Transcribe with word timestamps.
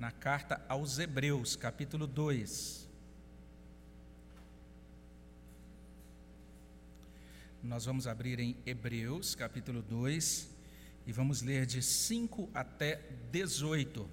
na 0.00 0.10
carta 0.10 0.64
aos 0.66 0.98
Hebreus, 0.98 1.56
capítulo 1.56 2.06
2. 2.06 2.88
Nós 7.62 7.84
vamos 7.84 8.06
abrir 8.06 8.40
em 8.40 8.56
Hebreus, 8.64 9.34
capítulo 9.34 9.82
2, 9.82 10.48
e 11.06 11.12
vamos 11.12 11.42
ler 11.42 11.66
de 11.66 11.82
5 11.82 12.48
até 12.54 12.98
18. 13.30 14.08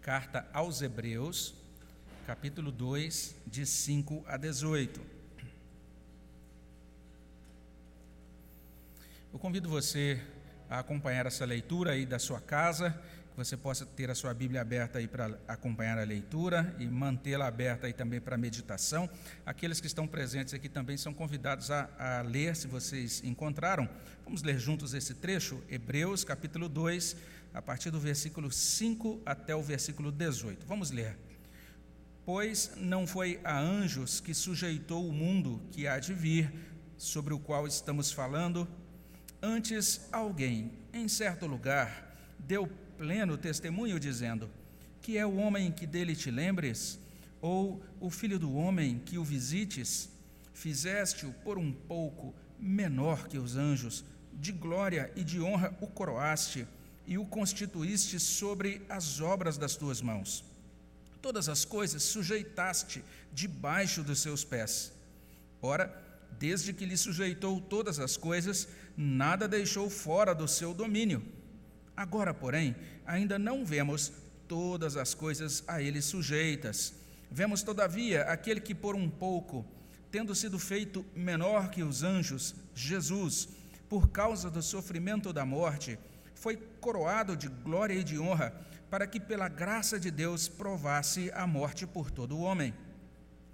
Carta 0.00 0.48
aos 0.52 0.82
Hebreus, 0.82 1.54
capítulo 2.26 2.72
2, 2.72 3.36
de 3.46 3.64
5 3.64 4.24
a 4.26 4.36
18. 4.36 5.00
Eu 9.32 9.38
convido 9.38 9.68
você 9.68 10.20
a 10.68 10.80
acompanhar 10.80 11.24
essa 11.24 11.44
leitura 11.44 11.92
aí 11.92 12.04
da 12.04 12.18
sua 12.18 12.40
casa 12.40 13.00
você 13.38 13.56
possa 13.56 13.86
ter 13.86 14.10
a 14.10 14.16
sua 14.16 14.34
Bíblia 14.34 14.60
aberta 14.60 14.98
aí 14.98 15.06
para 15.06 15.38
acompanhar 15.46 15.96
a 15.96 16.02
leitura 16.02 16.74
e 16.76 16.86
mantê-la 16.86 17.46
aberta 17.46 17.86
aí 17.86 17.92
também 17.92 18.20
para 18.20 18.36
meditação. 18.36 19.08
Aqueles 19.46 19.80
que 19.80 19.86
estão 19.86 20.08
presentes 20.08 20.52
aqui 20.52 20.68
também 20.68 20.96
são 20.96 21.14
convidados 21.14 21.70
a, 21.70 21.88
a 21.96 22.22
ler, 22.22 22.56
se 22.56 22.66
vocês 22.66 23.22
encontraram. 23.22 23.88
Vamos 24.24 24.42
ler 24.42 24.58
juntos 24.58 24.92
esse 24.92 25.14
trecho, 25.14 25.62
Hebreus 25.68 26.24
capítulo 26.24 26.68
2, 26.68 27.16
a 27.54 27.62
partir 27.62 27.92
do 27.92 28.00
versículo 28.00 28.50
5 28.50 29.22
até 29.24 29.54
o 29.54 29.62
versículo 29.62 30.10
18. 30.10 30.66
Vamos 30.66 30.90
ler. 30.90 31.16
Pois 32.26 32.72
não 32.76 33.06
foi 33.06 33.40
a 33.44 33.56
anjos 33.56 34.18
que 34.18 34.34
sujeitou 34.34 35.08
o 35.08 35.12
mundo 35.12 35.62
que 35.70 35.86
há 35.86 36.00
de 36.00 36.12
vir, 36.12 36.52
sobre 36.96 37.32
o 37.32 37.38
qual 37.38 37.68
estamos 37.68 38.10
falando, 38.10 38.66
antes 39.40 40.08
alguém, 40.10 40.72
em 40.92 41.06
certo 41.06 41.46
lugar, 41.46 42.12
deu 42.36 42.68
pleno 42.98 43.38
testemunho, 43.38 43.98
dizendo: 44.00 44.50
Que 45.00 45.16
é 45.16 45.24
o 45.24 45.36
homem 45.36 45.70
que 45.70 45.86
dele 45.86 46.16
te 46.16 46.30
lembres, 46.30 46.98
ou 47.40 47.80
o 48.00 48.10
filho 48.10 48.38
do 48.38 48.52
homem 48.54 48.98
que 48.98 49.16
o 49.16 49.24
visites? 49.24 50.10
Fizeste-o 50.52 51.32
por 51.44 51.56
um 51.56 51.72
pouco 51.72 52.34
menor 52.58 53.28
que 53.28 53.38
os 53.38 53.56
anjos, 53.56 54.04
de 54.32 54.50
glória 54.50 55.10
e 55.14 55.22
de 55.22 55.40
honra 55.40 55.72
o 55.80 55.86
coroaste 55.86 56.66
e 57.06 57.16
o 57.16 57.24
constituíste 57.24 58.18
sobre 58.18 58.82
as 58.88 59.20
obras 59.20 59.56
das 59.56 59.76
tuas 59.76 60.02
mãos. 60.02 60.44
Todas 61.22 61.48
as 61.48 61.64
coisas 61.64 62.02
sujeitaste 62.02 63.04
debaixo 63.32 64.02
dos 64.02 64.20
seus 64.20 64.44
pés. 64.44 64.92
Ora, 65.62 65.92
desde 66.38 66.72
que 66.72 66.84
lhe 66.84 66.96
sujeitou 66.96 67.60
todas 67.60 67.98
as 67.98 68.16
coisas, 68.16 68.68
nada 68.96 69.48
deixou 69.48 69.88
fora 69.88 70.34
do 70.34 70.46
seu 70.46 70.74
domínio. 70.74 71.37
Agora, 71.98 72.32
porém, 72.32 72.76
ainda 73.04 73.40
não 73.40 73.64
vemos 73.64 74.12
todas 74.46 74.96
as 74.96 75.14
coisas 75.14 75.64
a 75.66 75.82
ele 75.82 76.00
sujeitas. 76.00 76.94
Vemos, 77.28 77.64
todavia, 77.64 78.22
aquele 78.22 78.60
que 78.60 78.72
por 78.72 78.94
um 78.94 79.10
pouco, 79.10 79.66
tendo 80.08 80.32
sido 80.32 80.60
feito 80.60 81.04
menor 81.12 81.70
que 81.70 81.82
os 81.82 82.04
anjos, 82.04 82.54
Jesus, 82.72 83.48
por 83.88 84.10
causa 84.10 84.48
do 84.48 84.62
sofrimento 84.62 85.32
da 85.32 85.44
morte, 85.44 85.98
foi 86.36 86.56
coroado 86.80 87.36
de 87.36 87.48
glória 87.48 87.94
e 87.94 88.04
de 88.04 88.16
honra, 88.16 88.54
para 88.88 89.04
que 89.04 89.18
pela 89.18 89.48
graça 89.48 89.98
de 89.98 90.12
Deus 90.12 90.46
provasse 90.46 91.32
a 91.34 91.48
morte 91.48 91.84
por 91.84 92.12
todo 92.12 92.36
o 92.36 92.42
homem. 92.42 92.72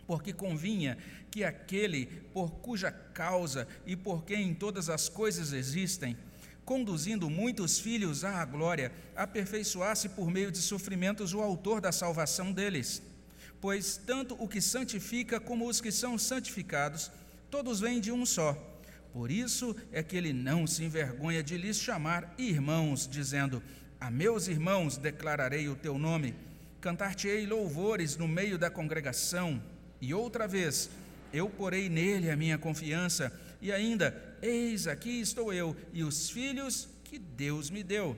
Porque 0.06 0.34
convinha 0.34 0.98
que 1.31 1.45
aquele 1.45 2.05
por 2.34 2.50
cuja 2.56 2.92
causa 2.92 3.67
e 3.87 3.97
por 3.97 4.22
quem 4.22 4.55
todas 4.55 4.91
as 4.91 5.09
coisas 5.09 5.55
existem, 5.55 6.15
conduzindo 6.65 7.29
muitos 7.29 7.79
filhos 7.79 8.25
à 8.25 8.45
glória, 8.45 8.93
aperfeiçoasse 9.15 10.09
por 10.11 10.31
meio 10.31 10.51
de 10.51 10.59
sofrimentos 10.59 11.34
o 11.34 11.41
autor 11.41 11.81
da 11.81 11.93
salvação 11.93 12.53
deles. 12.53 13.03
Pois 13.61 13.97
tanto 13.97 14.37
o 14.43 14.48
que 14.48 14.61
santifica 14.61 15.39
como 15.39 15.69
os 15.69 15.81
que 15.81 15.93
são 15.93 16.19
santificados, 16.19 17.11
todos 17.51 17.81
vêm 17.81 18.01
de 18.01 18.11
um 18.11 18.27
só. 18.27 18.53
Por 19.12 19.31
isso 19.31 19.77
é 19.93 20.03
que 20.03 20.16
ele 20.16 20.33
não 20.33 20.66
se 20.66 20.83
envergonha 20.83 21.43
de 21.43 21.56
lhes 21.56 21.78
chamar 21.78 22.34
irmãos, 22.37 23.06
dizendo: 23.06 23.62
A 24.00 24.11
meus 24.11 24.49
irmãos 24.49 24.97
declararei 24.97 25.69
o 25.69 25.77
teu 25.77 25.97
nome, 25.97 26.34
cantar-te-ei 26.81 27.47
louvores 27.47 28.17
no 28.17 28.27
meio 28.27 28.59
da 28.59 28.69
congregação. 28.69 29.62
E 30.00 30.12
outra 30.12 30.49
vez, 30.49 30.91
eu 31.33 31.49
porei 31.49 31.88
nele 31.88 32.31
a 32.31 32.37
minha 32.37 32.59
confiança, 32.59 33.33
e 33.62 33.72
ainda 33.72 34.11
Eis 34.47 34.87
aqui 34.87 35.22
estou 35.22 35.55
eu 35.55 35.75
e 35.91 36.05
os 36.05 36.28
filhos 36.28 36.87
que 37.03 37.19
Deus 37.19 37.71
me 37.71 37.82
deu. 37.82 38.15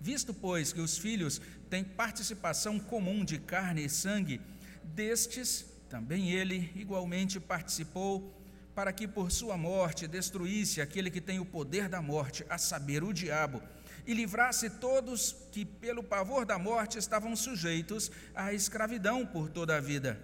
Visto, 0.00 0.32
pois, 0.32 0.72
que 0.72 0.80
os 0.80 0.96
filhos 0.96 1.42
têm 1.68 1.84
participação 1.84 2.80
comum 2.80 3.22
de 3.22 3.38
carne 3.38 3.84
e 3.84 3.90
sangue, 3.90 4.40
destes 4.82 5.66
também 5.90 6.30
ele 6.30 6.72
igualmente 6.74 7.38
participou, 7.38 8.34
para 8.74 8.94
que 8.94 9.06
por 9.06 9.30
sua 9.30 9.58
morte 9.58 10.08
destruísse 10.08 10.80
aquele 10.80 11.10
que 11.10 11.20
tem 11.20 11.38
o 11.38 11.44
poder 11.44 11.86
da 11.86 12.00
morte, 12.00 12.46
a 12.48 12.56
saber, 12.56 13.04
o 13.04 13.12
diabo, 13.12 13.62
e 14.06 14.14
livrasse 14.14 14.70
todos 14.70 15.36
que, 15.52 15.66
pelo 15.66 16.02
pavor 16.02 16.46
da 16.46 16.58
morte, 16.58 16.96
estavam 16.96 17.36
sujeitos 17.36 18.10
à 18.34 18.54
escravidão 18.54 19.26
por 19.26 19.50
toda 19.50 19.76
a 19.76 19.80
vida 19.82 20.18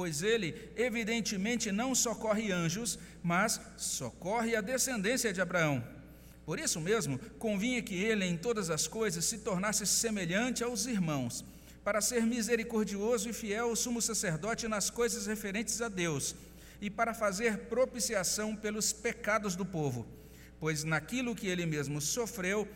pois 0.00 0.22
ele, 0.22 0.54
evidentemente, 0.76 1.70
não 1.70 1.94
socorre 1.94 2.50
anjos, 2.50 2.98
mas 3.22 3.60
socorre 3.76 4.56
a 4.56 4.62
descendência 4.62 5.30
de 5.30 5.42
Abraão. 5.42 5.84
Por 6.46 6.58
isso 6.58 6.80
mesmo, 6.80 7.18
convinha 7.38 7.82
que 7.82 7.94
ele, 7.96 8.24
em 8.24 8.34
todas 8.34 8.70
as 8.70 8.86
coisas, 8.88 9.26
se 9.26 9.40
tornasse 9.40 9.86
semelhante 9.86 10.64
aos 10.64 10.86
irmãos, 10.86 11.44
para 11.84 12.00
ser 12.00 12.22
misericordioso 12.22 13.28
e 13.28 13.34
fiel 13.34 13.76
sumo 13.76 14.00
sacerdote 14.00 14.66
nas 14.66 14.88
coisas 14.88 15.26
referentes 15.26 15.82
a 15.82 15.90
Deus, 15.90 16.34
e 16.80 16.88
para 16.88 17.12
fazer 17.12 17.66
propiciação 17.68 18.56
pelos 18.56 18.94
pecados 18.94 19.54
do 19.54 19.66
povo. 19.66 20.08
Pois 20.58 20.82
naquilo 20.82 21.34
que 21.34 21.46
ele 21.46 21.66
mesmo 21.66 22.00
sofreu, 22.00 22.66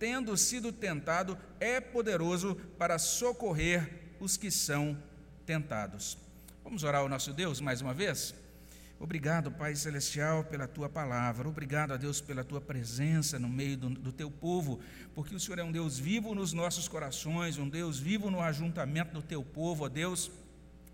tendo 0.00 0.36
sido 0.36 0.72
tentado, 0.72 1.38
é 1.60 1.80
poderoso 1.80 2.56
para 2.76 2.98
socorrer 2.98 3.88
os 4.18 4.36
que 4.36 4.50
são 4.50 5.00
tentados. 5.46 6.18
Vamos 6.64 6.84
orar 6.84 7.00
ao 7.00 7.08
nosso 7.08 7.32
Deus 7.32 7.60
mais 7.60 7.80
uma 7.80 7.92
vez? 7.92 8.34
Obrigado, 9.00 9.50
Pai 9.50 9.74
Celestial, 9.74 10.44
pela 10.44 10.68
tua 10.68 10.88
palavra. 10.88 11.48
Obrigado 11.48 11.92
a 11.92 11.96
Deus 11.96 12.20
pela 12.20 12.44
tua 12.44 12.60
presença 12.60 13.36
no 13.36 13.48
meio 13.48 13.76
do, 13.76 13.90
do, 13.90 14.12
teu 14.12 14.30
povo, 14.30 14.78
porque 15.12 15.34
o 15.34 15.40
Senhor 15.40 15.58
é 15.58 15.64
um 15.64 15.72
Deus 15.72 15.98
vivo 15.98 16.36
nos 16.36 16.52
nossos 16.52 16.86
corações, 16.86 17.58
um 17.58 17.68
Deus 17.68 17.98
vivo 17.98 18.30
no 18.30 18.40
ajuntamento 18.40 19.12
do 19.12 19.20
teu 19.20 19.42
povo, 19.42 19.84
ó 19.84 19.88
Deus. 19.88 20.30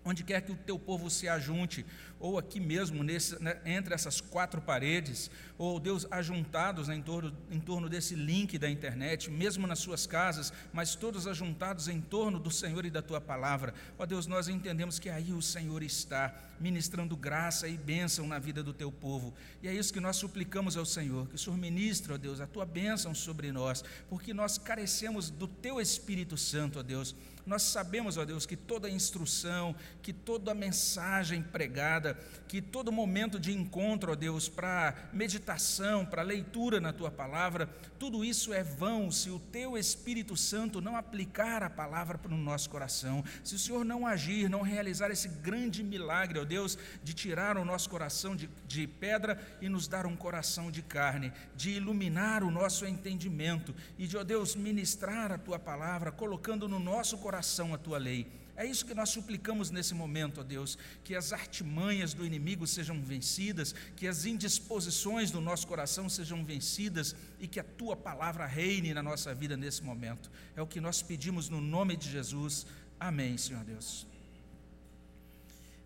Onde 0.09 0.23
quer 0.23 0.41
que 0.41 0.51
o 0.51 0.55
teu 0.55 0.79
povo 0.79 1.07
se 1.07 1.29
ajunte, 1.29 1.85
ou 2.19 2.39
aqui 2.39 2.59
mesmo, 2.59 3.03
nesse, 3.03 3.39
né, 3.39 3.61
entre 3.63 3.93
essas 3.93 4.19
quatro 4.19 4.59
paredes, 4.59 5.29
ou 5.55 5.79
Deus, 5.79 6.07
ajuntados 6.09 6.89
em 6.89 6.99
torno, 6.99 7.31
em 7.51 7.59
torno 7.59 7.87
desse 7.87 8.15
link 8.15 8.57
da 8.57 8.67
internet, 8.67 9.29
mesmo 9.29 9.67
nas 9.67 9.77
suas 9.77 10.07
casas, 10.07 10.51
mas 10.73 10.95
todos 10.95 11.27
ajuntados 11.27 11.87
em 11.87 12.01
torno 12.01 12.39
do 12.39 12.49
Senhor 12.49 12.87
e 12.87 12.89
da 12.89 13.03
tua 13.03 13.21
palavra. 13.21 13.71
Ó 13.99 14.05
Deus, 14.07 14.25
nós 14.25 14.47
entendemos 14.47 14.97
que 14.97 15.11
aí 15.11 15.31
o 15.31 15.43
Senhor 15.43 15.83
está, 15.83 16.33
ministrando 16.59 17.15
graça 17.15 17.67
e 17.67 17.77
bênção 17.77 18.27
na 18.27 18.39
vida 18.39 18.61
do 18.61 18.73
teu 18.73 18.91
povo. 18.91 19.33
E 19.61 19.67
é 19.67 19.73
isso 19.73 19.93
que 19.93 19.99
nós 19.99 20.15
suplicamos 20.15 20.77
ao 20.77 20.85
Senhor, 20.85 21.27
que 21.27 21.35
o 21.35 21.37
Senhor 21.37 21.57
ministre, 21.57 22.13
ó 22.13 22.17
Deus, 22.17 22.39
a 22.39 22.47
tua 22.47 22.65
bênção 22.65 23.13
sobre 23.13 23.51
nós, 23.51 23.83
porque 24.09 24.33
nós 24.33 24.57
carecemos 24.57 25.29
do 25.29 25.47
teu 25.47 25.79
Espírito 25.79 26.37
Santo, 26.37 26.79
ó 26.79 26.83
Deus. 26.83 27.15
Nós 27.45 27.63
sabemos, 27.63 28.15
ó 28.15 28.25
Deus, 28.25 28.45
que 28.45 28.55
toda 28.55 28.87
instrução, 28.87 29.75
que 30.03 30.13
toda 30.13 30.53
mensagem 30.53 31.41
pregada, 31.41 32.15
que 32.47 32.61
todo 32.61 32.91
momento 32.91 33.39
de 33.39 33.51
encontro, 33.51 34.11
ó 34.11 34.15
Deus, 34.15 34.47
para 34.47 35.09
meditação, 35.11 36.05
para 36.05 36.21
leitura 36.21 36.79
na 36.79 36.93
tua 36.93 37.09
palavra, 37.09 37.67
tudo 37.97 38.23
isso 38.23 38.53
é 38.53 38.63
vão 38.63 39.09
se 39.09 39.31
o 39.31 39.39
teu 39.39 39.77
Espírito 39.77 40.37
Santo 40.37 40.79
não 40.79 40.95
aplicar 40.95 41.63
a 41.63 41.69
palavra 41.69 42.19
para 42.19 42.33
o 42.33 42.37
nosso 42.37 42.69
coração, 42.69 43.23
se 43.43 43.55
o 43.55 43.59
Senhor 43.59 43.83
não 43.83 44.05
agir, 44.05 44.47
não 44.47 44.61
realizar 44.61 45.09
esse 45.09 45.27
grande 45.27 45.83
milagre, 45.83 46.39
ó 46.39 46.45
Deus, 46.49 46.77
de 47.03 47.13
tirar 47.13 47.57
o 47.57 47.63
nosso 47.63 47.89
coração 47.89 48.35
de, 48.35 48.49
de 48.67 48.87
pedra 48.87 49.39
e 49.61 49.69
nos 49.69 49.87
dar 49.87 50.05
um 50.05 50.15
coração 50.15 50.71
de 50.71 50.81
carne, 50.81 51.31
de 51.55 51.69
iluminar 51.69 52.43
o 52.43 52.51
nosso 52.51 52.85
entendimento 52.85 53.73
e 53.97 54.07
de, 54.07 54.17
ó 54.17 54.23
Deus, 54.23 54.55
ministrar 54.55 55.31
a 55.31 55.37
tua 55.37 55.59
palavra, 55.59 56.11
colocando 56.11 56.67
no 56.67 56.79
nosso 56.79 57.17
coração 57.19 57.73
a 57.73 57.77
tua 57.77 57.97
lei. 57.97 58.27
É 58.59 58.65
isso 58.65 58.85
que 58.85 58.93
nós 58.93 59.09
suplicamos 59.09 59.71
nesse 59.71 59.93
momento, 59.93 60.41
ó 60.41 60.43
Deus, 60.43 60.77
que 61.01 61.15
as 61.15 61.31
artimanhas 61.31 62.13
do 62.13 62.25
inimigo 62.25 62.67
sejam 62.67 63.01
vencidas, 63.01 63.73
que 63.95 64.05
as 64.05 64.25
indisposições 64.25 65.31
do 65.31 65.39
nosso 65.39 65.65
coração 65.65 66.09
sejam 66.09 66.43
vencidas 66.43 67.15
e 67.39 67.47
que 67.47 67.61
a 67.61 67.63
tua 67.63 67.95
palavra 67.95 68.45
reine 68.45 68.93
na 68.93 69.01
nossa 69.01 69.33
vida 69.33 69.55
nesse 69.55 69.81
momento. 69.81 70.29
É 70.57 70.61
o 70.61 70.67
que 70.67 70.81
nós 70.81 71.01
pedimos 71.01 71.47
no 71.47 71.61
nome 71.61 71.95
de 71.95 72.11
Jesus. 72.11 72.65
Amém, 72.99 73.37
Senhor 73.37 73.63
Deus. 73.63 74.05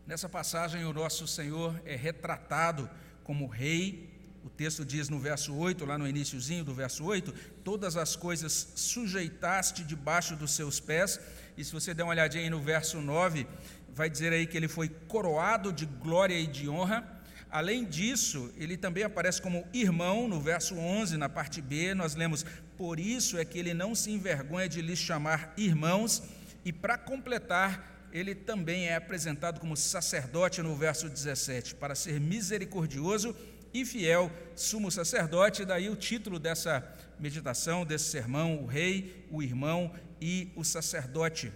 Nessa 0.05 0.27
passagem, 0.27 0.83
o 0.83 0.91
nosso 0.91 1.25
Senhor 1.25 1.81
é 1.85 1.95
retratado 1.95 2.89
como 3.23 3.47
rei 3.47 4.11
O 4.43 4.49
texto 4.49 4.83
diz 4.83 5.07
no 5.07 5.17
verso 5.17 5.55
8, 5.55 5.85
lá 5.85 5.97
no 5.97 6.05
iníciozinho 6.05 6.65
do 6.65 6.73
verso 6.73 7.05
8, 7.05 7.33
todas 7.63 7.95
as 7.95 8.13
coisas 8.17 8.73
sujeitaste 8.75 9.85
debaixo 9.85 10.35
dos 10.35 10.51
seus 10.51 10.81
pés. 10.81 11.17
E 11.55 11.63
se 11.63 11.71
você 11.71 11.93
der 11.93 12.03
uma 12.03 12.11
olhadinha 12.11 12.43
aí 12.43 12.49
no 12.49 12.59
verso 12.59 12.99
9, 12.99 13.47
vai 13.93 14.09
dizer 14.09 14.33
aí 14.33 14.45
que 14.45 14.57
ele 14.57 14.67
foi 14.67 14.89
coroado 14.89 15.71
de 15.71 15.85
glória 15.85 16.37
e 16.37 16.45
de 16.45 16.67
honra. 16.67 17.23
Além 17.49 17.85
disso, 17.85 18.51
ele 18.57 18.75
também 18.75 19.05
aparece 19.05 19.41
como 19.41 19.65
irmão, 19.71 20.27
no 20.27 20.41
verso 20.41 20.75
11, 20.75 21.15
na 21.15 21.29
parte 21.29 21.61
B, 21.61 21.93
nós 21.93 22.13
lemos: 22.13 22.45
Por 22.75 22.99
isso 22.99 23.37
é 23.37 23.45
que 23.45 23.57
ele 23.57 23.73
não 23.73 23.95
se 23.95 24.11
envergonha 24.11 24.67
de 24.67 24.81
lhes 24.81 24.99
chamar 24.99 25.53
irmãos, 25.55 26.21
e 26.65 26.73
para 26.73 26.97
completar, 26.97 27.92
ele 28.13 28.35
também 28.35 28.87
é 28.89 28.95
apresentado 28.95 29.59
como 29.59 29.75
sacerdote 29.75 30.61
no 30.61 30.75
verso 30.75 31.09
17, 31.09 31.73
para 31.73 31.95
ser 31.95 32.21
misericordioso 32.21 33.35
e 33.73 33.83
fiel, 33.83 34.31
sumo 34.55 34.91
sacerdote, 34.91 35.65
daí 35.65 35.89
o 35.89 35.95
título 35.95 36.37
dessa 36.37 36.87
meditação, 37.19 37.83
desse 37.83 38.05
sermão: 38.05 38.63
o 38.63 38.67
rei, 38.67 39.25
o 39.31 39.41
irmão 39.41 39.91
e 40.21 40.51
o 40.55 40.63
sacerdote. 40.63 41.51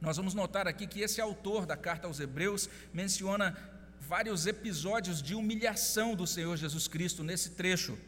Nós 0.00 0.16
vamos 0.16 0.32
notar 0.32 0.66
aqui 0.66 0.86
que 0.86 1.02
esse 1.02 1.20
autor 1.20 1.66
da 1.66 1.76
carta 1.76 2.06
aos 2.06 2.18
Hebreus 2.18 2.66
menciona 2.94 3.54
vários 4.00 4.46
episódios 4.46 5.20
de 5.20 5.34
humilhação 5.34 6.14
do 6.14 6.26
Senhor 6.26 6.56
Jesus 6.56 6.88
Cristo 6.88 7.22
nesse 7.22 7.50
trecho. 7.50 7.98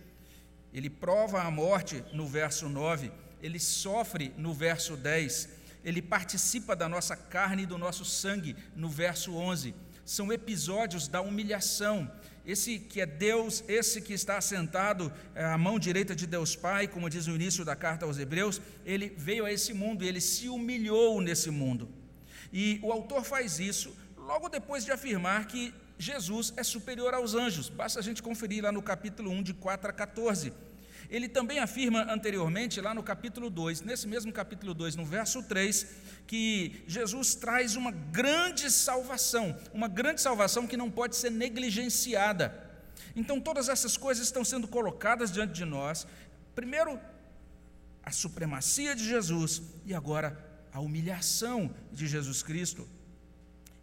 Ele 0.73 0.89
prova 0.89 1.43
a 1.43 1.51
morte 1.51 2.03
no 2.15 2.27
verso 2.27 2.71
9, 2.71 3.13
ele 3.43 3.59
sofre 3.59 4.33
no 4.39 4.55
verso 4.55 4.97
10, 4.97 5.60
ele 5.85 6.03
participa 6.03 6.75
da 6.77 6.89
nossa 6.89 7.17
carne 7.17 7.63
e 7.63 7.67
do 7.67 7.79
nosso 7.79 8.05
sangue 8.05 8.57
no 8.75 8.89
verso 8.89 9.35
11. 9.35 9.75
São 10.05 10.33
episódios 10.33 11.09
da 11.09 11.21
humilhação. 11.21 12.11
Esse 12.45 12.79
que 12.79 13.01
é 13.01 13.07
Deus, 13.07 13.63
esse 13.69 14.01
que 14.01 14.13
está 14.13 14.39
assentado 14.39 15.13
é, 15.35 15.45
à 15.45 15.59
mão 15.59 15.79
direita 15.79 16.17
de 16.17 16.27
Deus 16.27 16.57
Pai, 16.57 16.89
como 16.89 17.09
diz 17.09 17.27
o 17.27 17.35
início 17.35 17.65
da 17.65 17.77
carta 17.77 18.07
aos 18.07 18.19
Hebreus, 18.19 18.61
ele 18.85 19.15
veio 19.17 19.45
a 19.45 19.53
esse 19.53 19.73
mundo 19.73 20.03
e 20.03 20.09
ele 20.09 20.21
se 20.21 20.49
humilhou 20.49 21.21
nesse 21.21 21.51
mundo. 21.51 21.89
E 22.53 22.81
o 22.83 22.91
autor 22.91 23.25
faz 23.25 23.61
isso 23.61 23.95
logo 24.17 24.49
depois 24.49 24.85
de 24.85 24.91
afirmar 24.91 25.47
que 25.47 25.75
Jesus 25.99 26.53
é 26.57 26.63
superior 26.63 27.13
aos 27.15 27.35
anjos. 27.35 27.69
Basta 27.69 28.01
a 28.01 28.03
gente 28.03 28.23
conferir 28.23 28.65
lá 28.65 28.73
no 28.73 28.83
capítulo 28.83 29.31
1, 29.31 29.43
de 29.43 29.55
4 29.55 29.91
a 29.91 29.93
14. 29.93 30.53
Ele 31.11 31.29
também 31.29 31.59
afirma 31.59 32.07
anteriormente, 32.09 32.81
lá 32.81 32.95
no 32.95 33.03
capítulo 33.03 33.51
2, 33.51 33.81
nesse 33.81 34.07
mesmo 34.07 34.33
capítulo 34.33 34.73
2, 34.73 34.95
no 34.95 35.05
verso 35.05 35.43
3, 35.43 35.87
que 36.25 36.85
Jesus 36.87 37.35
traz 37.35 37.75
uma 37.75 37.91
grande 37.91 38.71
salvação, 38.71 39.59
uma 39.75 39.89
grande 39.89 40.21
salvação 40.21 40.69
que 40.69 40.77
não 40.77 40.89
pode 40.89 41.17
ser 41.17 41.31
negligenciada. 41.31 42.71
Então, 43.17 43.41
todas 43.41 43.69
essas 43.69 43.97
coisas 43.97 44.25
estão 44.25 44.45
sendo 44.45 44.69
colocadas 44.69 45.33
diante 45.33 45.53
de 45.53 45.65
nós. 45.65 46.07
Primeiro, 46.55 47.01
a 48.05 48.13
supremacia 48.13 48.95
de 48.95 49.05
Jesus 49.05 49.63
e 49.85 49.93
agora 49.93 50.39
a 50.73 50.79
humilhação 50.79 51.75
de 51.91 52.07
Jesus 52.07 52.41
Cristo. 52.41 52.89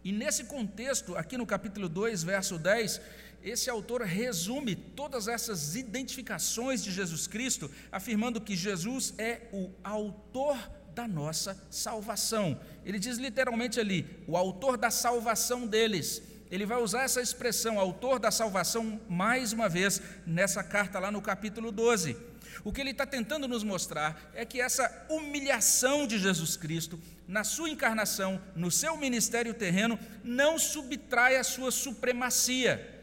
E 0.02 0.12
nesse 0.12 0.44
contexto, 0.44 1.14
aqui 1.14 1.36
no 1.36 1.44
capítulo 1.44 1.88
2, 1.88 2.22
verso 2.22 2.56
10, 2.58 3.00
esse 3.42 3.70
autor 3.70 4.02
resume 4.02 4.74
todas 4.74 5.28
essas 5.28 5.76
identificações 5.76 6.82
de 6.82 6.90
Jesus 6.90 7.26
Cristo, 7.26 7.70
afirmando 7.90 8.40
que 8.40 8.56
Jesus 8.56 9.14
é 9.18 9.42
o 9.52 9.70
autor 9.82 10.56
da 10.94 11.06
nossa 11.06 11.56
salvação. 11.70 12.60
Ele 12.84 12.98
diz 12.98 13.18
literalmente 13.18 13.78
ali, 13.78 14.04
o 14.26 14.36
autor 14.36 14.76
da 14.76 14.90
salvação 14.90 15.66
deles. 15.66 16.20
Ele 16.50 16.66
vai 16.66 16.82
usar 16.82 17.02
essa 17.02 17.20
expressão, 17.20 17.78
autor 17.78 18.18
da 18.18 18.30
salvação, 18.30 19.00
mais 19.08 19.52
uma 19.52 19.68
vez, 19.68 20.02
nessa 20.26 20.62
carta 20.62 20.98
lá 20.98 21.10
no 21.10 21.22
capítulo 21.22 21.70
12. 21.70 22.16
O 22.64 22.72
que 22.72 22.80
ele 22.80 22.90
está 22.90 23.06
tentando 23.06 23.46
nos 23.46 23.62
mostrar 23.62 24.30
é 24.34 24.44
que 24.44 24.60
essa 24.60 25.06
humilhação 25.08 26.06
de 26.06 26.18
Jesus 26.18 26.56
Cristo, 26.56 27.00
na 27.28 27.44
sua 27.44 27.68
encarnação, 27.68 28.40
no 28.56 28.70
seu 28.70 28.96
ministério 28.96 29.54
terreno, 29.54 29.98
não 30.24 30.58
subtrai 30.58 31.36
a 31.36 31.44
sua 31.44 31.70
supremacia. 31.70 32.97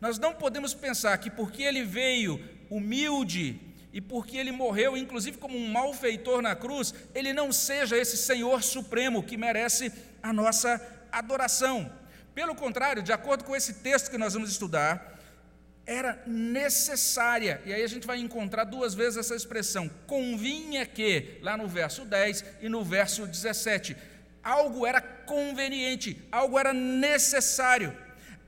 Nós 0.00 0.18
não 0.18 0.32
podemos 0.32 0.72
pensar 0.72 1.16
que 1.18 1.30
porque 1.30 1.62
ele 1.62 1.82
veio 1.84 2.42
humilde 2.70 3.60
e 3.92 4.00
porque 4.00 4.36
ele 4.36 4.52
morreu, 4.52 4.96
inclusive 4.96 5.36
como 5.36 5.58
um 5.58 5.68
malfeitor 5.68 6.40
na 6.40 6.54
cruz, 6.54 6.94
ele 7.14 7.32
não 7.32 7.52
seja 7.52 7.96
esse 7.96 8.16
Senhor 8.16 8.62
supremo 8.62 9.22
que 9.22 9.36
merece 9.36 9.92
a 10.22 10.32
nossa 10.32 10.80
adoração. 11.10 11.92
Pelo 12.34 12.54
contrário, 12.54 13.02
de 13.02 13.12
acordo 13.12 13.44
com 13.44 13.54
esse 13.54 13.74
texto 13.74 14.10
que 14.10 14.16
nós 14.16 14.34
vamos 14.34 14.50
estudar, 14.50 15.18
era 15.84 16.22
necessária, 16.24 17.60
e 17.66 17.72
aí 17.72 17.82
a 17.82 17.88
gente 17.88 18.06
vai 18.06 18.18
encontrar 18.18 18.62
duas 18.62 18.94
vezes 18.94 19.18
essa 19.18 19.34
expressão, 19.34 19.90
convinha 20.06 20.86
que, 20.86 21.38
lá 21.42 21.56
no 21.56 21.66
verso 21.66 22.04
10 22.04 22.44
e 22.60 22.68
no 22.68 22.84
verso 22.84 23.26
17, 23.26 23.96
algo 24.42 24.86
era 24.86 25.00
conveniente, 25.00 26.22
algo 26.30 26.58
era 26.58 26.72
necessário. 26.72 27.92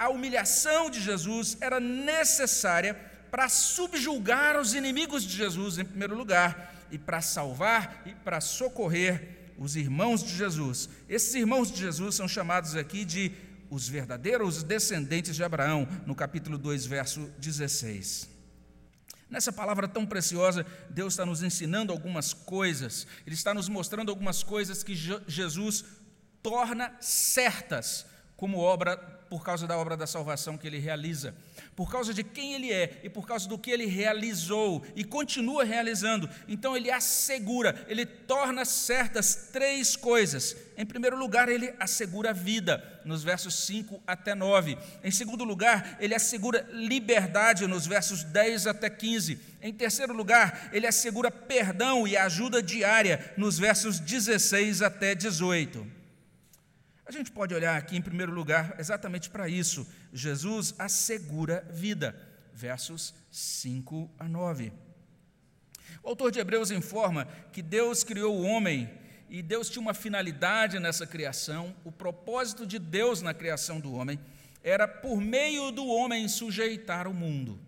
A 0.03 0.09
humilhação 0.09 0.91
de 0.91 1.01
Jesus 1.01 1.57
era 1.61 1.79
necessária 1.79 2.95
para 3.31 3.49
subjugar 3.49 4.61
os 4.61 4.75
inimigos 4.75 5.23
de 5.23 5.37
Jesus, 5.37 5.79
em 5.79 5.85
primeiro 5.85 6.17
lugar, 6.17 6.75
e 6.91 6.99
para 6.99 7.21
salvar 7.21 8.03
e 8.05 8.13
para 8.13 8.41
socorrer 8.41 9.53
os 9.57 9.77
irmãos 9.77 10.25
de 10.25 10.35
Jesus. 10.37 10.89
Esses 11.09 11.33
irmãos 11.37 11.71
de 11.71 11.79
Jesus 11.79 12.17
são 12.17 12.27
chamados 12.27 12.75
aqui 12.75 13.05
de 13.05 13.31
os 13.71 13.89
verdadeiros 13.89 14.65
descendentes 14.65 15.37
de 15.37 15.45
Abraão, 15.45 15.87
no 16.05 16.17
capítulo 16.17 16.59
2, 16.59 16.85
verso 16.85 17.33
16. 17.39 18.29
Nessa 19.31 19.53
palavra 19.53 19.87
tão 19.87 20.05
preciosa, 20.05 20.67
Deus 20.91 21.13
está 21.13 21.25
nos 21.25 21.45
ensinando 21.45 21.93
algumas 21.93 22.33
coisas, 22.35 23.07
Ele 23.25 23.37
está 23.37 23.55
nos 23.55 23.69
mostrando 23.69 24.11
algumas 24.11 24.43
coisas 24.43 24.83
que 24.83 24.97
Jesus 25.29 25.85
torna 26.43 26.93
certas 27.01 28.05
como 28.37 28.59
obra, 28.59 29.22
por 29.33 29.43
causa 29.43 29.67
da 29.67 29.79
obra 29.79 29.97
da 29.97 30.07
salvação 30.07 30.59
que 30.59 30.67
Ele 30.67 30.79
realiza 30.79 31.35
por 31.75 31.91
causa 31.91 32.13
de 32.13 32.23
quem 32.23 32.55
ele 32.55 32.71
é 32.71 33.01
e 33.03 33.09
por 33.09 33.27
causa 33.27 33.49
do 33.49 33.59
que 33.59 33.71
ele 33.71 33.87
realizou 33.87 34.85
e 34.95 35.05
continua 35.05 35.65
realizando. 35.65 36.29
Então 36.47 36.77
ele 36.77 36.91
assegura, 36.91 37.85
ele 37.89 38.05
torna 38.05 38.65
certas 38.65 39.49
três 39.53 39.97
coisas. 39.97 40.57
Em 40.77 40.85
primeiro 40.85 41.17
lugar, 41.17 41.49
ele 41.49 41.73
assegura 41.79 42.31
a 42.31 42.33
vida, 42.35 43.01
nos 43.05 43.23
versos 43.23 43.55
5 43.67 44.03
até 44.07 44.35
9. 44.35 44.77
Em 45.03 45.11
segundo 45.11 45.45
lugar, 45.45 45.97
ele 45.99 46.15
assegura 46.15 46.67
liberdade, 46.73 47.67
nos 47.67 47.87
versos 47.87 48.23
10 48.25 48.67
até 48.67 48.91
15. 48.91 49.39
Em 49.63 49.73
terceiro 49.73 50.13
lugar, 50.13 50.71
ele 50.73 50.87
assegura 50.87 51.31
perdão 51.31 52.07
e 52.07 52.17
ajuda 52.17 52.63
diária, 52.63 53.33
nos 53.37 53.59
versos 53.59 53.99
16 53.99 54.83
até 54.83 55.15
18. 55.15 56.02
A 57.13 57.19
gente 57.19 57.31
pode 57.31 57.55
olhar 57.55 57.77
aqui, 57.77 57.95
em 57.95 58.01
primeiro 58.01 58.33
lugar, 58.33 58.75
exatamente 58.79 59.29
para 59.29 59.47
isso. 59.47 59.87
Jesus 60.15 60.75
assegura 60.79 61.63
vida. 61.71 62.19
Versos 62.55 63.13
5 63.31 64.11
a 64.19 64.27
9. 64.27 64.73
O 66.03 66.09
autor 66.09 66.33
de 66.33 66.39
Hebreus 66.39 66.71
informa 66.71 67.29
que 67.53 67.61
Deus 67.61 68.03
criou 68.03 68.39
o 68.39 68.47
homem 68.47 68.91
e 69.29 69.43
Deus 69.43 69.69
tinha 69.69 69.83
uma 69.83 69.93
finalidade 69.93 70.79
nessa 70.79 71.07
criação. 71.07 71.77
O 71.85 71.93
propósito 71.93 72.67
de 72.67 72.79
Deus 72.79 73.21
na 73.21 73.35
criação 73.35 73.79
do 73.79 73.93
homem 73.93 74.19
era, 74.65 74.89
por 74.89 75.21
meio 75.21 75.71
do 75.71 75.87
homem, 75.87 76.27
sujeitar 76.29 77.07
o 77.07 77.13
mundo. 77.13 77.61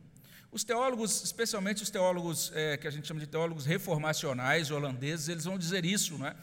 Os 0.50 0.64
teólogos, 0.64 1.22
especialmente 1.22 1.82
os 1.82 1.90
teólogos 1.90 2.50
é, 2.54 2.78
que 2.78 2.88
a 2.88 2.90
gente 2.90 3.06
chama 3.06 3.20
de 3.20 3.26
teólogos 3.26 3.66
reformacionais 3.66 4.70
holandeses, 4.70 5.28
eles 5.28 5.44
vão 5.44 5.58
dizer 5.58 5.84
isso, 5.84 6.16
não 6.16 6.28
é? 6.28 6.34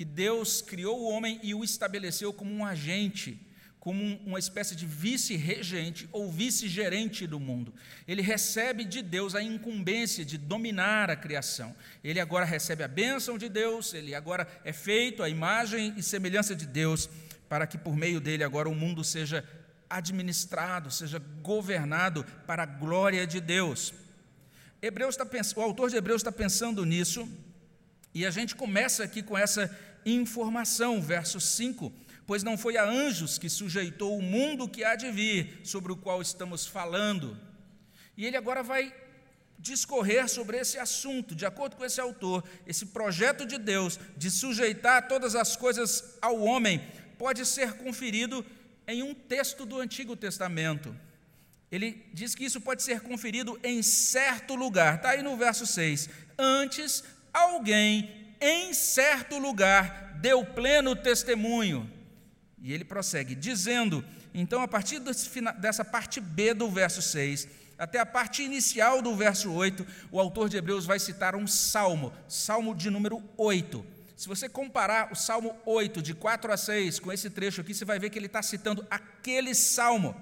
Que 0.00 0.04
Deus 0.06 0.62
criou 0.62 0.98
o 0.98 1.10
homem 1.10 1.38
e 1.42 1.54
o 1.54 1.62
estabeleceu 1.62 2.32
como 2.32 2.50
um 2.50 2.64
agente, 2.64 3.38
como 3.78 4.02
uma 4.24 4.38
espécie 4.38 4.74
de 4.74 4.86
vice-regente 4.86 6.08
ou 6.10 6.32
vice-gerente 6.32 7.26
do 7.26 7.38
mundo. 7.38 7.74
Ele 8.08 8.22
recebe 8.22 8.82
de 8.82 9.02
Deus 9.02 9.34
a 9.34 9.42
incumbência 9.42 10.24
de 10.24 10.38
dominar 10.38 11.10
a 11.10 11.16
criação. 11.16 11.76
Ele 12.02 12.18
agora 12.18 12.46
recebe 12.46 12.82
a 12.82 12.88
bênção 12.88 13.36
de 13.36 13.46
Deus, 13.50 13.92
ele 13.92 14.14
agora 14.14 14.48
é 14.64 14.72
feito 14.72 15.22
a 15.22 15.28
imagem 15.28 15.92
e 15.94 16.02
semelhança 16.02 16.56
de 16.56 16.64
Deus, 16.64 17.10
para 17.46 17.66
que 17.66 17.76
por 17.76 17.94
meio 17.94 18.22
dele 18.22 18.42
agora 18.42 18.70
o 18.70 18.74
mundo 18.74 19.04
seja 19.04 19.44
administrado, 19.90 20.90
seja 20.90 21.18
governado 21.42 22.24
para 22.46 22.62
a 22.62 22.66
glória 22.66 23.26
de 23.26 23.38
Deus. 23.38 23.92
Hebreus 24.80 25.14
está, 25.14 25.60
o 25.60 25.62
autor 25.62 25.90
de 25.90 25.96
Hebreus 25.96 26.22
está 26.22 26.32
pensando 26.32 26.86
nisso 26.86 27.28
e 28.12 28.26
a 28.26 28.30
gente 28.30 28.56
começa 28.56 29.04
aqui 29.04 29.22
com 29.22 29.38
essa 29.38 29.70
informação, 30.04 31.00
verso 31.00 31.40
5: 31.40 31.92
Pois 32.26 32.42
não 32.42 32.56
foi 32.56 32.76
a 32.76 32.84
anjos 32.84 33.38
que 33.38 33.48
sujeitou 33.48 34.16
o 34.16 34.22
mundo 34.22 34.68
que 34.68 34.84
há 34.84 34.94
de 34.94 35.10
vir, 35.10 35.60
sobre 35.64 35.92
o 35.92 35.96
qual 35.96 36.22
estamos 36.22 36.66
falando. 36.66 37.36
E 38.16 38.26
ele 38.26 38.36
agora 38.36 38.62
vai 38.62 38.94
discorrer 39.58 40.28
sobre 40.28 40.58
esse 40.58 40.78
assunto, 40.78 41.34
de 41.34 41.44
acordo 41.44 41.76
com 41.76 41.84
esse 41.84 42.00
autor, 42.00 42.42
esse 42.66 42.86
projeto 42.86 43.44
de 43.44 43.58
Deus 43.58 43.98
de 44.16 44.30
sujeitar 44.30 45.06
todas 45.06 45.34
as 45.34 45.54
coisas 45.54 46.16
ao 46.20 46.40
homem 46.40 46.80
pode 47.18 47.44
ser 47.44 47.74
conferido 47.74 48.44
em 48.86 49.02
um 49.02 49.14
texto 49.14 49.66
do 49.66 49.78
Antigo 49.78 50.16
Testamento. 50.16 50.96
Ele 51.70 52.04
diz 52.12 52.34
que 52.34 52.44
isso 52.44 52.60
pode 52.60 52.82
ser 52.82 53.00
conferido 53.00 53.60
em 53.62 53.82
certo 53.82 54.54
lugar. 54.54 54.96
Está 54.96 55.10
aí 55.10 55.22
no 55.22 55.36
verso 55.36 55.66
6. 55.66 56.08
Antes, 56.38 57.04
alguém 57.32 58.19
em 58.40 58.72
certo 58.72 59.38
lugar 59.38 60.18
deu 60.20 60.44
pleno 60.44 60.96
testemunho. 60.96 61.90
E 62.62 62.72
ele 62.72 62.84
prossegue, 62.84 63.34
dizendo: 63.34 64.04
então, 64.32 64.62
a 64.62 64.68
partir 64.68 65.00
dessa 65.58 65.84
parte 65.84 66.20
B 66.20 66.54
do 66.54 66.68
verso 66.68 67.02
6, 67.02 67.48
até 67.78 67.98
a 67.98 68.06
parte 68.06 68.42
inicial 68.42 69.02
do 69.02 69.14
verso 69.16 69.50
8, 69.50 69.86
o 70.12 70.20
autor 70.20 70.48
de 70.48 70.56
Hebreus 70.56 70.84
vai 70.84 70.98
citar 70.98 71.34
um 71.34 71.46
salmo, 71.46 72.12
salmo 72.28 72.74
de 72.74 72.90
número 72.90 73.22
8. 73.36 73.84
Se 74.16 74.28
você 74.28 74.48
comparar 74.48 75.10
o 75.10 75.16
salmo 75.16 75.56
8, 75.64 76.02
de 76.02 76.14
4 76.14 76.52
a 76.52 76.56
6, 76.56 77.00
com 77.00 77.10
esse 77.10 77.30
trecho 77.30 77.62
aqui, 77.62 77.74
você 77.74 77.86
vai 77.86 77.98
ver 77.98 78.10
que 78.10 78.18
ele 78.18 78.26
está 78.26 78.42
citando 78.42 78.86
aquele 78.90 79.54
salmo. 79.54 80.14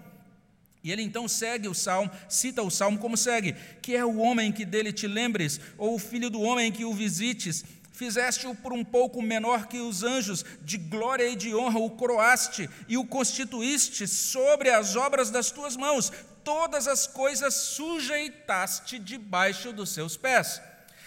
E 0.85 0.93
ele 0.93 1.03
então 1.03 1.27
segue 1.27 1.67
o 1.67 1.75
salmo, 1.75 2.11
cita 2.29 2.63
o 2.63 2.71
salmo 2.71 2.99
como 2.99 3.17
segue: 3.17 3.55
Que 3.83 3.97
é 3.97 4.05
o 4.05 4.19
homem 4.19 4.53
que 4.53 4.65
dele 4.65 4.93
te 4.93 5.09
lembres, 5.09 5.61
ou 5.77 5.97
o 5.97 5.99
filho 5.99 6.31
do 6.31 6.41
homem 6.41 6.71
que 6.71 6.85
o 6.85 6.95
visites. 6.95 7.65
Fizeste-o 7.99 8.55
por 8.55 8.73
um 8.73 8.85
pouco 8.85 9.21
menor 9.21 9.67
que 9.67 9.81
os 9.81 10.05
anjos, 10.05 10.45
de 10.63 10.79
glória 10.79 11.27
e 11.27 11.35
de 11.35 11.53
honra 11.53 11.81
o 11.81 11.91
coroaste 11.91 12.71
e 12.87 12.97
o 12.97 13.05
constituíste 13.05 14.07
sobre 14.07 14.71
as 14.71 14.95
obras 14.95 15.31
das 15.31 15.51
tuas 15.51 15.77
mãos. 15.77 16.13
Todas 16.45 16.87
as 16.87 17.09
coisas 17.09 17.55
sujeitaste 17.55 19.01
debaixo 19.01 19.73
dos 19.73 19.91
seus 19.91 20.17
pés. 20.17 20.63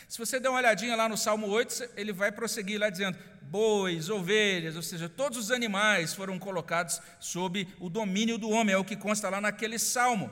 Se 0.09 0.17
você 0.17 0.37
der 0.37 0.49
uma 0.49 0.57
olhadinha 0.57 0.93
lá 0.97 1.07
no 1.07 1.15
Salmo 1.17 1.47
8, 1.47 1.91
ele 1.95 2.11
vai 2.11 2.29
prosseguir 2.29 2.77
lá 2.77 2.89
dizendo: 2.89 3.17
bois, 3.43 4.09
ovelhas, 4.09 4.75
ou 4.75 4.81
seja, 4.81 5.07
todos 5.07 5.37
os 5.37 5.49
animais 5.49 6.13
foram 6.13 6.37
colocados 6.37 6.99
sob 7.21 7.69
o 7.79 7.89
domínio 7.89 8.37
do 8.37 8.49
homem, 8.49 8.75
é 8.75 8.77
o 8.77 8.83
que 8.83 8.97
consta 8.97 9.29
lá 9.29 9.39
naquele 9.39 9.79
salmo. 9.79 10.29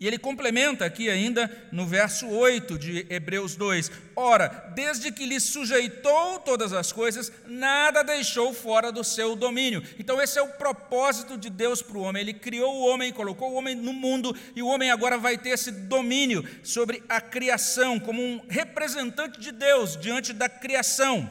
E 0.00 0.06
ele 0.06 0.16
complementa 0.16 0.84
aqui 0.84 1.10
ainda 1.10 1.50
no 1.72 1.84
verso 1.84 2.28
8 2.28 2.78
de 2.78 3.06
Hebreus 3.10 3.56
2: 3.56 3.90
Ora, 4.14 4.72
desde 4.72 5.10
que 5.10 5.26
lhe 5.26 5.40
sujeitou 5.40 6.38
todas 6.38 6.72
as 6.72 6.92
coisas, 6.92 7.32
nada 7.44 8.04
deixou 8.04 8.54
fora 8.54 8.92
do 8.92 9.02
seu 9.02 9.34
domínio. 9.34 9.82
Então, 9.98 10.22
esse 10.22 10.38
é 10.38 10.42
o 10.42 10.52
propósito 10.52 11.36
de 11.36 11.50
Deus 11.50 11.82
para 11.82 11.98
o 11.98 12.02
homem. 12.02 12.22
Ele 12.22 12.32
criou 12.32 12.76
o 12.76 12.86
homem, 12.86 13.12
colocou 13.12 13.50
o 13.50 13.54
homem 13.54 13.74
no 13.74 13.92
mundo, 13.92 14.36
e 14.54 14.62
o 14.62 14.68
homem 14.68 14.92
agora 14.92 15.18
vai 15.18 15.36
ter 15.36 15.50
esse 15.50 15.72
domínio 15.72 16.48
sobre 16.62 17.02
a 17.08 17.20
criação, 17.20 17.98
como 17.98 18.22
um 18.22 18.40
representante 18.48 19.40
de 19.40 19.50
Deus 19.50 19.96
diante 19.96 20.32
da 20.32 20.48
criação. 20.48 21.28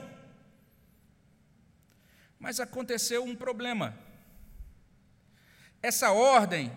Mas 2.37 2.59
aconteceu 2.59 3.23
um 3.23 3.35
problema. 3.35 3.97
Essa 5.81 6.11
ordem 6.11 6.69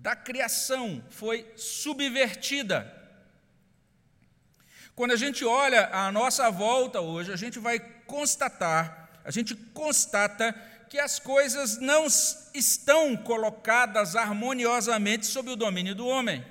da 0.00 0.16
criação 0.16 1.04
foi 1.10 1.46
subvertida. 1.56 2.90
Quando 4.96 5.12
a 5.12 5.16
gente 5.16 5.44
olha 5.44 5.88
à 5.92 6.10
nossa 6.10 6.50
volta 6.50 7.02
hoje, 7.02 7.30
a 7.30 7.36
gente 7.36 7.58
vai 7.58 7.78
constatar, 7.78 9.10
a 9.22 9.30
gente 9.30 9.54
constata 9.54 10.54
que 10.88 10.98
as 10.98 11.18
coisas 11.18 11.78
não 11.78 12.06
estão 12.54 13.14
colocadas 13.14 14.16
harmoniosamente 14.16 15.26
sob 15.26 15.50
o 15.50 15.56
domínio 15.56 15.94
do 15.94 16.06
homem. 16.06 16.44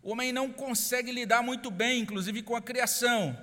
O 0.00 0.12
homem 0.12 0.32
não 0.32 0.52
consegue 0.52 1.10
lidar 1.10 1.42
muito 1.42 1.72
bem, 1.72 2.00
inclusive, 2.00 2.40
com 2.42 2.54
a 2.54 2.62
criação. 2.62 3.36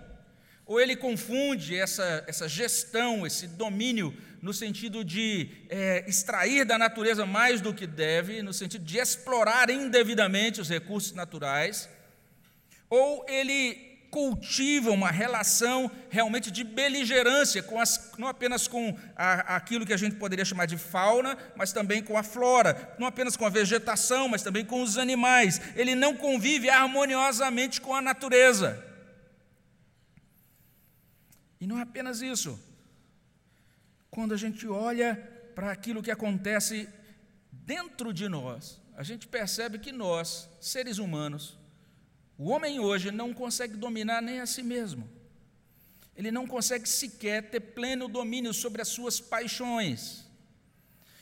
Ou 0.65 0.79
ele 0.79 0.95
confunde 0.95 1.75
essa, 1.75 2.23
essa 2.27 2.47
gestão, 2.47 3.27
esse 3.27 3.45
domínio 3.45 4.15
no 4.41 4.53
sentido 4.53 5.03
de 5.05 5.49
é, 5.69 6.03
extrair 6.07 6.65
da 6.65 6.77
natureza 6.77 7.25
mais 7.25 7.61
do 7.61 7.73
que 7.73 7.85
deve, 7.85 8.41
no 8.41 8.51
sentido 8.51 8.83
de 8.83 8.97
explorar 8.97 9.69
indevidamente 9.69 10.59
os 10.59 10.67
recursos 10.67 11.13
naturais, 11.13 11.87
ou 12.89 13.23
ele 13.29 13.91
cultiva 14.09 14.91
uma 14.91 15.09
relação 15.09 15.89
realmente 16.09 16.51
de 16.51 16.65
beligerância, 16.65 17.63
com 17.63 17.79
as, 17.79 18.11
não 18.17 18.27
apenas 18.27 18.67
com 18.67 18.97
a, 19.15 19.55
aquilo 19.55 19.85
que 19.85 19.93
a 19.93 19.97
gente 19.97 20.17
poderia 20.17 20.43
chamar 20.43 20.65
de 20.65 20.77
fauna, 20.77 21.37
mas 21.55 21.71
também 21.71 22.03
com 22.03 22.17
a 22.17 22.23
flora, 22.23 22.95
não 22.99 23.07
apenas 23.07 23.37
com 23.37 23.45
a 23.45 23.49
vegetação, 23.49 24.27
mas 24.27 24.41
também 24.41 24.65
com 24.65 24.81
os 24.81 24.97
animais. 24.97 25.61
Ele 25.75 25.95
não 25.95 26.15
convive 26.15 26.69
harmoniosamente 26.69 27.79
com 27.79 27.95
a 27.95 28.01
natureza. 28.01 28.83
E 31.61 31.67
não 31.67 31.77
é 31.77 31.83
apenas 31.83 32.21
isso 32.21 32.59
quando 34.11 34.33
a 34.33 34.37
gente 34.37 34.67
olha 34.67 35.15
para 35.55 35.71
aquilo 35.71 36.03
que 36.03 36.11
acontece 36.11 36.87
dentro 37.49 38.13
de 38.13 38.27
nós, 38.27 38.79
a 38.95 39.03
gente 39.03 39.25
percebe 39.25 39.79
que 39.79 39.93
nós, 39.93 40.49
seres 40.59 40.97
humanos, 40.97 41.57
o 42.37 42.49
homem 42.49 42.77
hoje 42.79 43.09
não 43.09 43.33
consegue 43.33 43.77
dominar 43.77 44.21
nem 44.21 44.41
a 44.41 44.45
si 44.45 44.61
mesmo. 44.61 45.09
Ele 46.13 46.29
não 46.29 46.45
consegue 46.45 46.87
sequer 46.87 47.49
ter 47.49 47.61
pleno 47.61 48.09
domínio 48.09 48.53
sobre 48.53 48.81
as 48.81 48.89
suas 48.89 49.21
paixões. 49.21 50.29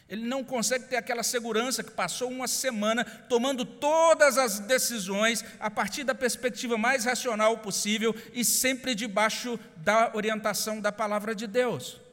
Ele 0.10 0.26
não 0.26 0.44
consegue 0.44 0.86
ter 0.86 0.96
aquela 0.96 1.22
segurança 1.22 1.84
que 1.84 1.92
passou 1.92 2.32
uma 2.32 2.48
semana 2.48 3.06
tomando 3.06 3.64
todas 3.64 4.40
as 4.40 4.60
decisões 4.60 5.46
a 5.60 5.70
partir 5.70 6.04
da 6.04 6.16
perspectiva 6.16 6.76
mais 6.76 7.06
racional 7.06 7.60
possível 7.60 8.16
e 8.34 8.44
sempre 8.44 8.96
debaixo 8.96 9.60
da 9.78 10.12
orientação 10.16 10.82
da 10.82 10.92
palavra 10.92 11.36
de 11.36 11.46
Deus. 11.46 12.09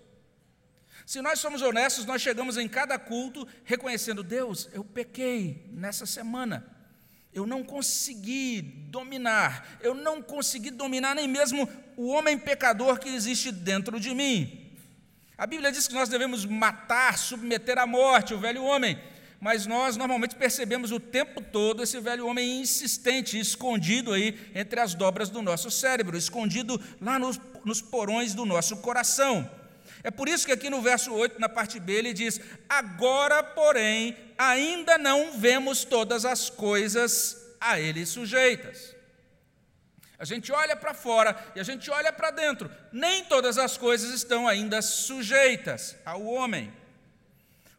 Se 1.07 1.23
nós 1.23 1.39
somos 1.39 1.63
honestos, 1.63 2.05
nós 2.05 2.21
chegamos 2.21 2.59
em 2.59 2.67
cada 2.67 2.99
culto 2.99 3.47
reconhecendo: 3.63 4.25
Deus, 4.25 4.69
eu 4.73 4.85
pequei 4.85 5.65
nessa 5.73 6.05
semana. 6.05 6.67
Eu 7.33 7.47
não 7.47 7.63
consegui 7.63 8.61
dominar, 8.63 9.79
eu 9.83 9.95
não 9.95 10.21
consegui 10.21 10.71
dominar 10.71 11.15
nem 11.15 11.29
mesmo 11.29 11.69
o 11.97 12.09
homem 12.09 12.37
pecador 12.37 12.99
que 12.99 13.09
existe 13.11 13.53
dentro 13.53 14.01
de 14.01 14.15
mim. 14.15 14.73
A 15.39 15.47
Bíblia 15.47 15.71
diz 15.71 15.87
que 15.87 15.95
nós 15.95 16.09
devemos 16.09 16.45
matar, 16.45 17.17
submeter 17.19 17.79
à 17.79 17.87
morte 17.87 18.33
o 18.33 18.41
velho 18.41 18.65
homem, 18.65 18.99
mas 19.39 19.67
nós 19.67 19.97
normalmente 19.99 20.35
percebemos 20.35 20.91
o 20.91 20.99
tempo 20.99 21.43
todo 21.43 21.83
esse 21.83 22.01
velho 22.01 22.27
homem 22.27 22.63
insistente, 22.63 23.39
escondido 23.39 24.13
aí 24.15 24.51
entre 24.55 24.81
as 24.81 24.95
dobras 24.95 25.29
do 25.29 25.43
nosso 25.43 25.71
cérebro, 25.71 26.17
escondido 26.17 26.81
lá 27.01 27.19
nos, 27.19 27.39
nos 27.65 27.83
porões 27.83 28.35
do 28.35 28.47
nosso 28.47 28.79
coração. 28.79 29.49
É 30.07 30.11
por 30.13 30.29
isso 30.29 30.47
que 30.47 30.53
aqui 30.53 30.71
no 30.71 30.81
verso 30.81 31.13
8, 31.13 31.41
na 31.41 31.49
parte 31.49 31.81
B, 31.81 31.93
ele 31.95 32.13
diz: 32.13 32.41
Agora, 32.69 33.43
porém, 33.43 34.17
ainda 34.39 34.97
não 34.97 35.33
vemos 35.33 35.83
todas 35.85 36.25
as 36.25 36.49
coisas 36.49 37.37
a 37.61 37.81
ele 37.81 38.07
sujeitas. 38.07 38.95
A 40.17 40.25
gente 40.25 40.53
olha 40.53 40.77
para 40.77 40.95
fora 40.95 41.37
e 41.57 41.61
a 41.61 41.65
gente 41.65 41.91
olha 41.91 42.13
para 42.13 42.31
dentro, 42.31 42.71
nem 42.93 43.25
todas 43.25 43.59
as 43.59 43.77
coisas 43.77 44.15
estão 44.15 44.47
ainda 44.47 44.81
sujeitas 44.81 45.97
ao 46.05 46.25
homem. 46.25 46.73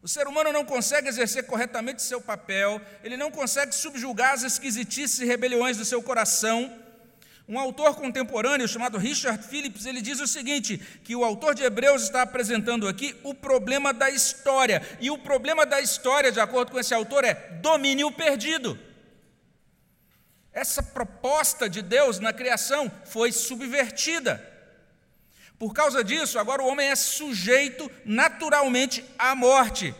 O 0.02 0.06
ser 0.06 0.28
humano 0.28 0.52
não 0.52 0.66
consegue 0.66 1.08
exercer 1.08 1.46
corretamente 1.46 2.02
seu 2.02 2.20
papel, 2.20 2.78
ele 3.02 3.16
não 3.16 3.30
consegue 3.30 3.74
subjugar 3.74 4.34
as 4.34 4.42
esquisitices 4.42 5.20
e 5.20 5.24
rebeliões 5.24 5.78
do 5.78 5.84
seu 5.86 6.02
coração 6.02 6.78
um 7.48 7.58
autor 7.58 7.96
contemporâneo 7.96 8.68
chamado 8.68 8.98
Richard 8.98 9.42
Phillips, 9.42 9.86
ele 9.86 10.02
diz 10.02 10.20
o 10.20 10.26
seguinte, 10.26 10.76
que 11.02 11.16
o 11.16 11.24
autor 11.24 11.54
de 11.54 11.62
Hebreus 11.62 12.02
está 12.02 12.20
apresentando 12.20 12.86
aqui 12.86 13.16
o 13.24 13.32
problema 13.32 13.92
da 13.92 14.10
história, 14.10 14.82
e 15.00 15.10
o 15.10 15.16
problema 15.16 15.64
da 15.64 15.80
história, 15.80 16.30
de 16.30 16.40
acordo 16.40 16.70
com 16.70 16.78
esse 16.78 16.92
autor, 16.92 17.24
é 17.24 17.32
domínio 17.62 18.12
perdido. 18.12 18.78
Essa 20.52 20.82
proposta 20.82 21.70
de 21.70 21.80
Deus 21.80 22.18
na 22.18 22.34
criação 22.34 22.92
foi 23.06 23.32
subvertida. 23.32 24.44
Por 25.58 25.72
causa 25.72 26.04
disso, 26.04 26.38
agora 26.38 26.62
o 26.62 26.68
homem 26.68 26.88
é 26.88 26.96
sujeito 26.96 27.90
naturalmente 28.04 29.02
à 29.18 29.34
morte. 29.34 29.94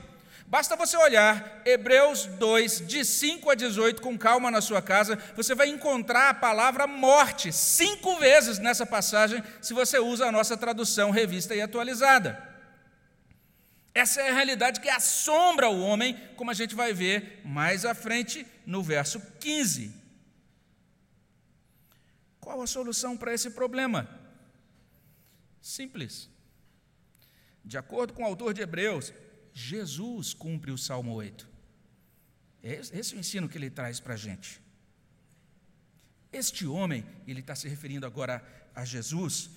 Basta 0.48 0.74
você 0.76 0.96
olhar 0.96 1.60
Hebreus 1.66 2.24
2, 2.24 2.86
de 2.86 3.04
5 3.04 3.50
a 3.50 3.54
18, 3.54 4.00
com 4.00 4.16
calma 4.16 4.50
na 4.50 4.62
sua 4.62 4.80
casa, 4.80 5.16
você 5.36 5.54
vai 5.54 5.68
encontrar 5.68 6.30
a 6.30 6.34
palavra 6.34 6.86
morte 6.86 7.52
cinco 7.52 8.16
vezes 8.16 8.58
nessa 8.58 8.86
passagem, 8.86 9.44
se 9.60 9.74
você 9.74 9.98
usa 9.98 10.24
a 10.24 10.32
nossa 10.32 10.56
tradução 10.56 11.10
revista 11.10 11.54
e 11.54 11.60
atualizada. 11.60 12.42
Essa 13.94 14.22
é 14.22 14.30
a 14.30 14.32
realidade 14.32 14.80
que 14.80 14.88
assombra 14.88 15.68
o 15.68 15.82
homem, 15.82 16.18
como 16.34 16.50
a 16.50 16.54
gente 16.54 16.74
vai 16.74 16.94
ver 16.94 17.42
mais 17.44 17.84
à 17.84 17.94
frente 17.94 18.46
no 18.64 18.82
verso 18.82 19.20
15. 19.40 19.92
Qual 22.40 22.62
a 22.62 22.66
solução 22.66 23.18
para 23.18 23.34
esse 23.34 23.50
problema? 23.50 24.08
Simples. 25.60 26.30
De 27.62 27.76
acordo 27.76 28.14
com 28.14 28.22
o 28.22 28.26
autor 28.26 28.54
de 28.54 28.62
Hebreus, 28.62 29.12
Jesus 29.60 30.32
cumpre 30.32 30.70
o 30.70 30.78
Salmo 30.78 31.12
8. 31.14 31.48
Esse 32.62 33.12
é 33.12 33.16
o 33.16 33.18
ensino 33.18 33.48
que 33.48 33.58
ele 33.58 33.68
traz 33.68 33.98
para 33.98 34.14
a 34.14 34.16
gente. 34.16 34.62
Este 36.32 36.64
homem, 36.64 37.04
ele 37.26 37.40
está 37.40 37.56
se 37.56 37.68
referindo 37.68 38.06
agora 38.06 38.40
a 38.72 38.84
Jesus, 38.84 39.50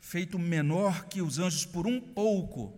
feito 0.00 0.40
menor 0.40 1.04
que 1.04 1.22
os 1.22 1.38
anjos 1.38 1.64
por 1.64 1.86
um 1.86 2.00
pouco. 2.00 2.76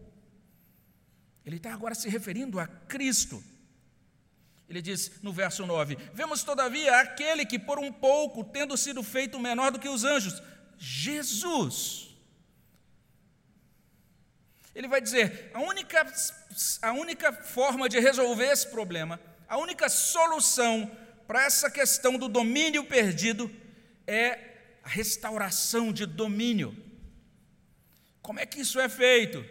Ele 1.46 1.56
está 1.56 1.72
agora 1.72 1.94
se 1.94 2.10
referindo 2.10 2.60
a 2.60 2.66
Cristo. 2.66 3.42
Ele 4.68 4.82
diz 4.82 5.12
no 5.22 5.32
verso 5.32 5.64
9: 5.64 5.96
Vemos 6.12 6.42
todavia 6.42 7.00
aquele 7.00 7.46
que 7.46 7.58
por 7.58 7.78
um 7.78 7.90
pouco, 7.90 8.44
tendo 8.44 8.76
sido 8.76 9.02
feito 9.02 9.40
menor 9.40 9.72
do 9.72 9.78
que 9.78 9.88
os 9.88 10.04
anjos, 10.04 10.42
Jesus. 10.76 12.09
Ele 14.74 14.88
vai 14.88 15.00
dizer: 15.00 15.50
a 15.52 15.60
única, 15.60 16.12
a 16.82 16.92
única 16.92 17.32
forma 17.32 17.88
de 17.88 17.98
resolver 17.98 18.46
esse 18.46 18.66
problema, 18.66 19.20
a 19.48 19.58
única 19.58 19.88
solução 19.88 20.90
para 21.26 21.44
essa 21.44 21.70
questão 21.70 22.16
do 22.16 22.28
domínio 22.28 22.84
perdido 22.84 23.50
é 24.06 24.38
a 24.82 24.88
restauração 24.88 25.92
de 25.92 26.06
domínio. 26.06 26.76
Como 28.22 28.38
é 28.38 28.46
que 28.46 28.60
isso 28.60 28.78
é 28.78 28.88
feito? 28.88 29.44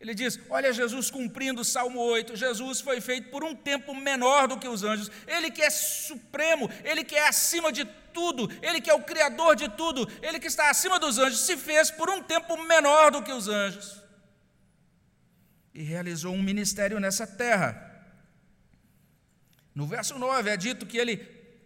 Ele 0.00 0.14
diz: 0.14 0.38
Olha, 0.50 0.72
Jesus 0.72 1.10
cumprindo 1.10 1.60
o 1.60 1.64
Salmo 1.64 2.00
8, 2.00 2.34
Jesus 2.34 2.80
foi 2.80 3.00
feito 3.00 3.30
por 3.30 3.44
um 3.44 3.54
tempo 3.54 3.94
menor 3.94 4.48
do 4.48 4.58
que 4.58 4.66
os 4.66 4.82
anjos, 4.82 5.10
Ele 5.28 5.48
que 5.48 5.62
é 5.62 5.70
supremo, 5.70 6.68
Ele 6.84 7.04
que 7.04 7.14
é 7.14 7.28
acima 7.28 7.70
de 7.70 7.84
tudo, 8.12 8.50
Ele 8.60 8.80
que 8.80 8.90
é 8.90 8.94
o 8.94 9.02
Criador 9.02 9.54
de 9.54 9.68
tudo, 9.68 10.10
Ele 10.20 10.40
que 10.40 10.48
está 10.48 10.70
acima 10.70 10.98
dos 10.98 11.18
anjos, 11.18 11.40
se 11.40 11.56
fez 11.56 11.88
por 11.88 12.10
um 12.10 12.20
tempo 12.20 12.56
menor 12.64 13.12
do 13.12 13.22
que 13.22 13.32
os 13.32 13.46
anjos 13.46 13.95
e 15.76 15.82
realizou 15.82 16.34
um 16.34 16.42
ministério 16.42 16.98
nessa 16.98 17.26
terra. 17.26 18.02
No 19.74 19.86
verso 19.86 20.18
9 20.18 20.48
é 20.48 20.56
dito 20.56 20.86
que 20.86 20.96
ele 20.96 21.18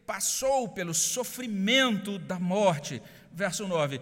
passou 0.04 0.68
pelo 0.68 0.92
sofrimento 0.92 2.18
da 2.18 2.36
morte. 2.36 3.00
Verso 3.32 3.68
9: 3.68 4.00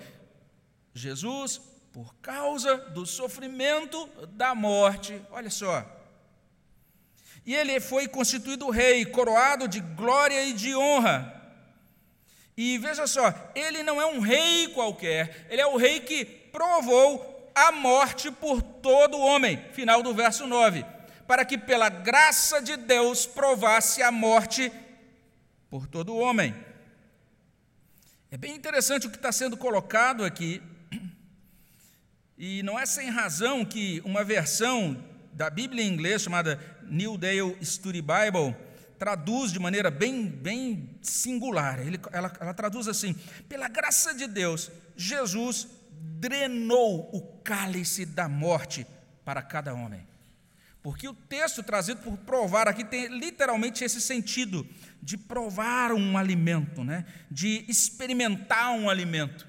Jesus 0.95 1.61
por 1.93 2.15
causa 2.23 2.79
do 2.79 3.05
sofrimento 3.05 4.07
da 4.29 4.55
morte. 4.55 5.21
Olha 5.31 5.51
só. 5.51 5.85
E 7.45 7.55
ele 7.55 7.79
foi 7.79 8.09
constituído 8.09 8.71
rei, 8.71 9.05
coroado 9.05 9.69
de 9.69 9.81
glória 9.81 10.43
e 10.47 10.55
de 10.55 10.75
honra. 10.75 11.35
E 12.57 12.79
veja 12.79 13.07
só, 13.07 13.33
ele 13.55 13.83
não 13.83 14.01
é 14.01 14.07
um 14.07 14.21
rei 14.21 14.69
qualquer, 14.69 15.47
ele 15.51 15.61
é 15.61 15.67
o 15.67 15.77
rei 15.77 16.01
que 16.01 16.25
provou 16.25 17.38
a 17.67 17.73
morte 17.73 18.31
por 18.31 18.63
todo 18.63 19.19
homem. 19.19 19.63
Final 19.73 20.03
do 20.03 20.15
verso 20.15 20.47
9. 20.47 20.85
Para 21.27 21.45
que 21.45 21.59
pela 21.59 21.89
graça 21.89 22.63
de 22.63 22.77
Deus 22.77 23.27
provasse 23.27 24.03
a 24.03 24.11
morte 24.11 24.73
por 25.69 25.87
todo 25.87 26.17
homem. 26.17 26.55
É 28.31 28.37
bem 28.37 28.55
interessante 28.55 29.07
o 29.07 29.11
que 29.11 29.17
está 29.17 29.33
sendo 29.33 29.57
colocado 29.57 30.25
aqui, 30.25 30.63
e 32.37 32.63
não 32.63 32.79
é 32.79 32.87
sem 32.87 33.11
razão 33.11 33.65
que 33.65 34.01
uma 34.05 34.23
versão 34.23 35.03
da 35.33 35.51
Bíblia 35.51 35.83
em 35.83 35.89
inglês, 35.89 36.23
chamada 36.23 36.61
New 36.83 37.19
Dale 37.19 37.57
Study 37.65 38.01
Bible, 38.03 38.55
traduz 38.99 39.53
de 39.53 39.59
maneira 39.59 39.91
bem, 39.91 40.27
bem 40.27 40.91
singular. 41.01 41.81
Ele, 41.81 41.99
ela, 42.13 42.33
ela 42.39 42.55
traduz 42.55 42.87
assim: 42.87 43.15
pela 43.49 43.69
graça 43.69 44.15
de 44.15 44.27
Deus, 44.27 44.71
Jesus 44.97 45.67
drenou 46.01 47.11
o 47.13 47.21
cálice 47.43 48.05
da 48.07 48.29
morte 48.29 48.87
para 49.25 49.43
cada 49.43 49.75
homem. 49.75 50.07
Porque 50.83 51.09
o 51.09 51.15
texto 51.15 51.63
trazido 51.63 52.01
por 52.03 52.17
provar 52.19 52.69
aqui 52.69 52.85
tem 52.85 53.09
literalmente 53.09 53.85
esse 53.85 54.01
sentido 54.01 54.67
de 55.03 55.17
provar 55.17 55.93
um 55.93 56.17
alimento, 56.17 56.83
né? 56.85 57.05
de 57.31 57.65
experimentar 57.69 58.71
um 58.71 58.89
alimento 58.89 59.49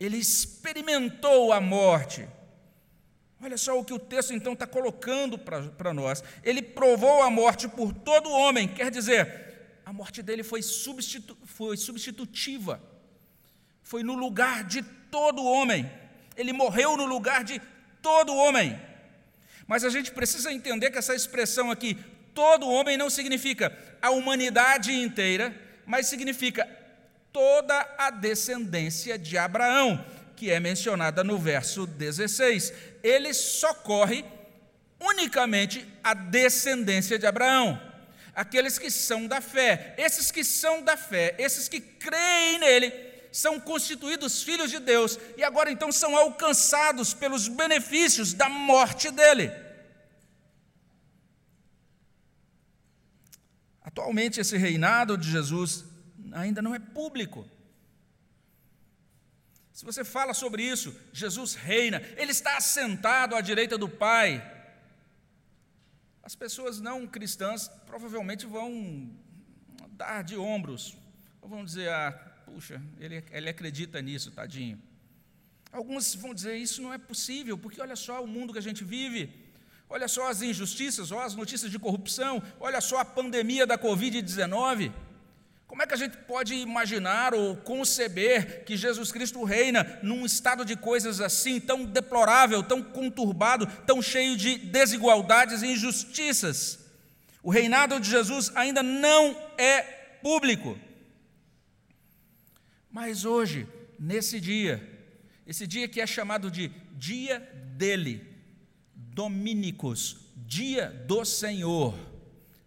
ele 0.00 0.16
experimentou 0.16 1.52
a 1.52 1.60
morte. 1.60 2.26
Olha 3.42 3.58
só 3.58 3.78
o 3.78 3.84
que 3.84 3.92
o 3.92 3.98
texto 3.98 4.32
então 4.32 4.54
está 4.54 4.66
colocando 4.66 5.38
para 5.38 5.92
nós. 5.92 6.24
Ele 6.42 6.62
provou 6.62 7.22
a 7.22 7.30
morte 7.30 7.68
por 7.68 7.92
todo 7.92 8.30
homem, 8.30 8.66
quer 8.66 8.90
dizer, 8.90 9.78
a 9.84 9.92
morte 9.92 10.22
dele 10.22 10.42
foi, 10.42 10.62
substitu, 10.62 11.36
foi 11.44 11.76
substitutiva, 11.76 12.82
foi 13.82 14.02
no 14.02 14.14
lugar 14.14 14.64
de 14.64 14.82
todo 15.10 15.44
homem. 15.44 15.90
Ele 16.36 16.52
morreu 16.52 16.96
no 16.96 17.04
lugar 17.04 17.44
de 17.44 17.60
todo 18.00 18.34
homem. 18.34 18.80
Mas 19.66 19.84
a 19.84 19.90
gente 19.90 20.10
precisa 20.10 20.52
entender 20.52 20.90
que 20.90 20.98
essa 20.98 21.14
expressão 21.14 21.70
aqui, 21.70 21.96
todo 22.34 22.68
homem, 22.68 22.96
não 22.96 23.10
significa 23.10 23.76
a 24.00 24.10
humanidade 24.10 24.92
inteira, 24.92 25.54
mas 25.86 26.06
significa 26.06 26.68
toda 27.32 27.88
a 27.98 28.10
descendência 28.10 29.18
de 29.18 29.38
Abraão, 29.38 30.04
que 30.34 30.50
é 30.50 30.58
mencionada 30.58 31.22
no 31.22 31.38
verso 31.38 31.86
16. 31.86 32.72
Ele 33.02 33.32
socorre 33.32 34.24
unicamente 34.98 35.86
a 36.02 36.14
descendência 36.14 37.18
de 37.18 37.26
Abraão, 37.26 37.80
aqueles 38.34 38.78
que 38.78 38.90
são 38.90 39.26
da 39.26 39.40
fé. 39.40 39.94
Esses 39.96 40.30
que 40.30 40.42
são 40.42 40.82
da 40.82 40.96
fé, 40.96 41.34
esses 41.38 41.68
que 41.68 41.80
creem 41.80 42.58
nele, 42.58 42.90
são 43.32 43.60
constituídos 43.60 44.42
filhos 44.42 44.70
de 44.70 44.78
Deus 44.78 45.18
e 45.36 45.44
agora 45.44 45.70
então 45.70 45.90
são 45.92 46.16
alcançados 46.16 47.14
pelos 47.14 47.48
benefícios 47.48 48.32
da 48.32 48.48
morte 48.48 49.10
dele. 49.10 49.50
Atualmente, 53.82 54.40
esse 54.40 54.56
reinado 54.56 55.16
de 55.16 55.30
Jesus 55.30 55.84
ainda 56.32 56.62
não 56.62 56.74
é 56.74 56.78
público. 56.78 57.48
Se 59.72 59.84
você 59.84 60.04
fala 60.04 60.34
sobre 60.34 60.62
isso, 60.62 60.94
Jesus 61.12 61.54
reina, 61.54 62.02
ele 62.16 62.32
está 62.32 62.56
assentado 62.56 63.34
à 63.34 63.40
direita 63.40 63.78
do 63.78 63.88
Pai. 63.88 64.58
As 66.22 66.34
pessoas 66.34 66.80
não 66.80 67.06
cristãs 67.06 67.68
provavelmente 67.86 68.46
vão 68.46 69.10
dar 69.92 70.22
de 70.22 70.36
ombros, 70.36 70.96
vão 71.40 71.64
dizer: 71.64 71.88
ah, 71.88 72.29
puxa, 72.52 72.82
ele, 72.98 73.24
ele 73.30 73.48
acredita 73.48 74.02
nisso, 74.02 74.30
tadinho. 74.30 74.78
Alguns 75.72 76.14
vão 76.14 76.34
dizer: 76.34 76.56
isso 76.56 76.82
não 76.82 76.92
é 76.92 76.98
possível, 76.98 77.56
porque 77.56 77.80
olha 77.80 77.96
só 77.96 78.22
o 78.22 78.26
mundo 78.26 78.52
que 78.52 78.58
a 78.58 78.62
gente 78.62 78.82
vive, 78.82 79.32
olha 79.88 80.08
só 80.08 80.28
as 80.28 80.42
injustiças, 80.42 81.12
olha 81.12 81.24
as 81.24 81.34
notícias 81.34 81.70
de 81.70 81.78
corrupção, 81.78 82.42
olha 82.58 82.80
só 82.80 82.98
a 82.98 83.04
pandemia 83.04 83.66
da 83.66 83.78
Covid-19. 83.78 84.92
Como 85.68 85.82
é 85.82 85.86
que 85.86 85.94
a 85.94 85.96
gente 85.96 86.16
pode 86.16 86.52
imaginar 86.54 87.32
ou 87.32 87.56
conceber 87.56 88.64
que 88.64 88.76
Jesus 88.76 89.12
Cristo 89.12 89.44
reina 89.44 90.00
num 90.02 90.26
estado 90.26 90.64
de 90.64 90.74
coisas 90.74 91.20
assim, 91.20 91.60
tão 91.60 91.84
deplorável, 91.84 92.60
tão 92.60 92.82
conturbado, 92.82 93.66
tão 93.86 94.02
cheio 94.02 94.36
de 94.36 94.58
desigualdades 94.58 95.62
e 95.62 95.68
injustiças? 95.68 96.80
O 97.40 97.50
reinado 97.50 98.00
de 98.00 98.10
Jesus 98.10 98.50
ainda 98.56 98.82
não 98.82 99.36
é 99.56 99.82
público. 100.22 100.76
Mas 102.90 103.24
hoje, 103.24 103.68
nesse 103.98 104.40
dia, 104.40 104.82
esse 105.46 105.66
dia 105.66 105.88
que 105.88 106.00
é 106.00 106.06
chamado 106.06 106.50
de 106.50 106.68
Dia 106.96 107.40
dele, 107.76 108.26
Domínicos, 108.94 110.18
Dia 110.36 110.90
do 111.06 111.24
Senhor, 111.24 111.96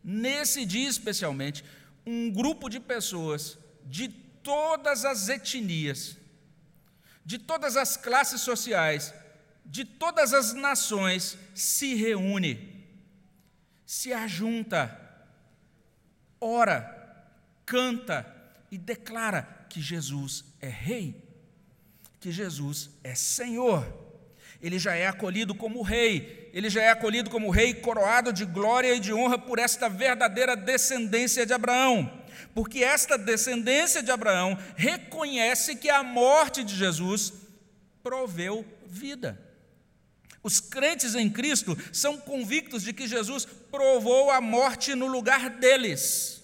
nesse 0.03 0.65
dia 0.65 0.87
especialmente, 0.87 1.63
um 2.05 2.31
grupo 2.31 2.69
de 2.69 2.79
pessoas 2.79 3.57
de 3.85 4.07
todas 4.07 5.05
as 5.05 5.29
etnias, 5.29 6.17
de 7.25 7.37
todas 7.37 7.77
as 7.77 7.95
classes 7.95 8.41
sociais, 8.41 9.13
de 9.65 9.85
todas 9.85 10.33
as 10.33 10.53
nações 10.53 11.37
se 11.53 11.95
reúne, 11.95 12.85
se 13.85 14.11
ajunta, 14.11 14.99
ora, 16.39 17.25
canta 17.65 18.25
e 18.71 18.77
declara 18.77 19.62
que 19.73 19.81
Jesus 19.81 20.45
é 20.61 20.69
Rei, 20.69 21.21
que 22.19 22.31
Jesus 22.31 22.89
é 23.03 23.13
Senhor 23.13 24.03
ele 24.63 24.79
já 24.79 24.95
é 24.95 25.07
acolhido 25.07 25.53
como 25.53 25.81
rei, 25.81 26.49
ele 26.53 26.69
já 26.69 26.81
é 26.81 26.89
acolhido 26.89 27.29
como 27.29 27.49
rei 27.49 27.73
coroado 27.73 28.31
de 28.31 28.45
glória 28.45 28.95
e 28.95 28.99
de 28.99 29.13
honra 29.13 29.37
por 29.37 29.59
esta 29.59 29.89
verdadeira 29.89 30.55
descendência 30.55 31.45
de 31.45 31.51
Abraão. 31.51 32.23
Porque 32.55 32.81
esta 32.81 33.17
descendência 33.17 34.01
de 34.01 34.09
Abraão 34.09 34.57
reconhece 34.77 35.75
que 35.75 35.89
a 35.89 36.01
morte 36.01 36.63
de 36.63 36.73
Jesus 36.73 37.33
proveu 38.01 38.65
vida. 38.85 39.37
Os 40.41 40.61
crentes 40.61 41.13
em 41.13 41.29
Cristo 41.29 41.77
são 41.91 42.17
convictos 42.17 42.83
de 42.83 42.93
que 42.93 43.05
Jesus 43.05 43.45
provou 43.69 44.31
a 44.31 44.39
morte 44.39 44.95
no 44.95 45.07
lugar 45.07 45.49
deles. 45.49 46.41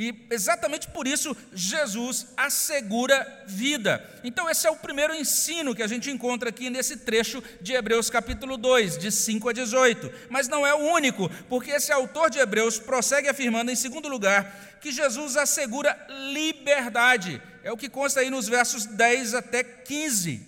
E 0.00 0.14
exatamente 0.30 0.86
por 0.86 1.08
isso 1.08 1.36
Jesus 1.52 2.28
assegura 2.36 3.44
vida. 3.48 4.08
Então, 4.22 4.48
esse 4.48 4.64
é 4.64 4.70
o 4.70 4.76
primeiro 4.76 5.12
ensino 5.12 5.74
que 5.74 5.82
a 5.82 5.88
gente 5.88 6.08
encontra 6.08 6.50
aqui 6.50 6.70
nesse 6.70 6.98
trecho 6.98 7.42
de 7.60 7.72
Hebreus, 7.72 8.08
capítulo 8.08 8.56
2, 8.56 8.96
de 8.96 9.10
5 9.10 9.48
a 9.48 9.52
18. 9.52 10.08
Mas 10.30 10.46
não 10.46 10.64
é 10.64 10.72
o 10.72 10.92
único, 10.92 11.28
porque 11.48 11.72
esse 11.72 11.90
autor 11.90 12.30
de 12.30 12.38
Hebreus 12.38 12.78
prossegue 12.78 13.28
afirmando, 13.28 13.72
em 13.72 13.74
segundo 13.74 14.08
lugar, 14.08 14.78
que 14.80 14.92
Jesus 14.92 15.36
assegura 15.36 15.98
liberdade. 16.30 17.42
É 17.64 17.72
o 17.72 17.76
que 17.76 17.88
consta 17.88 18.20
aí 18.20 18.30
nos 18.30 18.46
versos 18.46 18.86
10 18.86 19.34
até 19.34 19.64
15. 19.64 20.46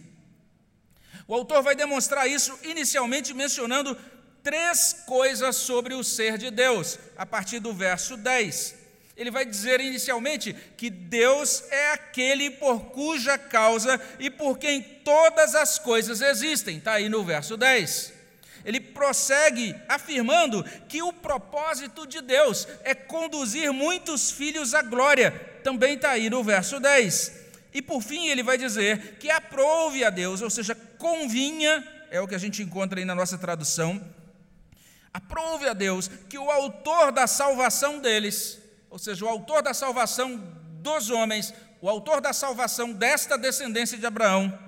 O 1.27 1.35
autor 1.35 1.61
vai 1.61 1.75
demonstrar 1.75 2.31
isso 2.31 2.57
inicialmente 2.63 3.35
mencionando 3.35 3.99
três 4.45 5.03
coisas 5.07 5.57
sobre 5.57 5.95
o 5.95 6.05
ser 6.05 6.39
de 6.39 6.53
Deus, 6.53 7.01
a 7.17 7.27
partir 7.27 7.59
do 7.59 7.75
verso 7.75 8.17
10. 8.17 8.79
Ele 9.21 9.31
vai 9.31 9.45
dizer 9.45 9.83
inicialmente 9.83 10.57
que 10.79 10.89
Deus 10.89 11.63
é 11.71 11.93
aquele 11.93 12.53
por 12.53 12.87
cuja 12.87 13.37
causa 13.37 14.01
e 14.19 14.31
por 14.31 14.59
quem 14.59 14.81
todas 14.81 15.55
as 15.55 15.79
coisas 15.79 16.23
existem, 16.23 16.79
está 16.79 16.95
aí 16.95 17.11
no 17.11 17.23
verso 17.23 17.55
10. 17.55 18.15
Ele 18.65 18.81
prossegue 18.81 19.77
afirmando 19.87 20.65
que 20.89 21.03
o 21.03 21.13
propósito 21.13 22.07
de 22.07 22.23
Deus 22.23 22.67
é 22.83 22.95
conduzir 22.95 23.71
muitos 23.75 24.31
filhos 24.31 24.73
à 24.73 24.81
glória, 24.81 25.33
também 25.63 25.97
está 25.97 26.13
aí 26.13 26.31
no 26.31 26.43
verso 26.43 26.81
10. 26.81 27.41
E 27.75 27.83
por 27.83 28.01
fim 28.01 28.29
ele 28.29 28.43
vai 28.43 28.57
dizer 28.57 29.19
que 29.19 29.31
aprove 29.31 30.03
a 30.03 30.09
Deus, 30.09 30.41
ou 30.41 30.49
seja, 30.49 30.75
convinha, 30.97 31.87
é 32.11 32.23
o 32.23 32.27
que 32.27 32.35
a 32.35 32.39
gente 32.39 32.63
encontra 32.63 32.99
aí 32.99 33.05
na 33.05 33.15
nossa 33.15 33.37
tradução, 33.37 34.03
aprove 35.13 35.69
a 35.69 35.75
Deus 35.75 36.09
que 36.27 36.39
o 36.39 36.51
autor 36.51 37.13
da 37.13 37.27
salvação 37.27 37.99
deles, 37.99 38.60
ou 38.91 38.99
seja, 38.99 39.25
o 39.25 39.29
autor 39.29 39.63
da 39.63 39.73
salvação 39.73 40.37
dos 40.83 41.09
homens, 41.09 41.55
o 41.81 41.89
autor 41.89 42.21
da 42.21 42.33
salvação 42.33 42.93
desta 42.93 43.39
descendência 43.39 43.97
de 43.97 44.05
Abraão, 44.05 44.59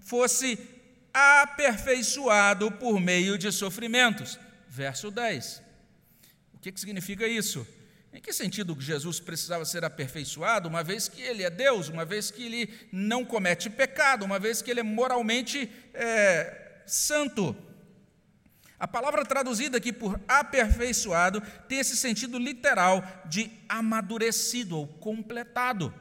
fosse 0.00 0.58
aperfeiçoado 1.12 2.72
por 2.72 2.98
meio 2.98 3.36
de 3.36 3.52
sofrimentos. 3.52 4.38
Verso 4.68 5.10
10. 5.10 5.62
O 6.54 6.58
que, 6.58 6.72
que 6.72 6.80
significa 6.80 7.26
isso? 7.26 7.66
Em 8.12 8.20
que 8.20 8.32
sentido 8.32 8.76
Jesus 8.80 9.20
precisava 9.20 9.64
ser 9.64 9.84
aperfeiçoado, 9.84 10.68
uma 10.68 10.82
vez 10.82 11.08
que 11.08 11.20
ele 11.20 11.42
é 11.42 11.50
Deus, 11.50 11.88
uma 11.88 12.04
vez 12.04 12.30
que 12.30 12.46
ele 12.46 12.88
não 12.90 13.24
comete 13.24 13.68
pecado, 13.68 14.24
uma 14.24 14.38
vez 14.38 14.62
que 14.62 14.70
ele 14.70 14.80
é 14.80 14.82
moralmente 14.82 15.70
é, 15.92 16.80
santo? 16.86 17.54
A 18.78 18.86
palavra 18.86 19.24
traduzida 19.24 19.78
aqui 19.78 19.92
por 19.92 20.20
aperfeiçoado 20.28 21.40
tem 21.68 21.80
esse 21.80 21.96
sentido 21.96 22.38
literal 22.38 23.04
de 23.24 23.50
amadurecido 23.68 24.78
ou 24.78 24.86
completado. 24.86 25.92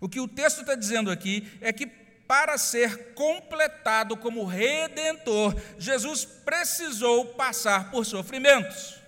O 0.00 0.08
que 0.08 0.20
o 0.20 0.28
texto 0.28 0.60
está 0.60 0.74
dizendo 0.74 1.10
aqui 1.10 1.48
é 1.60 1.72
que 1.72 1.86
para 1.86 2.58
ser 2.58 3.14
completado 3.14 4.16
como 4.16 4.44
redentor, 4.44 5.56
Jesus 5.78 6.24
precisou 6.24 7.24
passar 7.34 7.90
por 7.90 8.04
sofrimentos. 8.04 8.98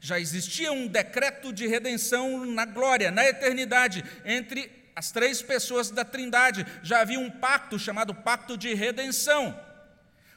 Já 0.00 0.18
existia 0.18 0.72
um 0.72 0.86
decreto 0.86 1.52
de 1.52 1.66
redenção 1.66 2.46
na 2.46 2.64
glória, 2.64 3.10
na 3.10 3.24
eternidade, 3.24 4.02
entre 4.24 4.70
as 4.96 5.12
três 5.12 5.42
pessoas 5.42 5.90
da 5.90 6.04
Trindade. 6.04 6.66
Já 6.82 7.02
havia 7.02 7.20
um 7.20 7.30
pacto 7.30 7.78
chamado 7.78 8.14
Pacto 8.14 8.56
de 8.56 8.72
Redenção. 8.74 9.58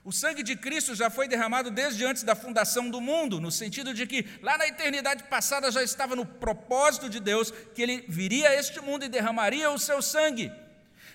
O 0.06 0.12
sangue 0.12 0.44
de 0.44 0.56
Cristo 0.56 0.94
já 0.94 1.10
foi 1.10 1.28
derramado 1.28 1.72
desde 1.72 2.06
antes 2.06 2.22
da 2.22 2.36
fundação 2.36 2.91
do 2.91 3.02
mundo, 3.02 3.41
no 3.41 3.50
sentido 3.52 3.91
de 3.91 4.06
que 4.06 4.24
lá 4.39 4.56
na 4.56 4.68
eternidade 4.68 5.24
passada 5.24 5.72
já 5.72 5.82
estava 5.82 6.15
no 6.15 6.24
propósito 6.24 7.10
de 7.10 7.20
Deus 7.20 7.50
que 7.74 7.82
ele 7.82 8.06
viria 8.08 8.50
a 8.50 8.56
este 8.56 8.80
mundo 8.80 9.04
e 9.04 9.10
derramaria 9.10 9.72
o 9.72 9.80
seu 9.80 10.04
sangue. 10.04 10.52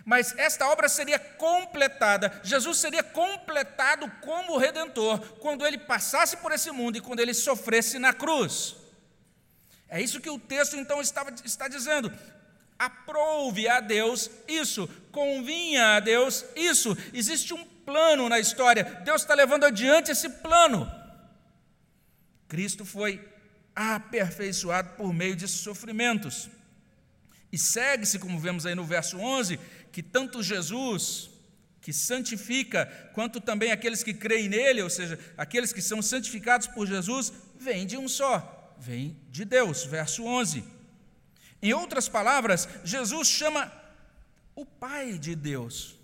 Mas 0.05 0.37
esta 0.37 0.66
obra 0.66 0.88
seria 0.88 1.20
completada, 1.20 2.40
Jesus 2.42 2.79
seria 2.79 3.05
completado 3.05 4.11
como 4.22 4.59
redentor 4.59 5.20
quando 5.38 5.64
ele 5.64 5.79
passasse 5.79 6.38
por 6.38 6.50
esse 6.50 6.72
mundo 6.72 6.98
e 6.98 7.00
quando 7.00 7.20
ele 7.20 7.33
sofresse 7.33 7.96
na 7.96 8.12
cruz. 8.12 8.74
É 9.88 10.03
isso 10.03 10.20
que 10.20 10.31
o 10.31 10.38
texto 10.38 10.76
então 10.76 11.00
estava, 11.00 11.33
está 11.44 11.68
dizendo. 11.68 12.12
Aprove 12.76 13.68
a 13.68 13.79
Deus 13.79 14.29
isso, 14.48 14.88
convinha 15.12 15.96
a 15.96 16.00
Deus 16.00 16.44
isso. 16.57 16.96
Existe 17.12 17.55
um 17.55 17.69
plano 17.84 18.28
na 18.28 18.38
história. 18.38 18.84
Deus 19.04 19.22
está 19.22 19.34
levando 19.34 19.64
adiante 19.64 20.10
esse 20.10 20.28
plano. 20.28 20.90
Cristo 22.48 22.84
foi 22.84 23.26
aperfeiçoado 23.74 24.90
por 24.96 25.12
meio 25.12 25.36
de 25.36 25.46
sofrimentos. 25.46 26.50
E 27.52 27.58
segue-se, 27.58 28.18
como 28.18 28.38
vemos 28.38 28.66
aí 28.66 28.74
no 28.74 28.84
verso 28.84 29.18
11, 29.18 29.58
que 29.92 30.02
tanto 30.02 30.42
Jesus, 30.42 31.30
que 31.80 31.92
santifica, 31.92 32.86
quanto 33.14 33.40
também 33.40 33.72
aqueles 33.72 34.02
que 34.02 34.14
creem 34.14 34.48
nele, 34.48 34.82
ou 34.82 34.90
seja, 34.90 35.18
aqueles 35.36 35.72
que 35.72 35.82
são 35.82 36.00
santificados 36.00 36.66
por 36.66 36.86
Jesus, 36.86 37.32
vêm 37.58 37.86
de 37.86 37.96
um 37.96 38.08
só, 38.08 38.74
vêm 38.78 39.16
de 39.30 39.44
Deus. 39.44 39.84
Verso 39.84 40.24
11. 40.24 40.64
Em 41.62 41.72
outras 41.72 42.08
palavras, 42.08 42.68
Jesus 42.84 43.28
chama 43.28 43.70
o 44.54 44.64
Pai 44.64 45.18
de 45.18 45.34
Deus 45.34 45.99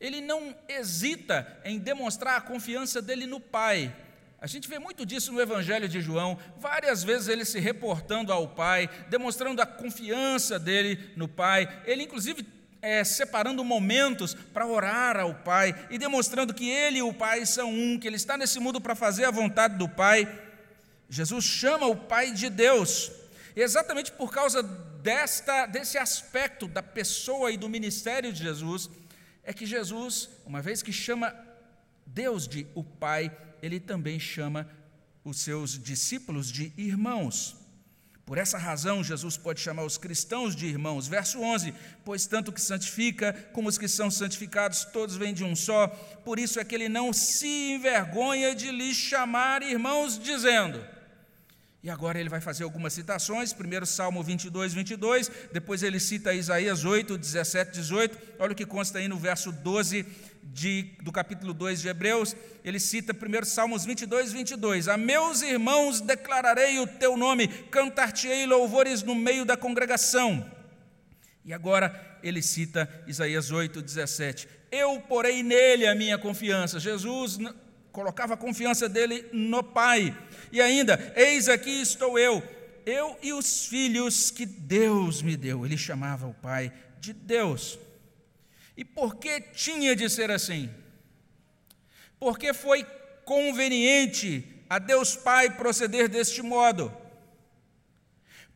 ele 0.00 0.20
não 0.20 0.54
hesita 0.68 1.60
em 1.64 1.78
demonstrar 1.78 2.36
a 2.36 2.40
confiança 2.40 3.02
dele 3.02 3.26
no 3.26 3.40
Pai. 3.40 3.94
A 4.40 4.46
gente 4.46 4.68
vê 4.68 4.78
muito 4.78 5.04
disso 5.04 5.32
no 5.32 5.40
Evangelho 5.40 5.88
de 5.88 6.00
João, 6.00 6.38
várias 6.58 7.02
vezes 7.02 7.26
ele 7.26 7.44
se 7.44 7.58
reportando 7.58 8.32
ao 8.32 8.46
Pai, 8.48 8.88
demonstrando 9.08 9.60
a 9.60 9.66
confiança 9.66 10.58
dele 10.58 11.10
no 11.16 11.26
Pai. 11.26 11.82
Ele, 11.84 12.04
inclusive, 12.04 12.46
é, 12.80 13.02
separando 13.02 13.64
momentos 13.64 14.34
para 14.34 14.64
orar 14.64 15.18
ao 15.18 15.34
Pai 15.34 15.74
e 15.90 15.98
demonstrando 15.98 16.54
que 16.54 16.70
ele 16.70 16.98
e 16.98 17.02
o 17.02 17.12
Pai 17.12 17.44
são 17.44 17.72
um, 17.72 17.98
que 17.98 18.06
ele 18.06 18.16
está 18.16 18.36
nesse 18.36 18.60
mundo 18.60 18.80
para 18.80 18.94
fazer 18.94 19.24
a 19.24 19.30
vontade 19.32 19.76
do 19.76 19.88
Pai. 19.88 20.28
Jesus 21.10 21.44
chama 21.44 21.86
o 21.86 21.96
Pai 21.96 22.30
de 22.32 22.48
Deus. 22.48 23.10
E 23.56 23.60
exatamente 23.60 24.12
por 24.12 24.30
causa 24.30 24.62
desta, 24.62 25.66
desse 25.66 25.98
aspecto 25.98 26.68
da 26.68 26.82
pessoa 26.82 27.50
e 27.50 27.56
do 27.56 27.68
ministério 27.68 28.32
de 28.32 28.40
Jesus, 28.40 28.88
é 29.48 29.52
que 29.54 29.64
Jesus, 29.64 30.28
uma 30.44 30.60
vez 30.60 30.82
que 30.82 30.92
chama 30.92 31.34
Deus 32.06 32.46
de 32.46 32.66
o 32.74 32.84
Pai, 32.84 33.34
ele 33.62 33.80
também 33.80 34.20
chama 34.20 34.68
os 35.24 35.40
seus 35.40 35.82
discípulos 35.82 36.52
de 36.52 36.70
irmãos. 36.76 37.56
Por 38.26 38.36
essa 38.36 38.58
razão, 38.58 39.02
Jesus 39.02 39.38
pode 39.38 39.58
chamar 39.58 39.84
os 39.84 39.96
cristãos 39.96 40.54
de 40.54 40.66
irmãos. 40.66 41.08
Verso 41.08 41.40
11: 41.40 41.72
Pois 42.04 42.26
tanto 42.26 42.52
que 42.52 42.60
santifica, 42.60 43.32
como 43.54 43.70
os 43.70 43.78
que 43.78 43.88
são 43.88 44.10
santificados, 44.10 44.84
todos 44.84 45.16
vêm 45.16 45.32
de 45.32 45.44
um 45.44 45.56
só. 45.56 45.88
Por 46.26 46.38
isso 46.38 46.60
é 46.60 46.64
que 46.64 46.74
ele 46.74 46.90
não 46.90 47.10
se 47.10 47.72
envergonha 47.72 48.54
de 48.54 48.70
lhes 48.70 48.98
chamar 48.98 49.62
irmãos, 49.62 50.18
dizendo: 50.18 50.78
e 51.82 51.88
agora 51.88 52.18
ele 52.18 52.28
vai 52.28 52.40
fazer 52.40 52.64
algumas 52.64 52.92
citações, 52.92 53.52
primeiro 53.52 53.86
Salmo 53.86 54.20
22, 54.22 54.74
22, 54.74 55.30
depois 55.52 55.82
ele 55.82 56.00
cita 56.00 56.34
Isaías 56.34 56.84
8, 56.84 57.16
17, 57.16 57.72
18, 57.72 58.18
olha 58.40 58.52
o 58.52 58.54
que 58.54 58.66
consta 58.66 58.98
aí 58.98 59.06
no 59.06 59.16
verso 59.16 59.52
12 59.52 60.04
de, 60.42 60.96
do 61.02 61.12
capítulo 61.12 61.54
2 61.54 61.80
de 61.80 61.88
Hebreus, 61.88 62.34
ele 62.64 62.80
cita 62.80 63.14
primeiro 63.14 63.46
Salmos 63.46 63.84
22, 63.84 64.32
22, 64.32 64.88
a 64.88 64.96
meus 64.96 65.40
irmãos 65.42 66.00
declararei 66.00 66.80
o 66.80 66.86
teu 66.86 67.16
nome, 67.16 67.46
cantar-te-ei 67.46 68.44
louvores 68.44 69.04
no 69.04 69.14
meio 69.14 69.44
da 69.44 69.56
congregação. 69.56 70.44
E 71.44 71.52
agora 71.52 72.18
ele 72.24 72.42
cita 72.42 72.88
Isaías 73.06 73.52
8, 73.52 73.80
17, 73.80 74.48
eu 74.72 75.00
porei 75.02 75.44
nele 75.44 75.86
a 75.86 75.94
minha 75.94 76.18
confiança, 76.18 76.80
Jesus 76.80 77.38
colocava 77.92 78.34
a 78.34 78.36
confiança 78.36 78.88
dele 78.88 79.26
no 79.32 79.62
Pai, 79.62 80.16
e 80.52 80.60
ainda, 80.60 81.12
eis 81.16 81.48
aqui 81.48 81.80
estou 81.80 82.18
eu, 82.18 82.42
eu 82.86 83.18
e 83.22 83.32
os 83.32 83.66
filhos 83.66 84.30
que 84.30 84.46
Deus 84.46 85.20
me 85.22 85.36
deu. 85.36 85.64
Ele 85.64 85.76
chamava 85.76 86.26
o 86.26 86.34
Pai 86.34 86.72
de 87.00 87.12
Deus. 87.12 87.78
E 88.76 88.84
por 88.84 89.16
que 89.16 89.40
tinha 89.40 89.94
de 89.94 90.08
ser 90.08 90.30
assim? 90.30 90.70
Porque 92.18 92.54
foi 92.54 92.84
conveniente 93.24 94.64
a 94.70 94.78
Deus 94.78 95.16
Pai 95.16 95.50
proceder 95.50 96.08
deste 96.08 96.42
modo. 96.42 96.92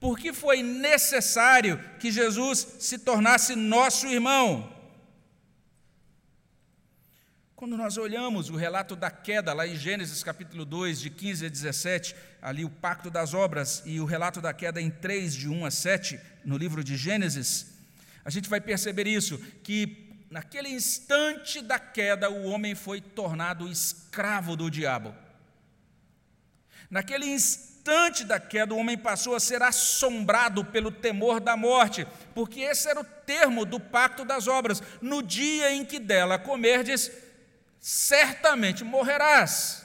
Porque 0.00 0.33
foi 0.33 0.62
necessário 0.62 1.78
que 2.00 2.11
Jesus 2.11 2.66
se 2.81 2.98
tornasse 2.98 3.55
nosso 3.55 4.07
irmão. 4.07 4.71
Quando 7.62 7.77
nós 7.77 7.96
olhamos 7.96 8.51
o 8.51 8.57
relato 8.57 8.96
da 8.96 9.09
queda, 9.09 9.53
lá 9.53 9.64
em 9.64 9.77
Gênesis 9.77 10.25
capítulo 10.25 10.64
2, 10.64 11.01
de 11.01 11.09
15 11.09 11.46
a 11.46 11.48
17, 11.48 12.16
ali 12.42 12.64
o 12.64 12.68
pacto 12.68 13.09
das 13.09 13.35
obras, 13.35 13.85
e 13.87 14.01
o 14.01 14.05
relato 14.05 14.40
da 14.40 14.53
queda 14.53 14.81
em 14.81 14.90
3, 14.90 15.33
de 15.33 15.48
1 15.48 15.64
a 15.64 15.70
7, 15.70 16.18
no 16.44 16.59
livro 16.59 16.83
de 16.83 16.96
Gênesis, 16.96 17.68
a 18.25 18.31
gente 18.31 18.48
vai 18.48 18.61
perceber 18.61 19.07
isso, 19.07 19.38
que 19.62 20.11
naquele 20.29 20.70
instante 20.70 21.62
da 21.62 21.79
queda, 21.79 22.29
o 22.29 22.46
homem 22.46 22.75
foi 22.75 23.01
tornado 23.01 23.70
escravo 23.70 24.57
do 24.57 24.68
diabo. 24.68 25.14
Naquele 26.90 27.27
instante 27.27 28.25
da 28.25 28.40
queda, 28.40 28.75
o 28.75 28.79
homem 28.79 28.98
passou 28.98 29.37
a 29.37 29.40
ser 29.40 29.62
assombrado 29.62 30.64
pelo 30.64 30.90
temor 30.90 31.38
da 31.38 31.57
morte, 31.57 32.09
porque 32.35 32.62
esse 32.62 32.88
era 32.88 33.01
o 33.01 33.05
termo 33.05 33.64
do 33.64 33.79
pacto 33.79 34.25
das 34.25 34.48
obras. 34.48 34.83
No 35.01 35.22
dia 35.22 35.72
em 35.72 35.85
que 35.85 36.01
dela 36.01 36.40
comerdes, 36.40 37.31
certamente 37.83 38.83
morrerás. 38.83 39.85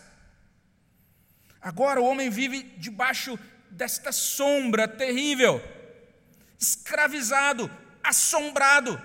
Agora 1.60 2.00
o 2.00 2.06
homem 2.06 2.30
vive 2.30 2.64
debaixo 2.78 3.38
desta 3.70 4.14
sombra 4.14 4.88
terrível, 4.88 5.62
escravizado, 6.58 7.70
assombrado. 8.02 8.98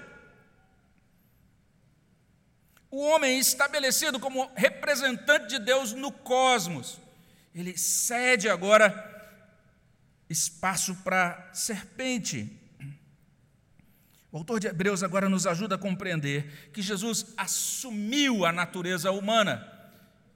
o 2.92 3.00
homem 3.00 3.38
estabelecido 3.38 4.20
como 4.20 4.52
representante 4.54 5.46
de 5.46 5.58
Deus 5.58 5.94
no 5.94 6.12
cosmos, 6.12 7.00
ele 7.54 7.76
cede 7.76 8.50
agora 8.50 9.08
espaço 10.28 10.94
para 10.96 11.48
serpente. 11.54 12.60
O 14.32 14.38
autor 14.38 14.58
de 14.58 14.66
Hebreus 14.66 15.02
agora 15.02 15.28
nos 15.28 15.46
ajuda 15.46 15.74
a 15.74 15.78
compreender 15.78 16.70
que 16.72 16.82
Jesus 16.82 17.26
assumiu 17.36 18.44
a 18.44 18.50
natureza 18.50 19.12
humana. 19.12 19.70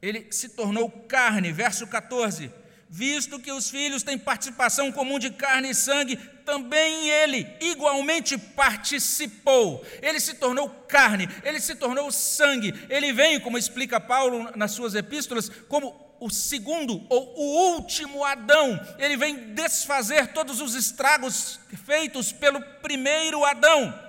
Ele 0.01 0.27
se 0.31 0.51
tornou 0.51 0.89
carne, 0.89 1.51
verso 1.51 1.87
14 1.87 2.53
visto 2.89 3.39
que 3.39 3.53
os 3.53 3.69
filhos 3.69 4.03
têm 4.03 4.19
participação 4.19 4.93
comum 4.93 5.19
de 5.19 5.31
carne 5.31 5.71
e 5.71 5.75
sangue, 5.75 6.17
também 6.45 7.09
ele 7.09 7.47
igualmente 7.61 8.39
participou. 8.39 9.85
Ele 10.01 10.21
se 10.21 10.35
tornou 10.35 10.69
carne, 10.69 11.29
ele 11.43 11.61
se 11.61 11.75
tornou 11.75 12.11
sangue. 12.13 12.73
Ele 12.89 13.13
vem, 13.13 13.41
como 13.41 13.59
explica 13.59 14.01
Paulo 14.01 14.51
nas 14.55 14.73
suas 14.73 14.95
epístolas, 14.95 15.49
como 15.69 16.06
o 16.21 16.31
segundo 16.31 17.05
ou 17.09 17.35
o 17.37 17.75
último 17.75 18.25
Adão. 18.25 18.79
Ele 18.99 19.17
vem 19.17 19.55
desfazer 19.55 20.33
todos 20.33 20.61
os 20.61 20.75
estragos 20.75 21.59
feitos 21.85 22.33
pelo 22.33 22.61
primeiro 22.81 23.45
Adão. 23.45 24.07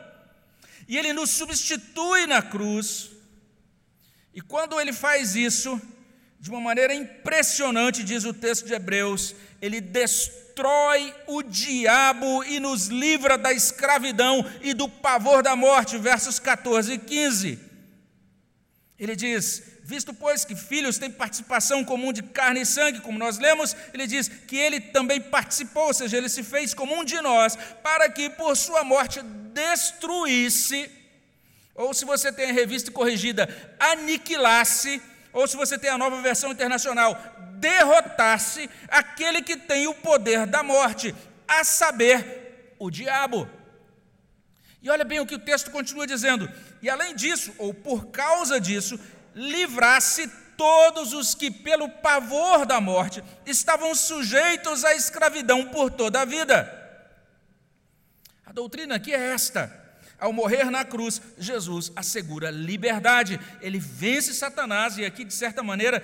E 0.87 0.97
ele 0.97 1.13
nos 1.13 1.31
substitui 1.31 2.25
na 2.25 2.41
cruz. 2.41 3.09
E 4.33 4.41
quando 4.41 4.79
ele 4.79 4.93
faz 4.93 5.35
isso, 5.35 5.81
de 6.39 6.49
uma 6.49 6.61
maneira 6.61 6.93
impressionante, 6.93 8.03
diz 8.03 8.23
o 8.23 8.33
texto 8.33 8.65
de 8.65 8.73
Hebreus, 8.73 9.35
ele 9.61 9.81
destrói 9.81 11.13
o 11.27 11.41
diabo 11.41 12.43
e 12.43 12.59
nos 12.59 12.87
livra 12.87 13.37
da 13.37 13.51
escravidão 13.51 14.45
e 14.61 14.73
do 14.73 14.87
pavor 14.87 15.43
da 15.43 15.55
morte, 15.55 15.97
versos 15.97 16.39
14 16.39 16.93
e 16.93 16.97
15. 16.97 17.59
Ele 18.99 19.15
diz: 19.15 19.63
Visto, 19.87 20.13
pois, 20.13 20.43
que 20.43 20.53
filhos 20.53 20.97
têm 20.97 21.09
participação 21.09 21.81
comum 21.81 22.11
de 22.11 22.21
carne 22.21 22.63
e 22.63 22.65
sangue, 22.65 22.99
como 22.99 23.17
nós 23.17 23.37
lemos, 23.37 23.73
ele 23.93 24.05
diz 24.05 24.27
que 24.27 24.57
ele 24.57 24.81
também 24.81 25.21
participou, 25.21 25.87
ou 25.87 25.93
seja, 25.93 26.17
ele 26.17 26.27
se 26.27 26.43
fez 26.43 26.73
comum 26.73 27.05
de 27.05 27.21
nós, 27.21 27.57
para 27.81 28.09
que 28.09 28.29
por 28.29 28.57
sua 28.57 28.83
morte 28.83 29.21
destruísse, 29.21 30.91
ou 31.73 31.93
se 31.93 32.03
você 32.03 32.33
tem 32.33 32.49
a 32.49 32.53
revista 32.53 32.91
corrigida, 32.91 33.47
aniquilasse 33.79 35.01
ou 35.31 35.47
se 35.47 35.55
você 35.55 35.77
tem 35.77 35.89
a 35.89 35.97
nova 35.97 36.21
versão 36.21 36.51
internacional, 36.51 37.17
derrotasse 37.53 38.69
aquele 38.89 39.41
que 39.41 39.55
tem 39.55 39.87
o 39.87 39.93
poder 39.93 40.45
da 40.45 40.63
morte, 40.63 41.15
a 41.47 41.63
saber, 41.63 42.75
o 42.77 42.91
diabo. 42.91 43.49
E 44.81 44.89
olha 44.89 45.05
bem 45.05 45.21
o 45.21 45.25
que 45.25 45.35
o 45.35 45.39
texto 45.39 45.71
continua 45.71 46.05
dizendo: 46.05 46.51
e 46.81 46.89
além 46.89 47.15
disso, 47.15 47.53
ou 47.57 47.73
por 47.73 48.07
causa 48.07 48.59
disso, 48.59 48.99
livrasse 49.37 50.27
todos 50.57 51.13
os 51.13 51.35
que, 51.35 51.51
pelo 51.51 51.87
pavor 51.87 52.65
da 52.65 52.81
morte, 52.81 53.23
estavam 53.45 53.93
sujeitos 53.93 54.83
à 54.83 54.95
escravidão 54.95 55.67
por 55.67 55.91
toda 55.91 56.21
a 56.21 56.25
vida. 56.25 56.73
A 58.43 58.51
doutrina 58.51 58.95
aqui 58.95 59.13
é 59.13 59.33
esta. 59.33 59.85
Ao 60.19 60.33
morrer 60.33 60.71
na 60.71 60.83
cruz, 60.83 61.21
Jesus 61.37 61.91
assegura 61.95 62.49
liberdade. 62.49 63.39
Ele 63.61 63.77
vence 63.77 64.33
Satanás, 64.33 64.97
e 64.97 65.05
aqui, 65.05 65.23
de 65.23 65.33
certa 65.33 65.61
maneira, 65.61 66.01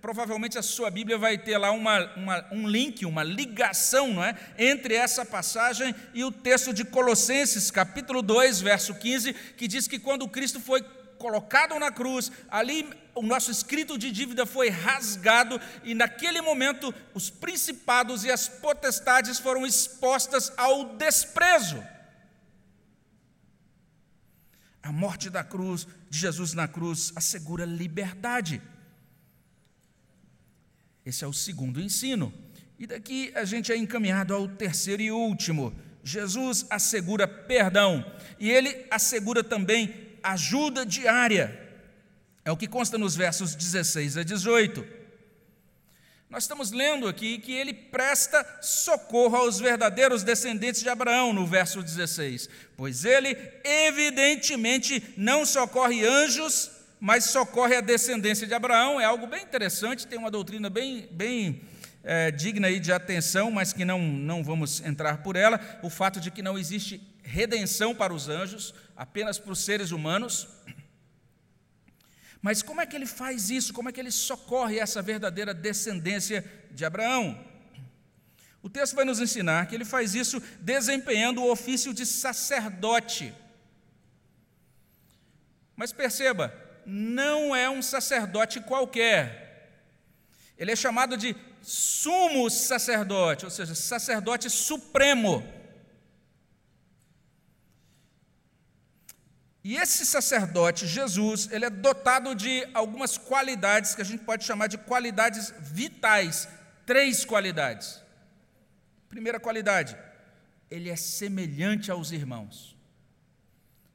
provavelmente 0.00 0.56
a 0.56 0.62
sua 0.62 0.92
Bíblia 0.92 1.18
vai 1.18 1.36
ter 1.36 1.58
lá 1.58 1.72
uma, 1.72 2.14
uma, 2.14 2.46
um 2.52 2.68
link, 2.68 3.04
uma 3.04 3.24
ligação 3.24 4.14
não 4.14 4.22
é? 4.22 4.36
entre 4.56 4.94
essa 4.94 5.24
passagem 5.24 5.92
e 6.14 6.22
o 6.22 6.30
texto 6.30 6.72
de 6.72 6.84
Colossenses, 6.84 7.68
capítulo 7.68 8.22
2, 8.22 8.60
verso 8.60 8.94
15, 8.94 9.32
que 9.56 9.66
diz 9.66 9.88
que 9.88 9.98
quando 9.98 10.28
Cristo 10.28 10.60
foi 10.60 10.84
colocado 11.18 11.78
na 11.78 11.90
cruz, 11.90 12.30
ali 12.48 12.88
o 13.14 13.22
nosso 13.22 13.50
escrito 13.50 13.98
de 13.98 14.10
dívida 14.10 14.46
foi 14.46 14.68
rasgado, 14.68 15.60
e 15.82 15.94
naquele 15.94 16.40
momento 16.40 16.94
os 17.12 17.28
principados 17.28 18.24
e 18.24 18.30
as 18.30 18.48
potestades 18.48 19.38
foram 19.38 19.66
expostas 19.66 20.52
ao 20.56 20.96
desprezo. 20.96 21.82
A 24.82 24.92
morte 24.92 25.28
da 25.28 25.44
cruz, 25.44 25.86
de 26.08 26.18
Jesus 26.18 26.54
na 26.54 26.66
cruz, 26.66 27.12
assegura 27.14 27.64
liberdade. 27.64 28.62
Esse 31.04 31.24
é 31.24 31.26
o 31.26 31.32
segundo 31.32 31.80
ensino. 31.80 32.32
E 32.78 32.86
daqui 32.86 33.32
a 33.34 33.44
gente 33.44 33.72
é 33.72 33.76
encaminhado 33.76 34.32
ao 34.32 34.46
terceiro 34.46 35.02
e 35.02 35.10
último. 35.10 35.74
Jesus 36.04 36.64
assegura 36.70 37.26
perdão 37.26 38.04
e 38.38 38.48
ele 38.48 38.86
assegura 38.90 39.42
também 39.42 40.07
ajuda 40.22 40.84
diária. 40.84 41.66
É 42.44 42.50
o 42.50 42.56
que 42.56 42.66
consta 42.66 42.96
nos 42.96 43.14
versos 43.14 43.54
16 43.54 44.16
a 44.16 44.22
18. 44.22 44.98
Nós 46.30 46.44
estamos 46.44 46.70
lendo 46.72 47.08
aqui 47.08 47.38
que 47.38 47.52
ele 47.52 47.72
presta 47.72 48.44
socorro 48.60 49.36
aos 49.36 49.58
verdadeiros 49.58 50.22
descendentes 50.22 50.82
de 50.82 50.88
Abraão, 50.88 51.32
no 51.32 51.46
verso 51.46 51.82
16. 51.82 52.50
Pois 52.76 53.06
ele, 53.06 53.34
evidentemente, 53.64 55.14
não 55.16 55.46
socorre 55.46 56.06
anjos, 56.06 56.70
mas 57.00 57.24
socorre 57.24 57.76
a 57.76 57.80
descendência 57.80 58.46
de 58.46 58.52
Abraão. 58.52 59.00
É 59.00 59.06
algo 59.06 59.26
bem 59.26 59.42
interessante, 59.42 60.06
tem 60.06 60.18
uma 60.18 60.30
doutrina 60.30 60.68
bem, 60.68 61.08
bem 61.10 61.62
é, 62.04 62.30
digna 62.30 62.68
aí 62.68 62.78
de 62.78 62.92
atenção, 62.92 63.50
mas 63.50 63.72
que 63.72 63.84
não, 63.84 63.98
não 63.98 64.44
vamos 64.44 64.82
entrar 64.82 65.22
por 65.22 65.34
ela. 65.34 65.58
O 65.82 65.88
fato 65.88 66.20
de 66.20 66.30
que 66.30 66.42
não 66.42 66.58
existe 66.58 67.00
redenção 67.28 67.94
para 67.94 68.12
os 68.12 68.28
anjos, 68.28 68.74
apenas 68.96 69.38
para 69.38 69.52
os 69.52 69.60
seres 69.60 69.90
humanos. 69.90 70.48
Mas 72.40 72.62
como 72.62 72.80
é 72.80 72.86
que 72.86 72.96
ele 72.96 73.06
faz 73.06 73.50
isso? 73.50 73.74
Como 73.74 73.88
é 73.88 73.92
que 73.92 74.00
ele 74.00 74.10
socorre 74.10 74.78
essa 74.78 75.02
verdadeira 75.02 75.52
descendência 75.52 76.44
de 76.70 76.84
Abraão? 76.84 77.38
O 78.62 78.70
texto 78.70 78.96
vai 78.96 79.04
nos 79.04 79.20
ensinar 79.20 79.66
que 79.66 79.74
ele 79.74 79.84
faz 79.84 80.14
isso 80.14 80.40
desempenhando 80.60 81.42
o 81.42 81.50
ofício 81.50 81.92
de 81.92 82.06
sacerdote. 82.06 83.34
Mas 85.76 85.92
perceba, 85.92 86.52
não 86.86 87.54
é 87.54 87.68
um 87.68 87.82
sacerdote 87.82 88.60
qualquer. 88.60 89.46
Ele 90.56 90.72
é 90.72 90.76
chamado 90.76 91.16
de 91.16 91.36
sumo 91.62 92.48
sacerdote, 92.50 93.44
ou 93.44 93.50
seja, 93.50 93.74
sacerdote 93.74 94.48
supremo. 94.48 95.57
E 99.68 99.76
esse 99.76 100.06
sacerdote, 100.06 100.86
Jesus, 100.86 101.46
ele 101.52 101.66
é 101.66 101.68
dotado 101.68 102.34
de 102.34 102.66
algumas 102.72 103.18
qualidades 103.18 103.94
que 103.94 104.00
a 104.00 104.04
gente 104.04 104.24
pode 104.24 104.42
chamar 104.42 104.66
de 104.66 104.78
qualidades 104.78 105.52
vitais. 105.60 106.48
Três 106.86 107.22
qualidades. 107.22 108.02
Primeira 109.10 109.38
qualidade, 109.38 109.94
ele 110.70 110.88
é 110.88 110.96
semelhante 110.96 111.90
aos 111.90 112.12
irmãos. 112.12 112.74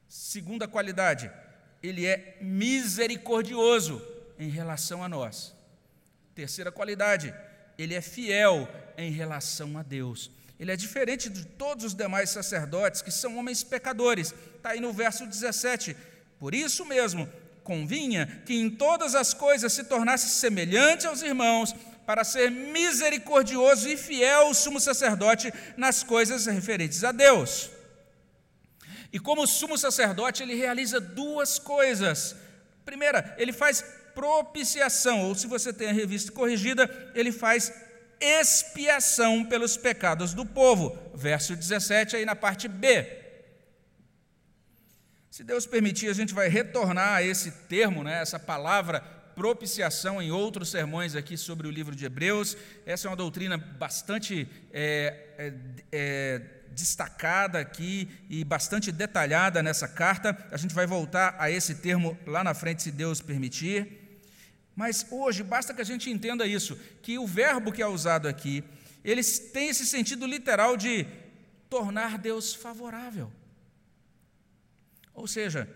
Segunda 0.06 0.68
qualidade, 0.68 1.28
ele 1.82 2.06
é 2.06 2.38
misericordioso 2.40 4.00
em 4.38 4.50
relação 4.50 5.02
a 5.02 5.08
nós. 5.08 5.56
Terceira 6.36 6.70
qualidade, 6.70 7.34
ele 7.76 7.94
é 7.94 8.00
fiel 8.00 8.68
em 8.96 9.10
relação 9.10 9.76
a 9.76 9.82
Deus. 9.82 10.30
Ele 10.58 10.72
é 10.72 10.76
diferente 10.76 11.28
de 11.28 11.44
todos 11.44 11.84
os 11.84 11.94
demais 11.94 12.30
sacerdotes, 12.30 13.02
que 13.02 13.10
são 13.10 13.36
homens 13.36 13.64
pecadores. 13.64 14.34
Está 14.56 14.70
aí 14.70 14.80
no 14.80 14.92
verso 14.92 15.26
17. 15.26 15.96
Por 16.38 16.54
isso 16.54 16.84
mesmo, 16.84 17.28
convinha 17.62 18.42
que 18.46 18.54
em 18.54 18.70
todas 18.70 19.14
as 19.14 19.34
coisas 19.34 19.72
se 19.72 19.84
tornasse 19.84 20.28
semelhante 20.28 21.06
aos 21.06 21.22
irmãos, 21.22 21.74
para 22.06 22.22
ser 22.22 22.50
misericordioso 22.50 23.88
e 23.88 23.96
fiel 23.96 24.48
o 24.48 24.54
sumo 24.54 24.78
sacerdote 24.78 25.52
nas 25.76 26.02
coisas 26.02 26.46
referentes 26.46 27.02
a 27.02 27.12
Deus. 27.12 27.70
E 29.12 29.18
como 29.18 29.46
sumo 29.46 29.78
sacerdote, 29.78 30.42
ele 30.42 30.54
realiza 30.54 31.00
duas 31.00 31.58
coisas. 31.58 32.36
Primeira, 32.84 33.34
ele 33.38 33.52
faz 33.52 33.82
propiciação, 34.14 35.22
ou 35.22 35.34
se 35.34 35.46
você 35.46 35.72
tem 35.72 35.88
a 35.88 35.92
revista 35.92 36.30
corrigida, 36.30 36.90
ele 37.14 37.32
faz 37.32 37.72
expiação 38.20 39.44
pelos 39.44 39.76
pecados 39.76 40.34
do 40.34 40.44
povo. 40.44 40.98
Verso 41.14 41.54
17, 41.54 42.16
aí 42.16 42.24
na 42.24 42.36
parte 42.36 42.68
B. 42.68 43.24
Se 45.30 45.42
Deus 45.42 45.66
permitir, 45.66 46.08
a 46.08 46.14
gente 46.14 46.32
vai 46.32 46.48
retornar 46.48 47.14
a 47.14 47.22
esse 47.22 47.50
termo, 47.50 48.04
né, 48.04 48.22
essa 48.22 48.38
palavra 48.38 49.00
propiciação 49.34 50.22
em 50.22 50.30
outros 50.30 50.70
sermões 50.70 51.16
aqui 51.16 51.36
sobre 51.36 51.66
o 51.66 51.70
livro 51.70 51.94
de 51.94 52.04
Hebreus. 52.04 52.56
Essa 52.86 53.08
é 53.08 53.10
uma 53.10 53.16
doutrina 53.16 53.58
bastante 53.58 54.48
é, 54.72 55.34
é, 55.36 55.54
é, 55.90 56.42
destacada 56.70 57.58
aqui 57.58 58.08
e 58.30 58.44
bastante 58.44 58.92
detalhada 58.92 59.62
nessa 59.62 59.88
carta. 59.88 60.36
A 60.50 60.56
gente 60.56 60.74
vai 60.74 60.86
voltar 60.86 61.34
a 61.38 61.50
esse 61.50 61.76
termo 61.76 62.16
lá 62.26 62.44
na 62.44 62.54
frente, 62.54 62.82
se 62.82 62.90
Deus 62.90 63.20
permitir. 63.20 64.03
Mas 64.74 65.06
hoje 65.10 65.42
basta 65.42 65.72
que 65.72 65.80
a 65.80 65.84
gente 65.84 66.10
entenda 66.10 66.46
isso, 66.46 66.76
que 67.00 67.18
o 67.18 67.26
verbo 67.26 67.72
que 67.72 67.82
é 67.82 67.86
usado 67.86 68.26
aqui, 68.26 68.64
ele 69.04 69.22
tem 69.22 69.68
esse 69.68 69.86
sentido 69.86 70.26
literal 70.26 70.76
de 70.76 71.06
tornar 71.68 72.18
Deus 72.18 72.54
favorável. 72.54 73.30
Ou 75.12 75.26
seja, 75.26 75.68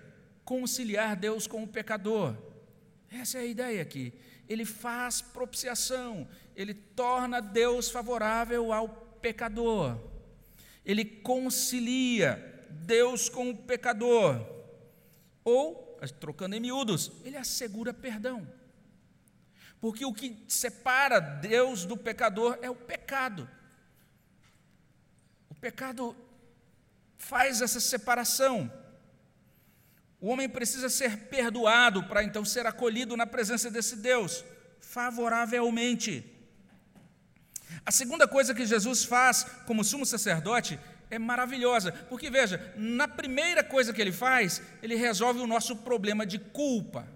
conciliar 0.45 1.15
Deus 1.15 1.47
com 1.47 1.63
o 1.63 1.69
pecador. 1.69 2.35
Essa 3.11 3.39
é 3.39 3.43
a 3.43 3.47
ideia 3.47 3.83
aqui. 3.83 4.13
Ele 4.49 4.65
faz 4.65 5.21
propiciação, 5.21 6.27
ele 6.57 6.75
torna 6.75 7.41
Deus 7.41 7.91
favorável 7.91 8.73
ao 8.73 8.89
pecador. 8.89 9.99
Ele 10.85 11.05
concilia 11.05 12.67
Deus 12.71 13.29
com 13.29 13.51
o 13.51 13.57
pecador. 13.57 14.45
Ou, 15.45 15.99
trocando 16.19 16.57
em 16.57 16.61
miúdos, 16.61 17.13
ele 17.25 17.37
assegura 17.37 17.93
perdão. 17.93 18.47
Porque 19.81 20.05
o 20.05 20.13
que 20.13 20.45
separa 20.49 21.21
Deus 21.21 21.85
do 21.85 21.97
pecador 21.97 22.59
é 22.63 22.71
o 22.71 22.75
pecado. 22.75 23.49
O 25.51 25.55
pecado 25.55 26.17
faz 27.17 27.61
essa 27.61 27.81
separação. 27.81 28.73
O 30.21 30.29
homem 30.29 30.49
precisa 30.49 30.89
ser 30.89 31.29
perdoado 31.29 32.05
para 32.05 32.25
então 32.25 32.45
ser 32.45 32.67
acolhido 32.67 33.17
na 33.17 33.27
presença 33.27 33.71
desse 33.71 33.97
Deus, 33.97 34.45
favoravelmente. 34.81 36.25
A 37.87 37.93
segunda 37.93 38.27
coisa 38.27 38.55
que 38.55 38.67
Jesus 38.67 39.05
faz 39.05 39.45
como 39.65 39.85
sumo 39.85 40.05
sacerdote 40.05 40.79
é 41.11 41.19
maravilhosa, 41.19 41.93
porque 41.93 42.29
veja, 42.31 42.75
na 42.77 43.07
primeira 43.07 43.63
coisa 43.63 43.93
que 43.93 44.01
ele 44.01 44.13
faz, 44.13 44.61
ele 44.83 44.97
resolve 44.97 45.41
o 45.41 45.47
nosso 45.47 45.77
problema 45.77 46.27
de 46.27 46.39
culpa, 46.39 47.09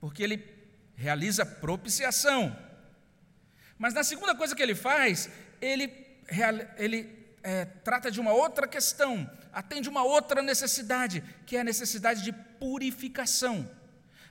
porque 0.00 0.22
ele 0.22 0.55
realiza 0.96 1.44
propiciação. 1.44 2.56
Mas 3.78 3.94
na 3.94 4.02
segunda 4.02 4.34
coisa 4.34 4.56
que 4.56 4.62
ele 4.62 4.74
faz, 4.74 5.28
ele, 5.60 5.92
ele 6.78 7.26
é, 7.42 7.64
trata 7.64 8.10
de 8.10 8.18
uma 8.18 8.32
outra 8.32 8.66
questão, 8.66 9.30
atende 9.52 9.88
uma 9.88 10.02
outra 10.02 10.42
necessidade, 10.42 11.22
que 11.44 11.56
é 11.56 11.60
a 11.60 11.64
necessidade 11.64 12.22
de 12.22 12.32
purificação. 12.32 13.70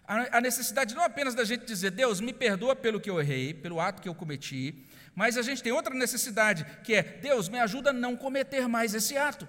A, 0.07 0.37
a 0.37 0.41
necessidade 0.41 0.95
não 0.95 1.03
apenas 1.03 1.35
da 1.35 1.43
gente 1.43 1.65
dizer, 1.65 1.91
Deus, 1.91 2.19
me 2.19 2.33
perdoa 2.33 2.75
pelo 2.75 2.99
que 2.99 3.09
eu 3.09 3.19
errei, 3.19 3.53
pelo 3.53 3.79
ato 3.79 4.01
que 4.01 4.09
eu 4.09 4.15
cometi, 4.15 4.83
mas 5.13 5.37
a 5.37 5.41
gente 5.41 5.63
tem 5.63 5.71
outra 5.71 5.93
necessidade, 5.93 6.65
que 6.83 6.93
é, 6.93 7.03
Deus, 7.03 7.47
me 7.47 7.59
ajuda 7.59 7.91
a 7.91 7.93
não 7.93 8.17
cometer 8.17 8.67
mais 8.67 8.93
esse 8.93 9.15
ato. 9.15 9.47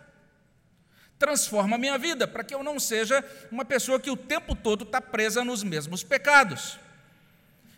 Transforma 1.18 1.76
a 1.76 1.79
minha 1.79 1.96
vida, 1.96 2.29
para 2.29 2.44
que 2.44 2.55
eu 2.55 2.62
não 2.62 2.79
seja 2.79 3.24
uma 3.50 3.64
pessoa 3.64 3.98
que 3.98 4.11
o 4.11 4.16
tempo 4.16 4.55
todo 4.55 4.85
está 4.85 5.00
presa 5.00 5.42
nos 5.42 5.64
mesmos 5.64 6.05
pecados. 6.05 6.79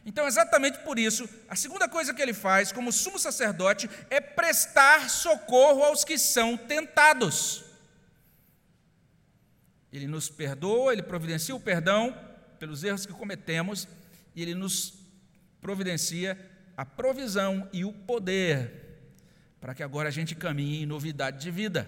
Então, 0.08 0.26
exatamente 0.26 0.78
por 0.78 0.98
isso, 0.98 1.28
a 1.50 1.54
segunda 1.54 1.86
coisa 1.86 2.14
que 2.14 2.22
ele 2.22 2.32
faz 2.32 2.72
como 2.72 2.90
sumo 2.90 3.18
sacerdote 3.18 3.90
é 4.08 4.18
prestar 4.18 5.10
socorro 5.10 5.82
aos 5.82 6.02
que 6.02 6.16
são 6.16 6.56
tentados. 6.56 7.62
Ele 9.92 10.06
nos 10.06 10.30
perdoa, 10.30 10.94
ele 10.94 11.02
providencia 11.02 11.54
o 11.54 11.60
perdão 11.60 12.18
pelos 12.58 12.82
erros 12.82 13.04
que 13.04 13.12
cometemos 13.12 13.86
e 14.34 14.40
ele 14.40 14.54
nos 14.54 14.94
providencia 15.60 16.38
a 16.74 16.86
provisão 16.86 17.68
e 17.70 17.84
o 17.84 17.92
poder 17.92 18.88
para 19.60 19.74
que 19.74 19.82
agora 19.82 20.08
a 20.08 20.12
gente 20.12 20.34
caminhe 20.34 20.84
em 20.84 20.86
novidade 20.86 21.38
de 21.38 21.50
vida. 21.50 21.86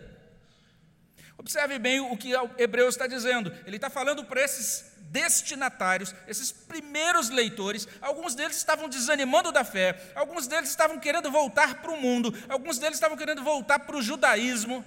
Observe 1.41 1.79
bem 1.79 2.01
o 2.01 2.15
que 2.19 2.33
Hebreus 2.59 2.95
está 2.95 3.07
dizendo. 3.07 3.51
Ele 3.65 3.77
está 3.77 3.89
falando 3.89 4.27
para 4.27 4.43
esses 4.43 4.93
destinatários, 5.11 6.15
esses 6.29 6.53
primeiros 6.53 7.31
leitores, 7.31 7.89
alguns 8.03 8.35
deles 8.35 8.59
estavam 8.59 8.91
desanimando 8.91 9.51
da 9.51 9.65
fé, 9.65 10.13
alguns 10.15 10.47
deles 10.47 10.69
estavam 10.69 11.01
querendo 11.01 11.31
voltar 11.31 11.81
para 11.81 11.91
o 11.93 11.97
mundo, 11.97 12.33
alguns 12.47 12.79
deles 12.79 12.97
estavam 12.97 13.17
querendo 13.17 13.43
voltar 13.43 13.79
para 13.79 13.97
o 13.97 14.03
judaísmo. 14.03 14.85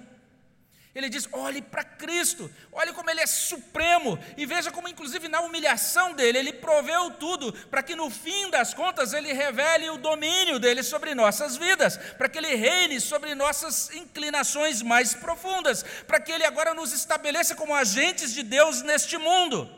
Ele 0.94 1.08
diz: 1.08 1.28
olhe 1.32 1.60
para 1.60 1.82
Cristo, 1.82 2.48
olhe 2.70 2.92
como 2.92 3.10
Ele 3.10 3.20
é 3.20 3.26
supremo, 3.26 4.16
e 4.36 4.46
veja 4.46 4.70
como, 4.70 4.86
inclusive, 4.86 5.26
na 5.26 5.40
humilhação 5.40 6.14
dele, 6.14 6.38
Ele 6.38 6.52
proveu 6.52 7.10
tudo, 7.10 7.52
para 7.52 7.82
que 7.82 7.96
no 7.96 8.08
fim 8.08 8.48
das 8.48 8.72
contas 8.72 9.12
Ele 9.12 9.32
revele 9.32 9.90
o 9.90 9.98
domínio 9.98 10.60
dele 10.60 10.84
sobre 10.84 11.14
nossas 11.14 11.56
vidas, 11.56 11.96
para 11.96 12.28
que 12.28 12.38
Ele 12.38 12.54
reine 12.54 13.00
sobre 13.00 13.34
nossas 13.34 13.90
inclinações 13.90 14.82
mais 14.82 15.14
profundas, 15.14 15.82
para 16.06 16.20
que 16.20 16.30
Ele 16.30 16.44
agora 16.44 16.72
nos 16.72 16.92
estabeleça 16.92 17.56
como 17.56 17.74
agentes 17.74 18.32
de 18.32 18.44
Deus 18.44 18.80
neste 18.82 19.18
mundo. 19.18 19.68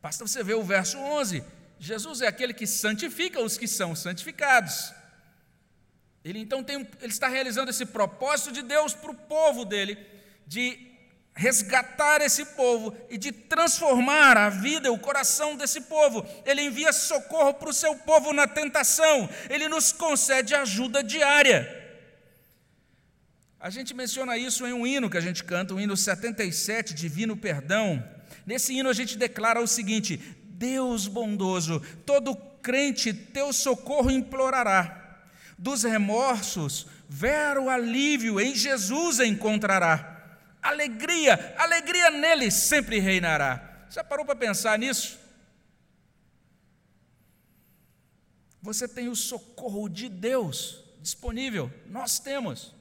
Basta 0.00 0.26
você 0.26 0.42
ver 0.42 0.54
o 0.54 0.62
verso 0.62 0.96
11: 0.96 1.44
Jesus 1.78 2.22
é 2.22 2.26
aquele 2.26 2.54
que 2.54 2.66
santifica 2.66 3.38
os 3.38 3.58
que 3.58 3.68
são 3.68 3.94
santificados. 3.94 4.97
Ele 6.28 6.40
então 6.40 6.62
tem, 6.62 6.86
ele 7.00 7.12
está 7.12 7.26
realizando 7.26 7.70
esse 7.70 7.86
propósito 7.86 8.52
de 8.52 8.62
Deus 8.62 8.92
para 8.92 9.10
o 9.10 9.14
povo 9.14 9.64
dele, 9.64 9.98
de 10.46 10.78
resgatar 11.34 12.20
esse 12.20 12.44
povo 12.44 12.94
e 13.08 13.16
de 13.16 13.32
transformar 13.32 14.36
a 14.36 14.50
vida, 14.50 14.92
o 14.92 14.98
coração 14.98 15.56
desse 15.56 15.82
povo. 15.82 16.26
Ele 16.44 16.62
envia 16.62 16.92
socorro 16.92 17.54
para 17.54 17.70
o 17.70 17.72
seu 17.72 17.94
povo 17.96 18.32
na 18.32 18.46
tentação, 18.46 19.28
ele 19.48 19.68
nos 19.68 19.90
concede 19.90 20.54
ajuda 20.54 21.02
diária. 21.02 21.76
A 23.58 23.70
gente 23.70 23.94
menciona 23.94 24.36
isso 24.36 24.66
em 24.66 24.72
um 24.72 24.86
hino 24.86 25.08
que 25.08 25.16
a 25.16 25.22
gente 25.22 25.42
canta, 25.42 25.74
o 25.74 25.80
hino 25.80 25.96
77, 25.96 26.92
Divino 26.92 27.36
Perdão. 27.36 28.04
Nesse 28.44 28.74
hino 28.74 28.90
a 28.90 28.92
gente 28.92 29.16
declara 29.16 29.60
o 29.60 29.66
seguinte: 29.66 30.18
Deus 30.44 31.08
bondoso, 31.08 31.80
todo 32.04 32.36
crente 32.60 33.14
teu 33.14 33.52
socorro 33.52 34.10
implorará 34.10 34.97
dos 35.58 35.82
remorsos, 35.82 36.86
vero 37.08 37.68
alívio 37.68 38.40
em 38.40 38.54
Jesus 38.54 39.18
encontrará. 39.18 40.38
Alegria, 40.62 41.54
alegria 41.58 42.10
nele 42.10 42.50
sempre 42.50 43.00
reinará. 43.00 43.86
Já 43.90 44.04
parou 44.04 44.24
para 44.24 44.36
pensar 44.36 44.78
nisso? 44.78 45.18
Você 48.62 48.86
tem 48.86 49.08
o 49.08 49.16
socorro 49.16 49.88
de 49.88 50.08
Deus 50.08 50.84
disponível, 51.00 51.72
nós 51.86 52.18
temos. 52.18 52.74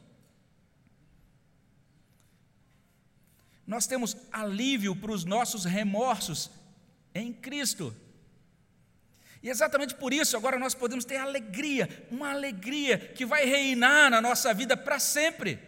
Nós 3.66 3.86
temos 3.86 4.16
alívio 4.32 4.96
para 4.96 5.12
os 5.12 5.26
nossos 5.26 5.66
remorsos 5.66 6.50
em 7.14 7.34
Cristo. 7.34 7.96
E 9.42 9.50
exatamente 9.50 9.96
por 9.96 10.14
isso 10.14 10.36
agora 10.36 10.58
nós 10.58 10.74
podemos 10.74 11.06
ter 11.06 11.18
alegria, 11.18 11.88
uma 12.10 12.32
alegria 12.32 12.98
que 12.98 13.26
vai 13.26 13.46
reinar 13.46 14.10
na 14.10 14.22
nossa 14.22 14.54
vida 14.54 14.76
para 14.76 15.00
sempre. 15.00 15.60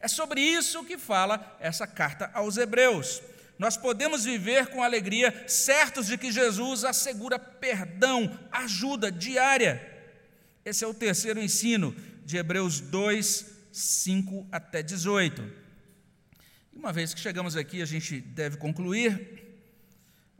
É 0.00 0.08
sobre 0.08 0.40
isso 0.40 0.84
que 0.84 0.96
fala 0.96 1.56
essa 1.60 1.86
carta 1.86 2.30
aos 2.32 2.56
Hebreus. 2.56 3.22
Nós 3.58 3.76
podemos 3.76 4.24
viver 4.24 4.68
com 4.68 4.82
alegria, 4.82 5.44
certos 5.46 6.06
de 6.06 6.16
que 6.16 6.32
Jesus 6.32 6.82
assegura 6.82 7.38
perdão, 7.38 8.38
ajuda 8.50 9.12
diária. 9.12 9.86
Esse 10.64 10.82
é 10.82 10.86
o 10.86 10.94
terceiro 10.94 11.38
ensino 11.38 11.94
de 12.24 12.38
Hebreus 12.38 12.80
2, 12.80 13.44
5 13.70 14.48
até 14.50 14.82
18. 14.82 15.42
E 16.72 16.78
uma 16.78 16.90
vez 16.90 17.12
que 17.12 17.20
chegamos 17.20 17.54
aqui, 17.54 17.82
a 17.82 17.84
gente 17.84 18.18
deve 18.18 18.56
concluir. 18.56 19.39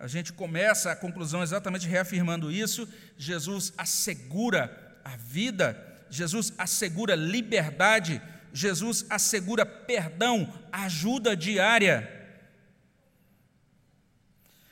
A 0.00 0.06
gente 0.06 0.32
começa 0.32 0.90
a 0.90 0.96
conclusão 0.96 1.42
exatamente 1.42 1.86
reafirmando 1.86 2.50
isso. 2.50 2.88
Jesus 3.18 3.70
assegura 3.76 4.98
a 5.04 5.14
vida, 5.14 5.76
Jesus 6.08 6.54
assegura 6.56 7.14
liberdade, 7.14 8.20
Jesus 8.50 9.04
assegura 9.10 9.66
perdão, 9.66 10.50
ajuda 10.72 11.36
diária. 11.36 12.08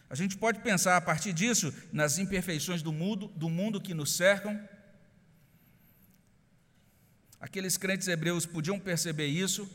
A 0.08 0.14
gente 0.14 0.34
pode 0.34 0.60
pensar 0.60 0.96
a 0.96 1.00
partir 1.00 1.34
disso 1.34 1.74
nas 1.92 2.16
imperfeições 2.16 2.80
do 2.80 2.90
mundo, 2.90 3.28
do 3.36 3.50
mundo 3.50 3.82
que 3.82 3.92
nos 3.92 4.16
cercam. 4.16 4.58
Aqueles 7.38 7.76
crentes 7.76 8.08
hebreus 8.08 8.46
podiam 8.46 8.80
perceber 8.80 9.26
isso, 9.26 9.70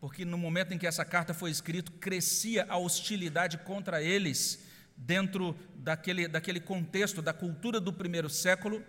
porque 0.00 0.24
no 0.24 0.38
momento 0.38 0.72
em 0.72 0.78
que 0.78 0.86
essa 0.86 1.04
carta 1.04 1.34
foi 1.34 1.50
escrita, 1.50 1.92
crescia 2.00 2.64
a 2.66 2.78
hostilidade 2.78 3.58
contra 3.58 4.02
eles 4.02 4.64
dentro 4.96 5.56
daquele, 5.74 6.26
daquele 6.26 6.60
contexto 6.60 7.20
da 7.20 7.32
cultura 7.32 7.80
do 7.80 7.92
primeiro 7.92 8.28
século. 8.28 8.82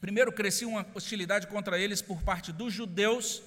Primeiro, 0.00 0.32
crescia 0.32 0.68
uma 0.68 0.86
hostilidade 0.94 1.46
contra 1.46 1.78
eles 1.78 2.02
por 2.02 2.22
parte 2.22 2.52
dos 2.52 2.72
judeus, 2.72 3.42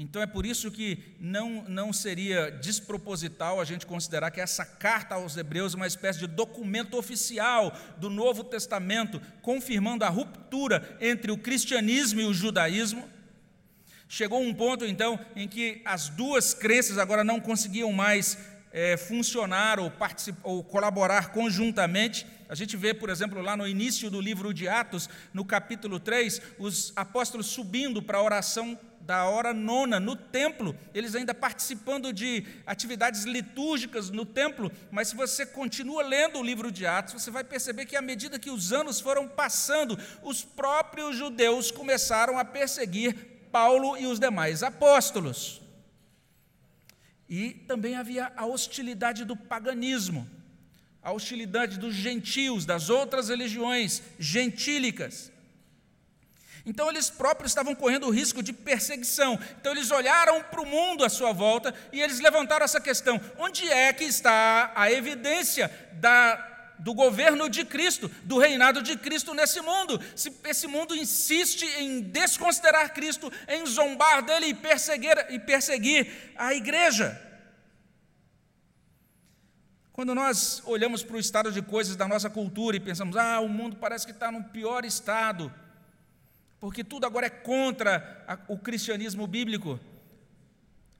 então 0.00 0.22
é 0.22 0.28
por 0.28 0.46
isso 0.46 0.70
que 0.70 1.16
não, 1.18 1.64
não 1.64 1.92
seria 1.92 2.52
desproposital 2.52 3.60
a 3.60 3.64
gente 3.64 3.84
considerar 3.84 4.30
que 4.30 4.40
essa 4.40 4.64
carta 4.64 5.16
aos 5.16 5.36
Hebreus 5.36 5.74
é 5.74 5.76
uma 5.76 5.88
espécie 5.88 6.20
de 6.20 6.28
documento 6.28 6.96
oficial 6.96 7.76
do 7.96 8.08
Novo 8.08 8.44
Testamento, 8.44 9.20
confirmando 9.42 10.04
a 10.04 10.08
ruptura 10.08 10.96
entre 11.00 11.32
o 11.32 11.36
cristianismo 11.36 12.20
e 12.20 12.24
o 12.24 12.32
judaísmo. 12.32 13.10
Chegou 14.08 14.40
um 14.40 14.54
ponto, 14.54 14.86
então, 14.86 15.18
em 15.34 15.48
que 15.48 15.82
as 15.84 16.08
duas 16.08 16.54
crenças 16.54 16.96
agora 16.96 17.24
não 17.24 17.40
conseguiam 17.40 17.92
mais 17.92 18.38
é, 18.72 18.96
funcionar 18.96 19.78
ou, 19.78 19.92
ou 20.42 20.64
colaborar 20.64 21.30
conjuntamente. 21.30 22.26
A 22.48 22.54
gente 22.54 22.76
vê, 22.76 22.94
por 22.94 23.10
exemplo, 23.10 23.40
lá 23.42 23.56
no 23.56 23.66
início 23.66 24.10
do 24.10 24.20
livro 24.20 24.54
de 24.54 24.68
Atos, 24.68 25.08
no 25.34 25.44
capítulo 25.44 26.00
3, 26.00 26.40
os 26.58 26.92
apóstolos 26.96 27.46
subindo 27.46 28.02
para 28.02 28.18
a 28.18 28.22
oração 28.22 28.78
da 29.08 29.24
hora 29.24 29.54
nona 29.54 29.98
no 29.98 30.14
templo, 30.14 30.76
eles 30.92 31.14
ainda 31.14 31.32
participando 31.32 32.12
de 32.12 32.44
atividades 32.66 33.24
litúrgicas 33.24 34.10
no 34.10 34.26
templo, 34.26 34.70
mas 34.90 35.08
se 35.08 35.16
você 35.16 35.46
continua 35.46 36.02
lendo 36.02 36.38
o 36.38 36.42
livro 36.42 36.70
de 36.70 36.84
Atos, 36.84 37.14
você 37.14 37.30
vai 37.30 37.42
perceber 37.42 37.86
que 37.86 37.96
à 37.96 38.02
medida 38.02 38.38
que 38.38 38.50
os 38.50 38.70
anos 38.70 39.00
foram 39.00 39.26
passando, 39.26 39.98
os 40.22 40.44
próprios 40.44 41.16
judeus 41.16 41.70
começaram 41.70 42.38
a 42.38 42.44
perseguir 42.44 43.14
Paulo 43.50 43.96
e 43.96 44.04
os 44.04 44.20
demais 44.20 44.62
apóstolos. 44.62 45.62
E 47.28 47.50
também 47.50 47.94
havia 47.94 48.32
a 48.36 48.46
hostilidade 48.46 49.24
do 49.24 49.36
paganismo, 49.36 50.28
a 51.02 51.12
hostilidade 51.12 51.78
dos 51.78 51.94
gentios, 51.94 52.64
das 52.64 52.88
outras 52.88 53.28
religiões 53.28 54.02
gentílicas. 54.18 55.30
Então 56.64 56.90
eles 56.90 57.08
próprios 57.08 57.50
estavam 57.50 57.74
correndo 57.74 58.06
o 58.06 58.10
risco 58.10 58.42
de 58.42 58.52
perseguição. 58.52 59.38
Então 59.60 59.72
eles 59.72 59.90
olharam 59.90 60.42
para 60.42 60.60
o 60.60 60.66
mundo 60.66 61.04
à 61.04 61.08
sua 61.08 61.32
volta 61.32 61.74
e 61.92 62.00
eles 62.00 62.20
levantaram 62.20 62.64
essa 62.64 62.80
questão: 62.80 63.20
onde 63.38 63.66
é 63.68 63.92
que 63.92 64.04
está 64.04 64.72
a 64.74 64.90
evidência 64.92 65.70
da, 65.94 66.36
do 66.78 66.94
governo 66.94 67.48
de 67.48 67.64
Cristo, 67.64 68.10
do 68.24 68.38
reinado 68.38 68.82
de 68.82 68.96
Cristo 68.96 69.34
nesse 69.34 69.60
mundo? 69.60 70.00
Se 70.14 70.32
esse 70.44 70.66
mundo 70.66 70.94
insiste 70.94 71.64
em 71.78 72.00
desconsiderar 72.00 72.92
Cristo, 72.92 73.32
em 73.48 73.64
zombar 73.66 74.22
dele 74.22 74.46
e 74.46 74.54
perseguir, 74.54 75.26
e 75.30 75.38
perseguir 75.38 76.32
a 76.36 76.54
igreja. 76.54 77.20
Quando 79.92 80.14
nós 80.14 80.62
olhamos 80.64 81.02
para 81.02 81.16
o 81.16 81.20
estado 81.20 81.50
de 81.50 81.60
coisas 81.60 81.96
da 81.96 82.06
nossa 82.06 82.30
cultura 82.30 82.76
e 82.76 82.80
pensamos, 82.80 83.16
ah, 83.16 83.40
o 83.40 83.48
mundo 83.48 83.76
parece 83.76 84.06
que 84.06 84.12
está 84.12 84.30
no 84.30 84.44
pior 84.44 84.84
estado 84.84 85.52
porque 86.60 86.82
tudo 86.82 87.06
agora 87.06 87.26
é 87.26 87.30
contra 87.30 88.44
o 88.48 88.58
cristianismo 88.58 89.26
bíblico. 89.26 89.78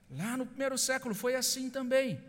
Lá 0.09 0.37
no 0.37 0.45
primeiro 0.45 0.77
século 0.77 1.13
foi 1.13 1.35
assim 1.35 1.69
também. 1.69 2.19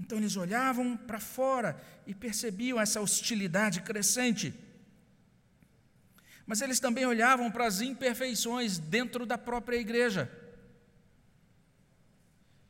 Então 0.00 0.18
eles 0.18 0.36
olhavam 0.36 0.96
para 0.96 1.18
fora 1.18 1.80
e 2.06 2.14
percebiam 2.14 2.80
essa 2.80 3.00
hostilidade 3.00 3.82
crescente. 3.82 4.54
Mas 6.46 6.60
eles 6.62 6.80
também 6.80 7.04
olhavam 7.04 7.50
para 7.50 7.66
as 7.66 7.80
imperfeições 7.80 8.78
dentro 8.78 9.26
da 9.26 9.36
própria 9.36 9.76
igreja. 9.76 10.30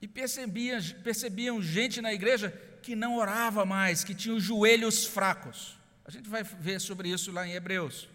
E 0.00 0.08
percebiam, 0.08 0.80
percebiam 1.04 1.62
gente 1.62 2.00
na 2.00 2.12
igreja 2.12 2.50
que 2.82 2.96
não 2.96 3.16
orava 3.16 3.64
mais, 3.64 4.02
que 4.02 4.14
tinha 4.14 4.34
os 4.34 4.42
joelhos 4.42 5.04
fracos. 5.04 5.78
A 6.04 6.10
gente 6.10 6.28
vai 6.28 6.42
ver 6.42 6.80
sobre 6.80 7.10
isso 7.10 7.30
lá 7.30 7.46
em 7.46 7.52
Hebreus. 7.52 8.08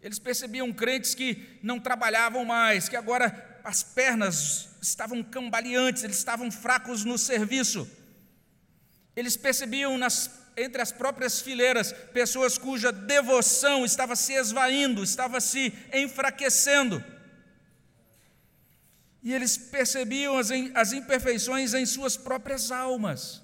Eles 0.00 0.18
percebiam 0.18 0.72
crentes 0.72 1.14
que 1.14 1.58
não 1.62 1.78
trabalhavam 1.78 2.44
mais, 2.44 2.88
que 2.88 2.96
agora 2.96 3.51
as 3.64 3.82
pernas 3.82 4.68
estavam 4.80 5.22
cambaleantes, 5.22 6.02
eles 6.02 6.16
estavam 6.16 6.50
fracos 6.50 7.04
no 7.04 7.16
serviço. 7.16 7.88
Eles 9.14 9.36
percebiam 9.36 9.96
nas, 9.98 10.30
entre 10.56 10.80
as 10.80 10.90
próprias 10.90 11.40
fileiras 11.40 11.92
pessoas 12.12 12.58
cuja 12.58 12.90
devoção 12.90 13.84
estava 13.84 14.16
se 14.16 14.32
esvaindo, 14.32 15.02
estava 15.02 15.40
se 15.40 15.72
enfraquecendo. 15.92 17.02
E 19.22 19.32
eles 19.32 19.56
percebiam 19.56 20.36
as, 20.36 20.50
as 20.74 20.92
imperfeições 20.92 21.74
em 21.74 21.86
suas 21.86 22.16
próprias 22.16 22.70
almas 22.70 23.42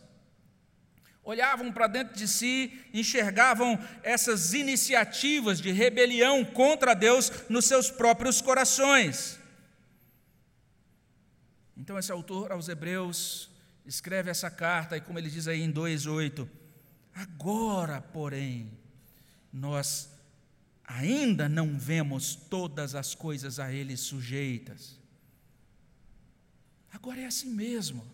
olhavam 1.28 1.70
para 1.70 1.86
dentro 1.86 2.16
de 2.16 2.26
si, 2.26 2.72
enxergavam 2.94 3.78
essas 4.02 4.54
iniciativas 4.54 5.60
de 5.60 5.70
rebelião 5.70 6.42
contra 6.42 6.94
Deus 6.94 7.30
nos 7.50 7.66
seus 7.66 7.90
próprios 7.90 8.40
corações. 8.40 9.38
Então, 11.79 11.97
esse 11.97 12.11
autor 12.11 12.51
aos 12.51 12.68
Hebreus 12.68 13.49
escreve 13.87 14.31
essa 14.31 14.51
carta, 14.51 14.97
e 14.97 15.01
como 15.01 15.18
ele 15.18 15.31
diz 15.31 15.47
aí 15.47 15.62
em 15.62 15.72
2,8: 15.72 16.49
Agora, 17.14 18.03
porém, 18.03 18.76
nós 19.53 20.11
ainda 20.85 21.49
não 21.49 21.79
vemos 21.79 22.35
todas 22.35 22.95
as 22.95 23.14
coisas 23.14 23.61
a 23.61 23.72
ele 23.72 23.97
sujeitas. 23.97 24.99
Agora 26.93 27.20
é 27.20 27.26
assim 27.26 27.51
mesmo. 27.51 28.05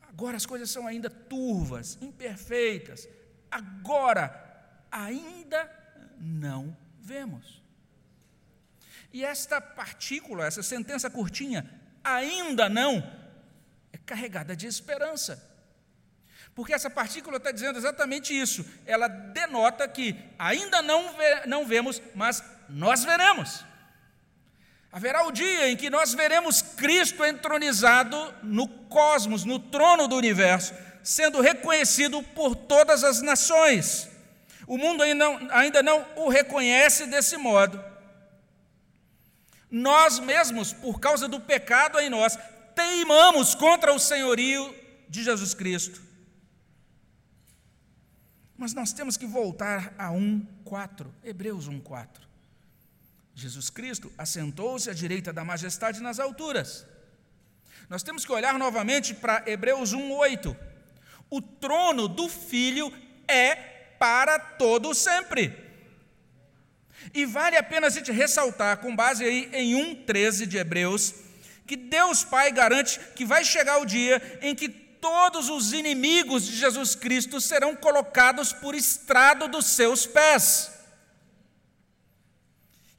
Agora 0.00 0.36
as 0.36 0.46
coisas 0.46 0.70
são 0.70 0.86
ainda 0.86 1.10
turvas, 1.10 1.98
imperfeitas. 2.00 3.08
Agora 3.50 4.84
ainda 4.90 5.70
não 6.18 6.76
vemos. 7.00 7.60
E 9.12 9.24
esta 9.24 9.60
partícula, 9.60 10.46
essa 10.46 10.62
sentença 10.62 11.10
curtinha, 11.10 11.79
ainda 12.02 12.68
não, 12.68 12.98
é 13.92 13.98
carregada 13.98 14.56
de 14.56 14.66
esperança. 14.66 15.50
Porque 16.54 16.74
essa 16.74 16.90
partícula 16.90 17.36
está 17.36 17.52
dizendo 17.52 17.78
exatamente 17.78 18.38
isso. 18.38 18.64
Ela 18.84 19.08
denota 19.08 19.86
que 19.88 20.16
ainda 20.38 20.82
não, 20.82 21.12
ve 21.16 21.46
não 21.46 21.66
vemos, 21.66 22.02
mas 22.14 22.42
nós 22.68 23.04
veremos. 23.04 23.64
Haverá 24.92 25.24
o 25.24 25.30
dia 25.30 25.70
em 25.70 25.76
que 25.76 25.88
nós 25.88 26.12
veremos 26.12 26.60
Cristo 26.62 27.24
entronizado 27.24 28.34
no 28.42 28.66
cosmos, 28.66 29.44
no 29.44 29.58
trono 29.58 30.08
do 30.08 30.16
universo, 30.16 30.74
sendo 31.02 31.40
reconhecido 31.40 32.22
por 32.22 32.56
todas 32.56 33.04
as 33.04 33.22
nações. 33.22 34.08
O 34.66 34.76
mundo 34.76 35.02
ainda 35.02 35.24
não, 35.24 35.48
ainda 35.50 35.82
não 35.82 36.06
o 36.16 36.28
reconhece 36.28 37.06
desse 37.06 37.36
modo. 37.36 37.82
Nós 39.70 40.18
mesmos, 40.18 40.72
por 40.72 40.98
causa 40.98 41.28
do 41.28 41.40
pecado 41.40 41.98
em 42.00 42.10
nós, 42.10 42.36
teimamos 42.74 43.54
contra 43.54 43.92
o 43.92 43.98
senhorio 43.98 44.74
de 45.08 45.22
Jesus 45.22 45.54
Cristo. 45.54 46.02
Mas 48.56 48.74
nós 48.74 48.92
temos 48.92 49.16
que 49.16 49.26
voltar 49.26 49.94
a 49.96 50.10
1:4, 50.10 51.14
Hebreus 51.22 51.68
1:4. 51.68 52.28
Jesus 53.34 53.70
Cristo 53.70 54.12
assentou-se 54.18 54.90
à 54.90 54.92
direita 54.92 55.32
da 55.32 55.44
majestade 55.44 56.00
nas 56.00 56.18
alturas. 56.18 56.84
Nós 57.88 58.02
temos 58.02 58.24
que 58.24 58.32
olhar 58.32 58.58
novamente 58.58 59.14
para 59.14 59.48
Hebreus 59.48 59.92
1:8. 59.92 60.56
O 61.30 61.40
trono 61.40 62.06
do 62.08 62.28
Filho 62.28 62.92
é 63.26 63.54
para 63.98 64.38
todo 64.38 64.94
sempre. 64.94 65.69
E 67.12 67.24
vale 67.24 67.56
a 67.56 67.62
pena 67.62 67.86
a 67.86 67.90
gente 67.90 68.12
ressaltar, 68.12 68.78
com 68.78 68.94
base 68.94 69.24
aí 69.24 69.48
em 69.52 69.74
1:13 69.74 70.46
de 70.46 70.58
Hebreus, 70.58 71.14
que 71.66 71.76
Deus 71.76 72.24
Pai 72.24 72.50
garante 72.52 73.00
que 73.14 73.24
vai 73.24 73.44
chegar 73.44 73.78
o 73.78 73.86
dia 73.86 74.20
em 74.42 74.54
que 74.54 74.68
todos 74.68 75.48
os 75.48 75.72
inimigos 75.72 76.44
de 76.46 76.56
Jesus 76.56 76.94
Cristo 76.94 77.40
serão 77.40 77.74
colocados 77.74 78.52
por 78.52 78.74
estrado 78.74 79.48
dos 79.48 79.66
seus 79.66 80.06
pés. 80.06 80.79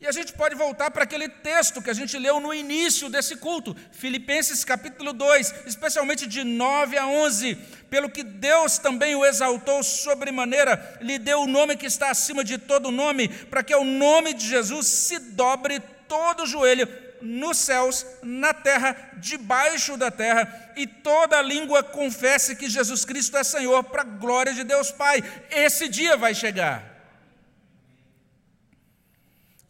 E 0.01 0.07
a 0.07 0.11
gente 0.11 0.33
pode 0.33 0.55
voltar 0.55 0.89
para 0.89 1.03
aquele 1.03 1.29
texto 1.29 1.79
que 1.79 1.89
a 1.91 1.93
gente 1.93 2.17
leu 2.17 2.39
no 2.39 2.51
início 2.51 3.07
desse 3.07 3.35
culto, 3.35 3.77
Filipenses 3.91 4.63
capítulo 4.63 5.13
2, 5.13 5.53
especialmente 5.67 6.25
de 6.25 6.43
9 6.43 6.97
a 6.97 7.05
11. 7.05 7.53
Pelo 7.87 8.09
que 8.09 8.23
Deus 8.23 8.79
também 8.79 9.13
o 9.13 9.23
exaltou 9.23 9.83
sobremaneira, 9.83 10.97
lhe 11.01 11.19
deu 11.19 11.41
o 11.41 11.47
nome 11.47 11.77
que 11.77 11.85
está 11.85 12.09
acima 12.09 12.43
de 12.43 12.57
todo 12.57 12.89
nome, 12.89 13.27
para 13.27 13.61
que 13.61 13.75
o 13.75 13.83
nome 13.83 14.33
de 14.33 14.47
Jesus 14.47 14.87
se 14.87 15.19
dobre 15.19 15.79
todo 16.07 16.43
o 16.43 16.47
joelho 16.47 16.89
nos 17.21 17.59
céus, 17.59 18.03
na 18.23 18.55
terra, 18.55 19.11
debaixo 19.17 19.97
da 19.97 20.09
terra, 20.09 20.73
e 20.75 20.87
toda 20.87 21.39
língua 21.43 21.83
confesse 21.83 22.55
que 22.55 22.67
Jesus 22.67 23.05
Cristo 23.05 23.37
é 23.37 23.43
Senhor, 23.43 23.83
para 23.83 24.01
a 24.01 24.05
glória 24.05 24.51
de 24.51 24.63
Deus 24.63 24.89
Pai. 24.89 25.23
Esse 25.51 25.87
dia 25.87 26.17
vai 26.17 26.33
chegar. 26.33 26.90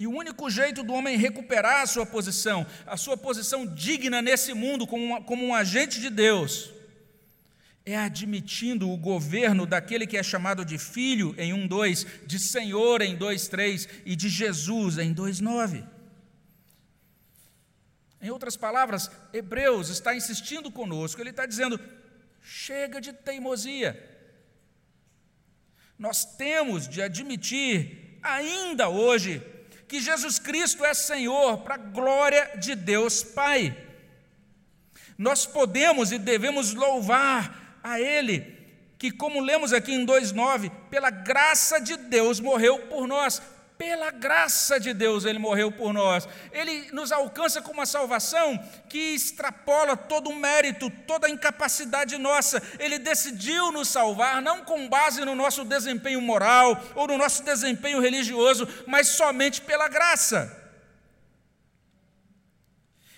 E 0.01 0.07
o 0.07 0.11
único 0.11 0.49
jeito 0.49 0.81
do 0.81 0.93
homem 0.93 1.15
recuperar 1.15 1.83
a 1.83 1.85
sua 1.85 2.07
posição, 2.07 2.65
a 2.87 2.97
sua 2.97 3.15
posição 3.15 3.67
digna 3.67 4.19
nesse 4.19 4.51
mundo 4.51 4.87
como, 4.87 5.05
uma, 5.05 5.21
como 5.21 5.45
um 5.45 5.53
agente 5.53 6.01
de 6.01 6.09
Deus, 6.09 6.71
é 7.85 7.95
admitindo 7.95 8.89
o 8.89 8.97
governo 8.97 9.63
daquele 9.63 10.07
que 10.07 10.17
é 10.17 10.23
chamado 10.23 10.65
de 10.65 10.79
filho 10.79 11.35
em 11.37 11.53
1:2, 11.53 12.25
de 12.25 12.39
Senhor 12.39 13.03
em 13.03 13.15
2:3 13.15 13.87
e 14.03 14.15
de 14.15 14.27
Jesus 14.27 14.97
em 14.97 15.13
2:9. 15.13 15.83
Em 18.19 18.31
outras 18.31 18.57
palavras, 18.57 19.11
Hebreus 19.31 19.89
está 19.89 20.15
insistindo 20.15 20.71
conosco, 20.71 21.21
ele 21.21 21.29
está 21.29 21.45
dizendo: 21.45 21.79
chega 22.41 22.99
de 22.99 23.13
teimosia. 23.13 24.03
Nós 25.95 26.25
temos 26.25 26.87
de 26.87 27.03
admitir, 27.03 28.17
ainda 28.23 28.89
hoje, 28.89 29.43
que 29.91 29.99
Jesus 29.99 30.39
Cristo 30.39 30.85
é 30.85 30.93
Senhor, 30.93 31.57
para 31.57 31.75
a 31.75 31.77
glória 31.77 32.51
de 32.55 32.75
Deus 32.75 33.23
Pai. 33.23 33.75
Nós 35.17 35.45
podemos 35.45 36.13
e 36.13 36.17
devemos 36.17 36.73
louvar 36.73 37.77
a 37.83 37.99
Ele, 37.99 38.57
que, 38.97 39.11
como 39.11 39.41
lemos 39.41 39.73
aqui 39.73 39.91
em 39.91 40.05
2,9, 40.05 40.71
pela 40.89 41.09
graça 41.09 41.77
de 41.81 41.97
Deus 41.97 42.39
morreu 42.39 42.79
por 42.87 43.05
nós, 43.05 43.41
pela 43.81 44.11
graça 44.11 44.79
de 44.79 44.93
Deus 44.93 45.25
ele 45.25 45.39
morreu 45.39 45.71
por 45.71 45.91
nós. 45.91 46.27
Ele 46.51 46.91
nos 46.91 47.11
alcança 47.11 47.63
com 47.63 47.71
uma 47.71 47.87
salvação 47.87 48.63
que 48.87 49.15
extrapola 49.15 49.97
todo 49.97 50.29
o 50.29 50.35
mérito, 50.35 50.87
toda 51.07 51.25
a 51.25 51.29
incapacidade 51.31 52.15
nossa. 52.19 52.61
Ele 52.77 52.99
decidiu 52.99 53.71
nos 53.71 53.87
salvar 53.87 54.39
não 54.39 54.63
com 54.63 54.87
base 54.87 55.25
no 55.25 55.33
nosso 55.33 55.65
desempenho 55.65 56.21
moral 56.21 56.79
ou 56.93 57.07
no 57.07 57.17
nosso 57.17 57.41
desempenho 57.43 57.99
religioso, 57.99 58.67
mas 58.85 59.07
somente 59.07 59.59
pela 59.61 59.87
graça. 59.87 60.55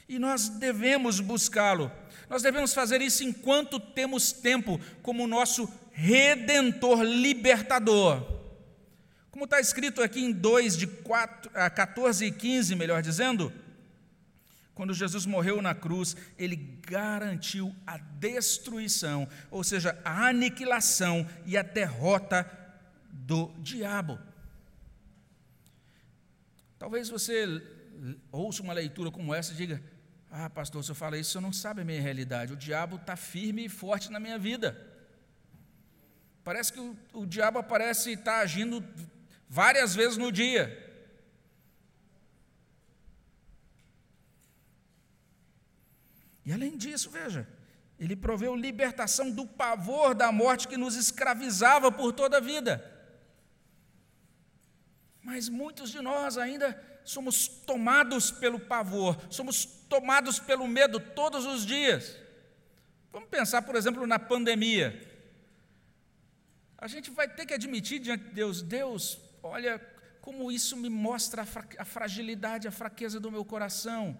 E 0.08 0.18
nós 0.18 0.48
devemos 0.48 1.20
buscá-lo. 1.20 1.92
Nós 2.30 2.42
devemos 2.42 2.74
fazer 2.74 3.02
isso 3.02 3.22
enquanto 3.22 3.82
temos 3.82 4.32
tempo, 4.32 4.80
como 5.02 5.28
nosso 5.28 5.70
redentor 5.92 7.02
libertador. 7.02 8.43
Como 9.34 9.46
está 9.46 9.60
escrito 9.60 10.04
aqui 10.04 10.24
em 10.24 10.32
2, 10.32 10.78
de 10.78 10.86
4, 10.86 11.50
14 11.50 12.24
e 12.24 12.32
15, 12.32 12.76
melhor 12.76 13.02
dizendo, 13.02 13.52
quando 14.76 14.94
Jesus 14.94 15.26
morreu 15.26 15.60
na 15.60 15.74
cruz, 15.74 16.16
ele 16.38 16.56
garantiu 16.56 17.76
a 17.86 17.98
destruição, 17.98 19.28
ou 19.50 19.64
seja, 19.64 20.00
a 20.06 20.28
aniquilação 20.28 21.28
e 21.48 21.58
a 21.58 21.64
derrota 21.64 22.48
do 23.12 23.52
diabo. 23.58 24.20
Talvez 26.78 27.10
você 27.10 27.60
ouça 28.32 28.62
uma 28.62 28.74
leitura 28.74 29.10
como 29.10 29.34
essa 29.34 29.52
e 29.52 29.56
diga: 29.56 29.82
Ah, 30.30 30.48
pastor, 30.48 30.84
se 30.84 30.92
eu 30.92 30.96
falo 30.96 31.16
isso, 31.16 31.32
você 31.32 31.40
não 31.40 31.52
sabe 31.52 31.82
a 31.82 31.86
minha 31.86 32.00
realidade. 32.00 32.54
O 32.54 32.58
diabo 32.58 32.98
está 32.98 33.16
firme 33.16 33.66
e 33.66 33.70
forte 33.70 34.12
na 34.12 34.20
minha 34.20 34.38
vida. 34.38 34.80
Parece 36.44 36.72
que 36.72 36.80
o, 36.80 36.96
o 37.14 37.26
diabo 37.26 37.58
aparece 37.58 38.12
e 38.12 38.14
está 38.14 38.42
agindo 38.42 38.86
várias 39.60 39.94
vezes 39.94 40.18
no 40.18 40.32
dia. 40.32 40.66
E 46.44 46.52
além 46.52 46.76
disso, 46.76 47.12
veja, 47.12 47.48
ele 48.00 48.16
proveu 48.16 48.56
libertação 48.56 49.30
do 49.30 49.46
pavor 49.46 50.16
da 50.16 50.32
morte 50.32 50.68
que 50.68 50.76
nos 50.76 50.96
escravizava 50.96 51.92
por 51.92 52.12
toda 52.12 52.38
a 52.38 52.46
vida. 52.52 52.74
Mas 55.22 55.48
muitos 55.48 55.92
de 55.92 56.02
nós 56.02 56.36
ainda 56.36 56.68
somos 57.06 57.48
tomados 57.48 58.32
pelo 58.32 58.60
pavor, 58.60 59.16
somos 59.30 59.66
tomados 59.88 60.40
pelo 60.40 60.68
medo 60.68 61.00
todos 61.00 61.46
os 61.46 61.64
dias. 61.64 62.18
Vamos 63.12 63.30
pensar, 63.30 63.62
por 63.62 63.76
exemplo, 63.76 64.08
na 64.08 64.18
pandemia. 64.18 64.88
A 66.76 66.88
gente 66.88 67.12
vai 67.12 67.28
ter 67.28 67.46
que 67.46 67.54
admitir 67.54 68.00
diante 68.00 68.24
de 68.26 68.32
Deus: 68.32 68.62
Deus, 68.64 69.23
Olha 69.44 69.80
como 70.22 70.50
isso 70.50 70.78
me 70.78 70.90
mostra 70.90 71.46
a 71.78 71.86
fragilidade, 71.86 72.68
a 72.68 72.72
fraqueza 72.72 73.20
do 73.20 73.30
meu 73.30 73.44
coração. 73.44 74.18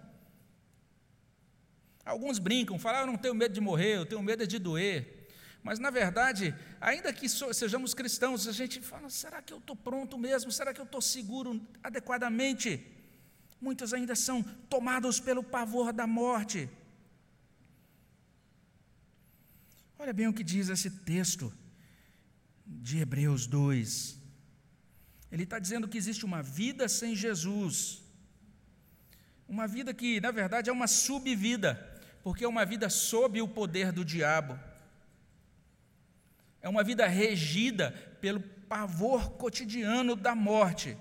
Alguns 2.04 2.38
brincam, 2.38 2.78
falam, 2.78 2.98
ah, 2.98 3.02
eu 3.04 3.06
não 3.06 3.16
tenho 3.16 3.34
medo 3.34 3.54
de 3.54 3.60
morrer, 3.60 3.96
eu 3.96 4.04
tenho 4.04 4.22
medo 4.22 4.46
de 4.46 4.58
doer. 4.58 5.26
Mas, 5.62 5.78
na 5.78 5.88
verdade, 5.88 6.54
ainda 6.78 7.10
que 7.10 7.26
sejamos 7.26 7.94
cristãos, 7.94 8.46
a 8.46 8.52
gente 8.52 8.82
fala: 8.82 9.08
será 9.08 9.40
que 9.40 9.50
eu 9.50 9.56
estou 9.56 9.74
pronto 9.74 10.18
mesmo? 10.18 10.52
Será 10.52 10.74
que 10.74 10.80
eu 10.80 10.84
estou 10.84 11.00
seguro 11.00 11.58
adequadamente? 11.82 12.86
Muitos 13.58 13.94
ainda 13.94 14.14
são 14.14 14.42
tomados 14.68 15.18
pelo 15.18 15.42
pavor 15.42 15.90
da 15.90 16.06
morte. 16.06 16.68
Olha 19.98 20.12
bem 20.12 20.28
o 20.28 20.34
que 20.34 20.44
diz 20.44 20.68
esse 20.68 20.90
texto 20.90 21.50
de 22.66 22.98
Hebreus 22.98 23.46
2. 23.46 24.23
Ele 25.34 25.42
está 25.42 25.58
dizendo 25.58 25.88
que 25.88 25.98
existe 25.98 26.24
uma 26.24 26.44
vida 26.44 26.88
sem 26.88 27.16
Jesus. 27.16 28.00
Uma 29.48 29.66
vida 29.66 29.92
que, 29.92 30.20
na 30.20 30.30
verdade, 30.30 30.70
é 30.70 30.72
uma 30.72 30.86
subvida, 30.86 31.74
porque 32.22 32.44
é 32.44 32.48
uma 32.48 32.64
vida 32.64 32.88
sob 32.88 33.42
o 33.42 33.48
poder 33.48 33.90
do 33.90 34.04
diabo. 34.04 34.56
É 36.62 36.68
uma 36.68 36.84
vida 36.84 37.04
regida 37.08 37.90
pelo 38.20 38.40
pavor 38.40 39.32
cotidiano 39.32 40.14
da 40.14 40.36
morte. 40.36 40.96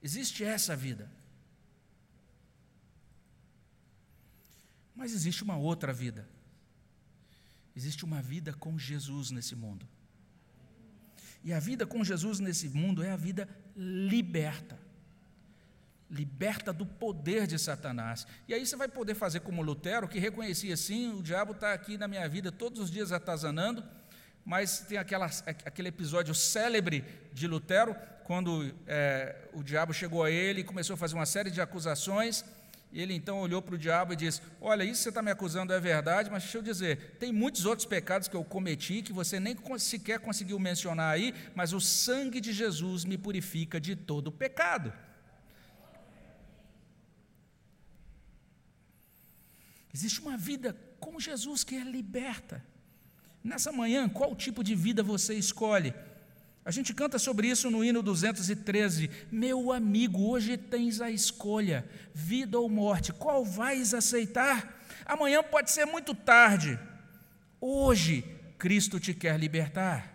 Existe 0.00 0.44
essa 0.44 0.76
vida. 0.76 1.10
Mas 4.94 5.12
existe 5.12 5.42
uma 5.42 5.56
outra 5.56 5.92
vida. 5.92 6.24
Existe 7.74 8.04
uma 8.04 8.22
vida 8.22 8.52
com 8.52 8.78
Jesus 8.78 9.32
nesse 9.32 9.56
mundo. 9.56 9.88
E 11.44 11.52
a 11.52 11.60
vida 11.60 11.86
com 11.86 12.02
Jesus 12.02 12.40
nesse 12.40 12.70
mundo 12.70 13.02
é 13.02 13.10
a 13.10 13.16
vida 13.16 13.46
liberta. 13.76 14.78
Liberta 16.10 16.72
do 16.72 16.86
poder 16.86 17.46
de 17.46 17.58
Satanás. 17.58 18.26
E 18.48 18.54
aí 18.54 18.64
você 18.64 18.74
vai 18.76 18.88
poder 18.88 19.14
fazer 19.14 19.40
como 19.40 19.60
Lutero, 19.60 20.08
que 20.08 20.18
reconhecia 20.18 20.72
assim: 20.72 21.12
o 21.12 21.22
diabo 21.22 21.52
está 21.52 21.74
aqui 21.74 21.98
na 21.98 22.08
minha 22.08 22.26
vida 22.28 22.50
todos 22.50 22.80
os 22.80 22.90
dias 22.90 23.12
atazanando, 23.12 23.84
mas 24.44 24.80
tem 24.80 24.96
aquela, 24.96 25.26
aquele 25.46 25.88
episódio 25.88 26.34
célebre 26.34 27.04
de 27.32 27.46
Lutero, 27.46 27.94
quando 28.24 28.74
é, 28.86 29.48
o 29.52 29.62
diabo 29.62 29.92
chegou 29.92 30.24
a 30.24 30.30
ele 30.30 30.62
e 30.62 30.64
começou 30.64 30.94
a 30.94 30.96
fazer 30.96 31.14
uma 31.14 31.26
série 31.26 31.50
de 31.50 31.60
acusações 31.60 32.44
e 32.94 33.02
ele 33.02 33.12
então 33.12 33.40
olhou 33.40 33.60
para 33.60 33.74
o 33.74 33.78
diabo 33.78 34.12
e 34.12 34.16
disse: 34.16 34.40
Olha, 34.60 34.84
isso 34.84 34.92
que 34.92 35.02
você 35.02 35.08
está 35.08 35.20
me 35.20 35.32
acusando 35.32 35.72
é 35.72 35.80
verdade, 35.80 36.30
mas 36.30 36.44
deixa 36.44 36.58
eu 36.58 36.62
dizer, 36.62 37.16
tem 37.18 37.32
muitos 37.32 37.66
outros 37.66 37.84
pecados 37.84 38.28
que 38.28 38.36
eu 38.36 38.44
cometi 38.44 39.02
que 39.02 39.12
você 39.12 39.40
nem 39.40 39.56
sequer 39.78 40.20
conseguiu 40.20 40.60
mencionar 40.60 41.12
aí, 41.12 41.34
mas 41.56 41.72
o 41.72 41.80
sangue 41.80 42.40
de 42.40 42.52
Jesus 42.52 43.04
me 43.04 43.18
purifica 43.18 43.80
de 43.80 43.96
todo 43.96 44.30
pecado. 44.30 44.92
Existe 49.92 50.20
uma 50.20 50.36
vida 50.36 50.76
com 51.00 51.18
Jesus 51.18 51.64
que 51.64 51.74
é 51.74 51.82
liberta. 51.82 52.64
Nessa 53.42 53.72
manhã, 53.72 54.08
qual 54.08 54.36
tipo 54.36 54.62
de 54.62 54.76
vida 54.76 55.02
você 55.02 55.34
escolhe? 55.34 55.92
A 56.64 56.70
gente 56.70 56.94
canta 56.94 57.18
sobre 57.18 57.48
isso 57.48 57.70
no 57.70 57.84
hino 57.84 58.02
213. 58.02 59.10
Meu 59.30 59.70
amigo, 59.70 60.30
hoje 60.30 60.56
tens 60.56 61.00
a 61.00 61.10
escolha: 61.10 61.86
vida 62.14 62.58
ou 62.58 62.68
morte, 62.68 63.12
qual 63.12 63.44
vais 63.44 63.92
aceitar? 63.92 64.80
Amanhã 65.04 65.42
pode 65.42 65.70
ser 65.70 65.84
muito 65.84 66.14
tarde. 66.14 66.78
Hoje, 67.60 68.24
Cristo 68.58 68.98
te 68.98 69.12
quer 69.12 69.38
libertar. 69.38 70.14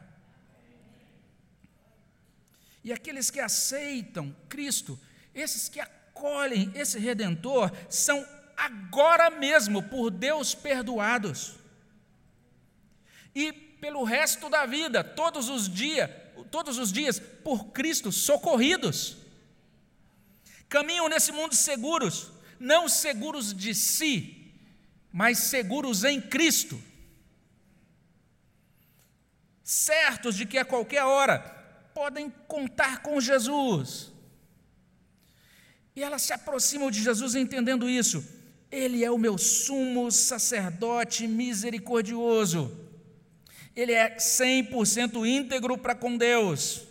E 2.83 2.91
aqueles 2.91 3.29
que 3.29 3.39
aceitam 3.39 4.35
Cristo, 4.47 4.99
esses 5.35 5.69
que 5.69 5.79
acolhem 5.79 6.71
esse 6.73 6.97
redentor, 6.97 7.71
são 7.87 8.25
agora 8.57 9.29
mesmo 9.29 9.83
por 9.83 10.09
Deus 10.09 10.55
perdoados. 10.55 11.55
E 13.35 13.53
pelo 13.53 14.03
resto 14.03 14.49
da 14.49 14.65
vida, 14.65 15.03
todos 15.03 15.49
os 15.49 15.69
dias, 15.69 16.09
todos 16.45 16.77
os 16.77 16.91
dias 16.91 17.19
por 17.19 17.67
Cristo 17.67 18.11
socorridos. 18.11 19.17
Caminham 20.67 21.09
nesse 21.09 21.31
mundo 21.31 21.55
seguros, 21.55 22.31
não 22.59 22.87
seguros 22.87 23.53
de 23.53 23.73
si, 23.73 24.53
mas 25.11 25.39
seguros 25.39 26.03
em 26.03 26.21
Cristo. 26.21 26.81
Certos 29.63 30.35
de 30.35 30.45
que 30.45 30.57
a 30.57 30.65
qualquer 30.65 31.03
hora 31.03 31.39
podem 31.93 32.29
contar 32.47 33.01
com 33.01 33.19
Jesus. 33.19 34.11
E 35.95 36.03
elas 36.03 36.21
se 36.21 36.33
aproximam 36.33 36.89
de 36.89 37.03
Jesus 37.03 37.35
entendendo 37.35 37.89
isso. 37.89 38.23
Ele 38.71 39.03
é 39.03 39.09
o 39.09 39.17
meu 39.17 39.37
sumo 39.37 40.11
sacerdote 40.11 41.27
misericordioso 41.27 42.78
ele 43.75 43.93
é 43.93 44.17
100% 44.17 45.25
íntegro 45.27 45.77
para 45.77 45.95
com 45.95 46.17
Deus. 46.17 46.81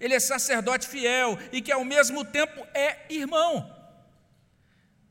Ele 0.00 0.14
é 0.14 0.20
sacerdote 0.20 0.88
fiel 0.88 1.38
e 1.52 1.62
que 1.62 1.72
ao 1.72 1.84
mesmo 1.84 2.24
tempo 2.24 2.66
é 2.74 2.98
irmão. 3.08 3.70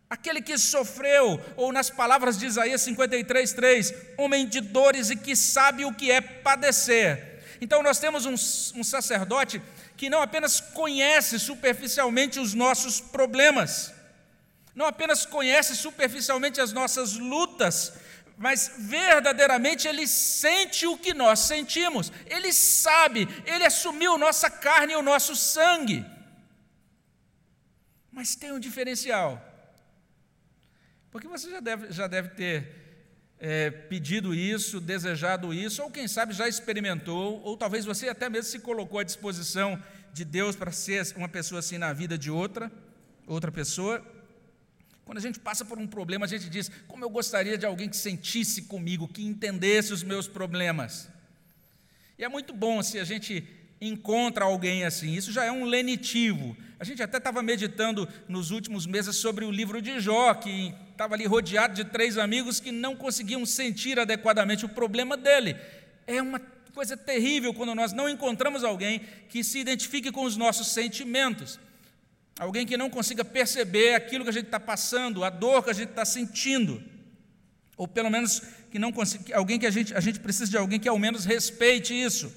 Aquele 0.09 0.41
que 0.41 0.57
sofreu, 0.57 1.41
ou 1.55 1.71
nas 1.71 1.89
palavras 1.89 2.37
de 2.37 2.45
Isaías 2.45 2.81
53, 2.81 3.53
3, 3.53 3.93
homem 4.17 4.47
de 4.47 4.61
dores 4.61 5.09
e 5.09 5.15
que 5.15 5.35
sabe 5.35 5.85
o 5.85 5.93
que 5.93 6.11
é 6.11 6.21
padecer. 6.21 7.41
Então 7.59 7.81
nós 7.81 7.97
temos 7.97 8.25
um, 8.25 8.33
um 8.79 8.83
sacerdote 8.83 9.61
que 9.97 10.09
não 10.09 10.21
apenas 10.21 10.59
conhece 10.59 11.39
superficialmente 11.39 12.39
os 12.39 12.53
nossos 12.53 12.99
problemas, 12.99 13.93
não 14.75 14.85
apenas 14.85 15.25
conhece 15.25 15.75
superficialmente 15.75 16.59
as 16.59 16.73
nossas 16.73 17.13
lutas, 17.13 17.93
mas 18.37 18.71
verdadeiramente 18.77 19.87
ele 19.87 20.07
sente 20.07 20.85
o 20.87 20.97
que 20.97 21.13
nós 21.13 21.39
sentimos, 21.39 22.11
ele 22.25 22.51
sabe, 22.51 23.27
ele 23.45 23.65
assumiu 23.65 24.17
nossa 24.17 24.49
carne 24.49 24.93
e 24.93 24.95
o 24.95 25.01
nosso 25.01 25.35
sangue. 25.35 26.05
Mas 28.11 28.35
tem 28.35 28.51
um 28.51 28.59
diferencial, 28.59 29.41
porque 31.11 31.27
você 31.27 31.49
já 31.49 31.59
deve, 31.59 31.91
já 31.91 32.07
deve 32.07 32.29
ter 32.29 32.83
é, 33.39 33.69
pedido 33.69 34.33
isso, 34.33 34.79
desejado 34.79 35.53
isso, 35.53 35.83
ou 35.83 35.91
quem 35.91 36.07
sabe 36.07 36.33
já 36.33 36.47
experimentou, 36.47 37.41
ou 37.43 37.57
talvez 37.57 37.85
você 37.85 38.07
até 38.07 38.29
mesmo 38.29 38.49
se 38.49 38.59
colocou 38.59 38.99
à 38.99 39.03
disposição 39.03 39.81
de 40.13 40.23
Deus 40.23 40.55
para 40.55 40.71
ser 40.71 41.05
uma 41.15 41.27
pessoa 41.27 41.59
assim 41.59 41.77
na 41.77 41.91
vida 41.91 42.17
de 42.17 42.31
outra, 42.31 42.71
outra 43.27 43.51
pessoa. 43.51 44.01
Quando 45.05 45.17
a 45.17 45.21
gente 45.21 45.39
passa 45.39 45.65
por 45.65 45.77
um 45.77 45.87
problema, 45.87 46.25
a 46.25 46.29
gente 46.29 46.49
diz: 46.49 46.71
como 46.87 47.03
eu 47.03 47.09
gostaria 47.09 47.57
de 47.57 47.65
alguém 47.65 47.89
que 47.89 47.97
sentisse 47.97 48.63
comigo, 48.63 49.07
que 49.07 49.23
entendesse 49.23 49.91
os 49.93 50.03
meus 50.03 50.27
problemas. 50.27 51.09
E 52.17 52.23
é 52.23 52.29
muito 52.29 52.53
bom 52.53 52.81
se 52.81 52.99
a 52.99 53.03
gente 53.03 53.45
encontra 53.81 54.45
alguém 54.45 54.85
assim, 54.85 55.13
isso 55.13 55.31
já 55.31 55.43
é 55.43 55.51
um 55.51 55.65
lenitivo. 55.65 56.55
A 56.79 56.83
gente 56.83 57.03
até 57.03 57.17
estava 57.17 57.41
meditando 57.41 58.07
nos 58.27 58.51
últimos 58.51 58.85
meses 58.85 59.15
sobre 59.15 59.45
o 59.45 59.51
livro 59.51 59.81
de 59.81 59.99
Jó, 59.99 60.33
que 60.33 60.73
estava 60.91 61.15
ali 61.15 61.25
rodeado 61.25 61.73
de 61.73 61.83
três 61.85 62.17
amigos 62.17 62.59
que 62.59 62.71
não 62.71 62.95
conseguiam 62.95 63.45
sentir 63.45 63.99
adequadamente 63.99 64.65
o 64.65 64.69
problema 64.69 65.17
dele. 65.17 65.57
É 66.07 66.21
uma 66.21 66.39
coisa 66.73 66.95
terrível 66.97 67.53
quando 67.53 67.75
nós 67.75 67.93
não 67.93 68.09
encontramos 68.09 68.63
alguém 68.63 69.01
que 69.29 69.43
se 69.43 69.59
identifique 69.59 70.11
com 70.11 70.23
os 70.23 70.37
nossos 70.37 70.67
sentimentos. 70.67 71.59
Alguém 72.39 72.65
que 72.65 72.75
não 72.77 72.89
consiga 72.89 73.23
perceber 73.23 73.93
aquilo 73.93 74.23
que 74.23 74.29
a 74.29 74.33
gente 74.33 74.45
está 74.45 74.59
passando, 74.59 75.23
a 75.23 75.29
dor 75.29 75.63
que 75.63 75.69
a 75.69 75.73
gente 75.73 75.89
está 75.89 76.03
sentindo. 76.03 76.83
Ou 77.77 77.87
pelo 77.87 78.09
menos 78.09 78.41
que 78.71 78.79
não 78.79 78.91
consiga, 78.91 79.37
alguém 79.37 79.59
que 79.59 79.67
a 79.67 79.71
gente, 79.71 79.93
a 79.93 79.99
gente 79.99 80.19
precisa 80.19 80.49
de 80.49 80.57
alguém 80.57 80.79
que 80.79 80.89
ao 80.89 80.97
menos 80.97 81.25
respeite 81.25 81.93
isso. 81.93 82.33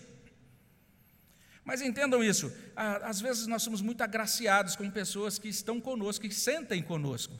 Mas 1.64 1.82
entendam 1.82 2.22
isso, 2.22 2.53
às 2.76 3.20
vezes 3.20 3.49
nós 3.49 3.61
somos 3.61 3.82
muito 3.82 4.01
agraciados 4.01 4.76
com 4.76 4.88
pessoas 4.88 5.36
que 5.36 5.49
estão 5.49 5.80
conosco, 5.80 6.28
que 6.28 6.32
sentem 6.32 6.80
conosco, 6.80 7.34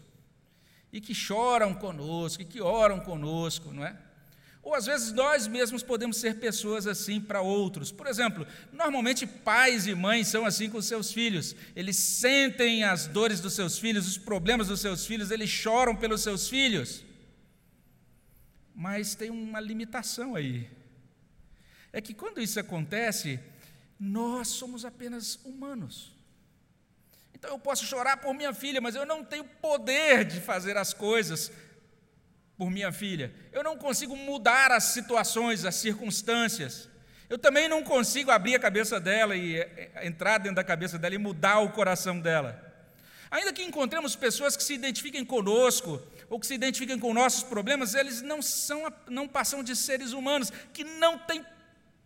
e 0.93 1.01
que 1.01 1.15
choram 1.15 1.73
conosco, 1.73 2.43
e 2.43 2.45
que 2.45 2.61
oram 2.61 2.99
conosco, 2.99 3.73
não 3.73 3.85
é? 3.85 3.97
Ou 4.67 4.75
às 4.75 4.85
vezes 4.85 5.13
nós 5.13 5.47
mesmos 5.47 5.85
podemos 5.85 6.17
ser 6.17 6.41
pessoas 6.41 6.89
assim 6.89 7.21
para 7.21 7.41
outros. 7.41 7.93
Por 7.93 8.09
exemplo, 8.09 8.45
normalmente 8.73 9.25
pais 9.25 9.87
e 9.87 9.95
mães 9.95 10.27
são 10.27 10.45
assim 10.45 10.69
com 10.69 10.83
seus 10.83 11.13
filhos. 11.13 11.55
Eles 11.77 11.95
sentem 11.95 12.83
as 12.83 13.07
dores 13.07 13.41
dos 13.41 13.53
seus 13.53 13.79
filhos, 13.79 14.09
os 14.09 14.19
problemas 14.19 14.67
dos 14.67 14.81
seus 14.81 15.07
filhos, 15.07 15.31
eles 15.31 15.49
choram 15.49 15.95
pelos 15.95 16.21
seus 16.21 16.49
filhos. 16.49 17.05
Mas 18.75 19.15
tem 19.15 19.31
uma 19.31 19.61
limitação 19.61 20.35
aí. 20.35 20.69
É 21.93 22.01
que 22.01 22.13
quando 22.13 22.41
isso 22.41 22.59
acontece, 22.59 23.39
nós 24.01 24.49
somos 24.49 24.85
apenas 24.85 25.39
humanos. 25.45 26.13
Então 27.33 27.53
eu 27.53 27.59
posso 27.61 27.85
chorar 27.85 28.17
por 28.17 28.35
minha 28.35 28.53
filha, 28.53 28.81
mas 28.81 28.97
eu 28.97 29.07
não 29.07 29.23
tenho 29.23 29.45
poder 29.45 30.25
de 30.25 30.41
fazer 30.41 30.77
as 30.77 30.93
coisas 30.93 31.53
por 32.57 32.71
minha 32.71 32.91
filha. 32.91 33.33
Eu 33.53 33.63
não 33.63 33.77
consigo 33.77 34.17
mudar 34.17 34.73
as 34.73 34.85
situações, 34.85 35.65
as 35.65 35.75
circunstâncias. 35.75 36.89
Eu 37.29 37.39
também 37.39 37.69
não 37.69 37.83
consigo 37.83 38.31
abrir 38.31 38.55
a 38.55 38.59
cabeça 38.59 38.99
dela 39.01 39.37
e 39.37 39.57
eh, 39.57 39.91
eh, 39.95 40.07
entrar 40.07 40.39
dentro 40.39 40.57
da 40.57 40.65
cabeça 40.65 40.99
dela 40.99 41.15
e 41.15 41.19
mudar 41.19 41.59
o 41.61 41.71
coração 41.71 42.21
dela. 42.21 42.63
Ainda 43.31 43.53
que 43.53 43.63
encontremos 43.63 44.15
pessoas 44.15 44.57
que 44.57 44.63
se 44.63 44.75
identifiquem 44.75 45.25
conosco 45.25 46.01
ou 46.31 46.39
que 46.39 46.47
se 46.47 46.55
identifiquem 46.55 46.99
com 46.99 47.13
nossos 47.13 47.43
problemas, 47.43 47.95
eles 47.95 48.23
não 48.23 48.41
são 48.41 48.93
não 49.09 49.27
passam 49.27 49.63
de 49.63 49.75
seres 49.75 50.13
humanos 50.13 50.53
que 50.73 50.85
não 50.85 51.19
têm 51.19 51.45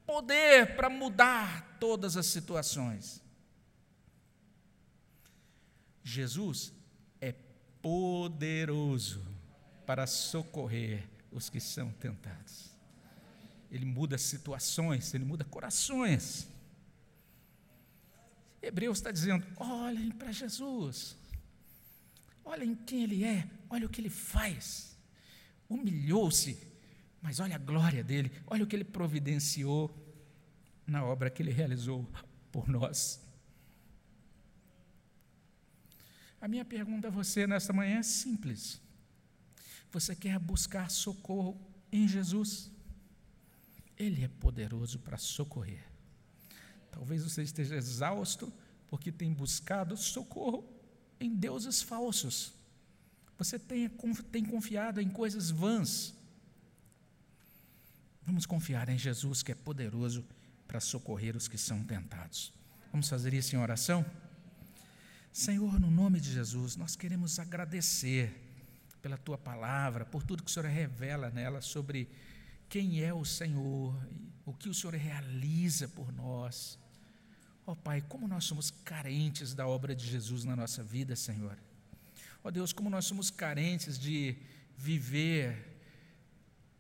poder 0.06 0.74
para 0.74 0.88
mudar 0.88 1.76
todas 1.78 2.16
as 2.16 2.26
situações. 2.26 3.22
Jesus 6.02 6.72
é 7.20 7.34
poderoso 7.82 9.29
para 9.90 10.06
socorrer 10.06 11.02
os 11.32 11.50
que 11.50 11.58
são 11.58 11.90
tentados. 11.90 12.70
Ele 13.72 13.84
muda 13.84 14.16
situações, 14.16 15.12
ele 15.14 15.24
muda 15.24 15.44
corações. 15.44 16.46
Hebreus 18.62 18.98
está 18.98 19.10
dizendo: 19.10 19.44
olhem 19.56 20.12
para 20.12 20.30
Jesus, 20.30 21.16
olhem 22.44 22.76
quem 22.76 23.02
Ele 23.02 23.24
é, 23.24 23.50
olha 23.68 23.84
o 23.84 23.88
que 23.88 24.00
Ele 24.00 24.10
faz. 24.10 24.96
Humilhou-se, 25.68 26.56
mas 27.20 27.40
olha 27.40 27.56
a 27.56 27.58
glória 27.58 28.04
dele, 28.04 28.30
olha 28.46 28.62
o 28.62 28.68
que 28.68 28.76
Ele 28.76 28.84
providenciou 28.84 29.92
na 30.86 31.04
obra 31.04 31.30
que 31.30 31.42
Ele 31.42 31.50
realizou 31.50 32.08
por 32.52 32.68
nós. 32.68 33.20
A 36.40 36.46
minha 36.46 36.64
pergunta 36.64 37.08
a 37.08 37.10
você 37.10 37.44
nesta 37.44 37.72
manhã 37.72 37.98
é 37.98 38.04
simples. 38.04 38.80
Você 39.92 40.14
quer 40.14 40.38
buscar 40.38 40.90
socorro 40.90 41.60
em 41.90 42.06
Jesus? 42.06 42.70
Ele 43.96 44.24
é 44.24 44.28
poderoso 44.28 44.98
para 44.98 45.16
socorrer. 45.16 45.84
Talvez 46.90 47.22
você 47.24 47.42
esteja 47.42 47.76
exausto 47.76 48.52
porque 48.88 49.12
tem 49.12 49.32
buscado 49.32 49.96
socorro 49.96 50.64
em 51.18 51.34
deuses 51.34 51.82
falsos. 51.82 52.52
Você 53.38 53.58
tem 53.58 54.44
confiado 54.44 55.00
em 55.00 55.08
coisas 55.08 55.50
vãs. 55.50 56.14
Vamos 58.24 58.46
confiar 58.46 58.88
em 58.88 58.98
Jesus 58.98 59.42
que 59.42 59.52
é 59.52 59.54
poderoso 59.54 60.24
para 60.68 60.80
socorrer 60.80 61.36
os 61.36 61.48
que 61.48 61.58
são 61.58 61.82
tentados. 61.82 62.52
Vamos 62.92 63.08
fazer 63.08 63.34
isso 63.34 63.54
em 63.54 63.58
oração? 63.58 64.04
Senhor, 65.32 65.78
no 65.78 65.90
nome 65.90 66.20
de 66.20 66.32
Jesus, 66.32 66.76
nós 66.76 66.96
queremos 66.96 67.38
agradecer 67.38 68.49
pela 69.00 69.16
tua 69.16 69.38
palavra, 69.38 70.04
por 70.04 70.22
tudo 70.22 70.42
que 70.42 70.50
o 70.50 70.52
Senhor 70.52 70.68
revela 70.68 71.30
nela 71.30 71.60
sobre 71.60 72.08
quem 72.68 73.02
é 73.02 73.12
o 73.12 73.24
Senhor, 73.24 73.94
o 74.44 74.52
que 74.52 74.68
o 74.68 74.74
Senhor 74.74 74.94
realiza 74.94 75.88
por 75.88 76.12
nós. 76.12 76.78
Ó 77.66 77.72
oh, 77.72 77.76
Pai, 77.76 78.00
como 78.08 78.26
nós 78.26 78.44
somos 78.44 78.70
carentes 78.70 79.54
da 79.54 79.66
obra 79.66 79.94
de 79.94 80.06
Jesus 80.06 80.44
na 80.44 80.56
nossa 80.56 80.82
vida, 80.82 81.14
Senhor. 81.16 81.58
Ó 82.42 82.48
oh, 82.48 82.50
Deus, 82.50 82.72
como 82.72 82.88
nós 82.88 83.04
somos 83.04 83.30
carentes 83.30 83.98
de 83.98 84.36
viver 84.76 85.69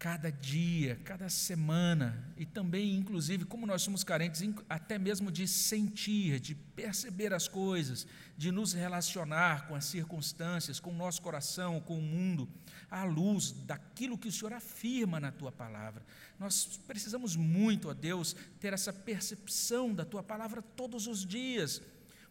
cada 0.00 0.32
dia, 0.32 0.98
cada 1.04 1.28
semana, 1.28 2.32
e 2.34 2.46
também, 2.46 2.96
inclusive, 2.96 3.44
como 3.44 3.66
nós 3.66 3.82
somos 3.82 4.02
carentes 4.02 4.42
até 4.66 4.98
mesmo 4.98 5.30
de 5.30 5.46
sentir, 5.46 6.40
de 6.40 6.54
perceber 6.54 7.34
as 7.34 7.46
coisas, 7.46 8.06
de 8.34 8.50
nos 8.50 8.72
relacionar 8.72 9.68
com 9.68 9.74
as 9.74 9.84
circunstâncias, 9.84 10.80
com 10.80 10.88
o 10.88 10.96
nosso 10.96 11.20
coração, 11.20 11.80
com 11.80 11.98
o 11.98 12.02
mundo, 12.02 12.48
à 12.90 13.04
luz 13.04 13.52
daquilo 13.52 14.16
que 14.16 14.28
o 14.28 14.32
Senhor 14.32 14.54
afirma 14.54 15.20
na 15.20 15.30
tua 15.30 15.52
palavra. 15.52 16.02
Nós 16.38 16.80
precisamos 16.86 17.36
muito, 17.36 17.90
ó 17.90 17.92
Deus, 17.92 18.34
ter 18.58 18.72
essa 18.72 18.94
percepção 18.94 19.94
da 19.94 20.06
tua 20.06 20.22
palavra 20.22 20.62
todos 20.62 21.06
os 21.06 21.26
dias, 21.26 21.82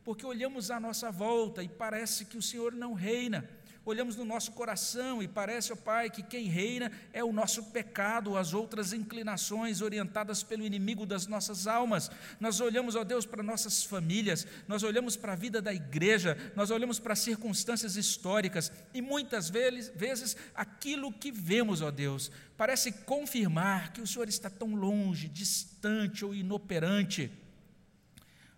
porque 0.03 0.26
olhamos 0.26 0.72
à 0.72 0.80
nossa 0.80 1.11
volta 1.11 1.61
e 1.61 1.70
parece 1.70 2.26
que 2.26 2.38
o 2.38 2.41
Senhor 2.41 2.74
não 2.74 2.95
reina 2.95 3.47
olhamos 3.90 4.16
no 4.16 4.24
nosso 4.24 4.52
coração 4.52 5.22
e 5.22 5.28
parece, 5.28 5.74
ó 5.74 5.76
Pai, 5.76 6.10
que 6.10 6.24
quem 6.24 6.48
reina 6.48 6.92
é 7.12 7.24
o 7.24 7.34
nosso 7.34 7.64
pecado, 7.66 8.38
as 8.38 8.54
outras 8.54 8.94
inclinações 8.94 9.82
orientadas 9.82 10.44
pelo 10.44 10.66
inimigo 10.66 11.06
das 11.06 11.28
nossas 11.28 11.68
almas. 11.68 12.10
Nós 12.40 12.60
olhamos, 12.60 12.96
ó 12.96 13.04
Deus, 13.04 13.26
para 13.26 13.44
nossas 13.44 13.84
famílias, 13.84 14.46
nós 14.68 14.84
olhamos 14.84 15.16
para 15.16 15.34
a 15.34 15.36
vida 15.36 15.62
da 15.62 15.74
igreja, 15.74 16.38
nós 16.56 16.72
olhamos 16.72 17.00
para 17.00 17.16
circunstâncias 17.16 17.96
históricas 17.96 18.72
e 18.94 19.02
muitas 19.02 19.50
vezes, 19.50 20.38
aquilo 20.56 21.12
que 21.12 21.32
vemos, 21.32 21.82
ó 21.82 21.92
Deus, 21.92 22.32
parece 22.56 22.92
confirmar 22.92 23.92
que 23.92 24.02
o 24.02 24.08
Senhor 24.08 24.30
está 24.30 24.50
tão 24.50 24.76
longe, 24.76 25.28
distante 25.28 26.24
ou 26.24 26.34
inoperante. 26.34 27.32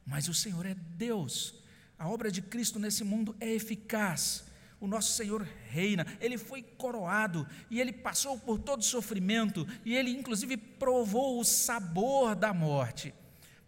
Mas 0.05 0.27
o 0.27 0.33
Senhor 0.33 0.65
é 0.65 0.75
Deus. 0.75 1.55
A 1.97 2.09
obra 2.09 2.31
de 2.31 2.41
Cristo 2.41 2.79
nesse 2.79 3.03
mundo 3.03 3.35
é 3.39 3.49
eficaz 3.53 4.50
o 4.81 4.87
nosso 4.87 5.13
Senhor 5.13 5.47
reina, 5.69 6.05
ele 6.19 6.39
foi 6.39 6.63
coroado 6.63 7.47
e 7.69 7.79
ele 7.79 7.93
passou 7.93 8.37
por 8.39 8.57
todo 8.57 8.83
sofrimento 8.83 9.65
e 9.85 9.95
ele, 9.95 10.09
inclusive, 10.09 10.57
provou 10.57 11.39
o 11.39 11.45
sabor 11.45 12.35
da 12.35 12.51
morte, 12.51 13.13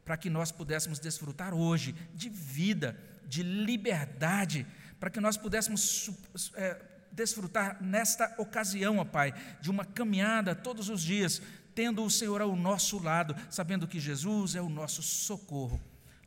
para 0.04 0.18
que 0.18 0.28
nós 0.28 0.52
pudéssemos 0.52 0.98
desfrutar 0.98 1.54
hoje 1.54 1.94
de 2.16 2.30
vida, 2.30 3.00
de 3.28 3.44
liberdade, 3.44 4.66
para 5.00 5.12
que 5.12 5.22
nós 5.22 5.38
pudéssemos 5.38 6.10
é, 6.56 6.82
desfrutar 7.12 7.78
nesta 7.80 8.34
ocasião, 8.40 8.98
ó 8.98 9.06
Pai, 9.06 9.36
de 9.62 9.70
uma 9.70 9.86
caminhada 9.86 10.56
todos 10.56 10.90
os 10.90 11.04
dias, 11.04 11.44
tendo 11.76 12.04
o 12.04 12.10
Senhor 12.10 12.42
ao 12.42 12.56
nosso 12.56 13.02
lado, 13.02 13.36
sabendo 13.52 13.88
que 13.88 14.00
Jesus 14.00 14.56
é 14.56 14.62
o 14.62 14.70
nosso 14.70 15.04
socorro. 15.04 15.80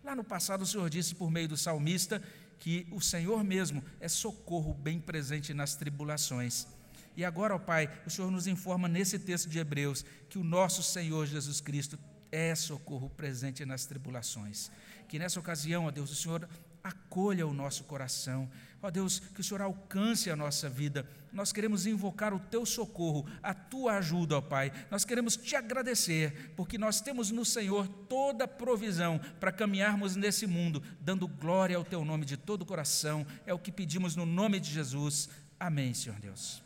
Lá 0.04 0.14
no 0.14 0.22
passado, 0.22 0.62
o 0.62 0.66
Senhor 0.66 0.88
disse 0.88 1.16
por 1.16 1.28
meio 1.28 1.48
do 1.48 1.56
salmista 1.56 2.22
que 2.58 2.86
o 2.90 3.00
Senhor 3.00 3.42
mesmo 3.44 3.82
é 4.00 4.08
socorro 4.08 4.74
bem 4.74 5.00
presente 5.00 5.52
nas 5.54 5.74
tribulações. 5.74 6.66
E 7.16 7.24
agora, 7.24 7.54
ó 7.54 7.58
Pai, 7.58 7.90
o 8.06 8.10
Senhor 8.10 8.30
nos 8.30 8.46
informa 8.46 8.88
nesse 8.88 9.18
texto 9.18 9.48
de 9.48 9.58
Hebreus 9.58 10.04
que 10.28 10.38
o 10.38 10.44
nosso 10.44 10.82
Senhor 10.82 11.26
Jesus 11.26 11.60
Cristo 11.60 11.98
é 12.30 12.54
socorro 12.54 13.08
presente 13.08 13.64
nas 13.64 13.86
tribulações. 13.86 14.70
Que 15.08 15.18
nessa 15.18 15.40
ocasião, 15.40 15.86
ó 15.86 15.90
Deus, 15.90 16.10
o 16.10 16.14
Senhor 16.14 16.48
acolha 16.82 17.46
o 17.46 17.54
nosso 17.54 17.84
coração. 17.84 18.50
Ó 18.82 18.90
Deus, 18.90 19.18
que 19.18 19.40
o 19.40 19.44
Senhor 19.44 19.62
alcance 19.62 20.30
a 20.30 20.36
nossa 20.36 20.68
vida. 20.68 21.08
Nós 21.36 21.52
queremos 21.52 21.86
invocar 21.86 22.32
o 22.32 22.40
teu 22.40 22.64
socorro, 22.64 23.26
a 23.42 23.52
tua 23.52 23.98
ajuda, 23.98 24.38
ó 24.38 24.40
Pai. 24.40 24.72
Nós 24.90 25.04
queremos 25.04 25.36
te 25.36 25.54
agradecer, 25.54 26.54
porque 26.56 26.78
nós 26.78 27.02
temos 27.02 27.30
no 27.30 27.44
Senhor 27.44 27.86
toda 27.86 28.44
a 28.44 28.48
provisão 28.48 29.20
para 29.38 29.52
caminharmos 29.52 30.16
nesse 30.16 30.46
mundo, 30.46 30.82
dando 30.98 31.28
glória 31.28 31.76
ao 31.76 31.84
teu 31.84 32.06
nome 32.06 32.24
de 32.24 32.38
todo 32.38 32.62
o 32.62 32.66
coração. 32.66 33.26
É 33.44 33.52
o 33.52 33.58
que 33.58 33.70
pedimos 33.70 34.16
no 34.16 34.24
nome 34.24 34.58
de 34.58 34.72
Jesus. 34.72 35.28
Amém, 35.60 35.92
Senhor 35.92 36.18
Deus. 36.18 36.65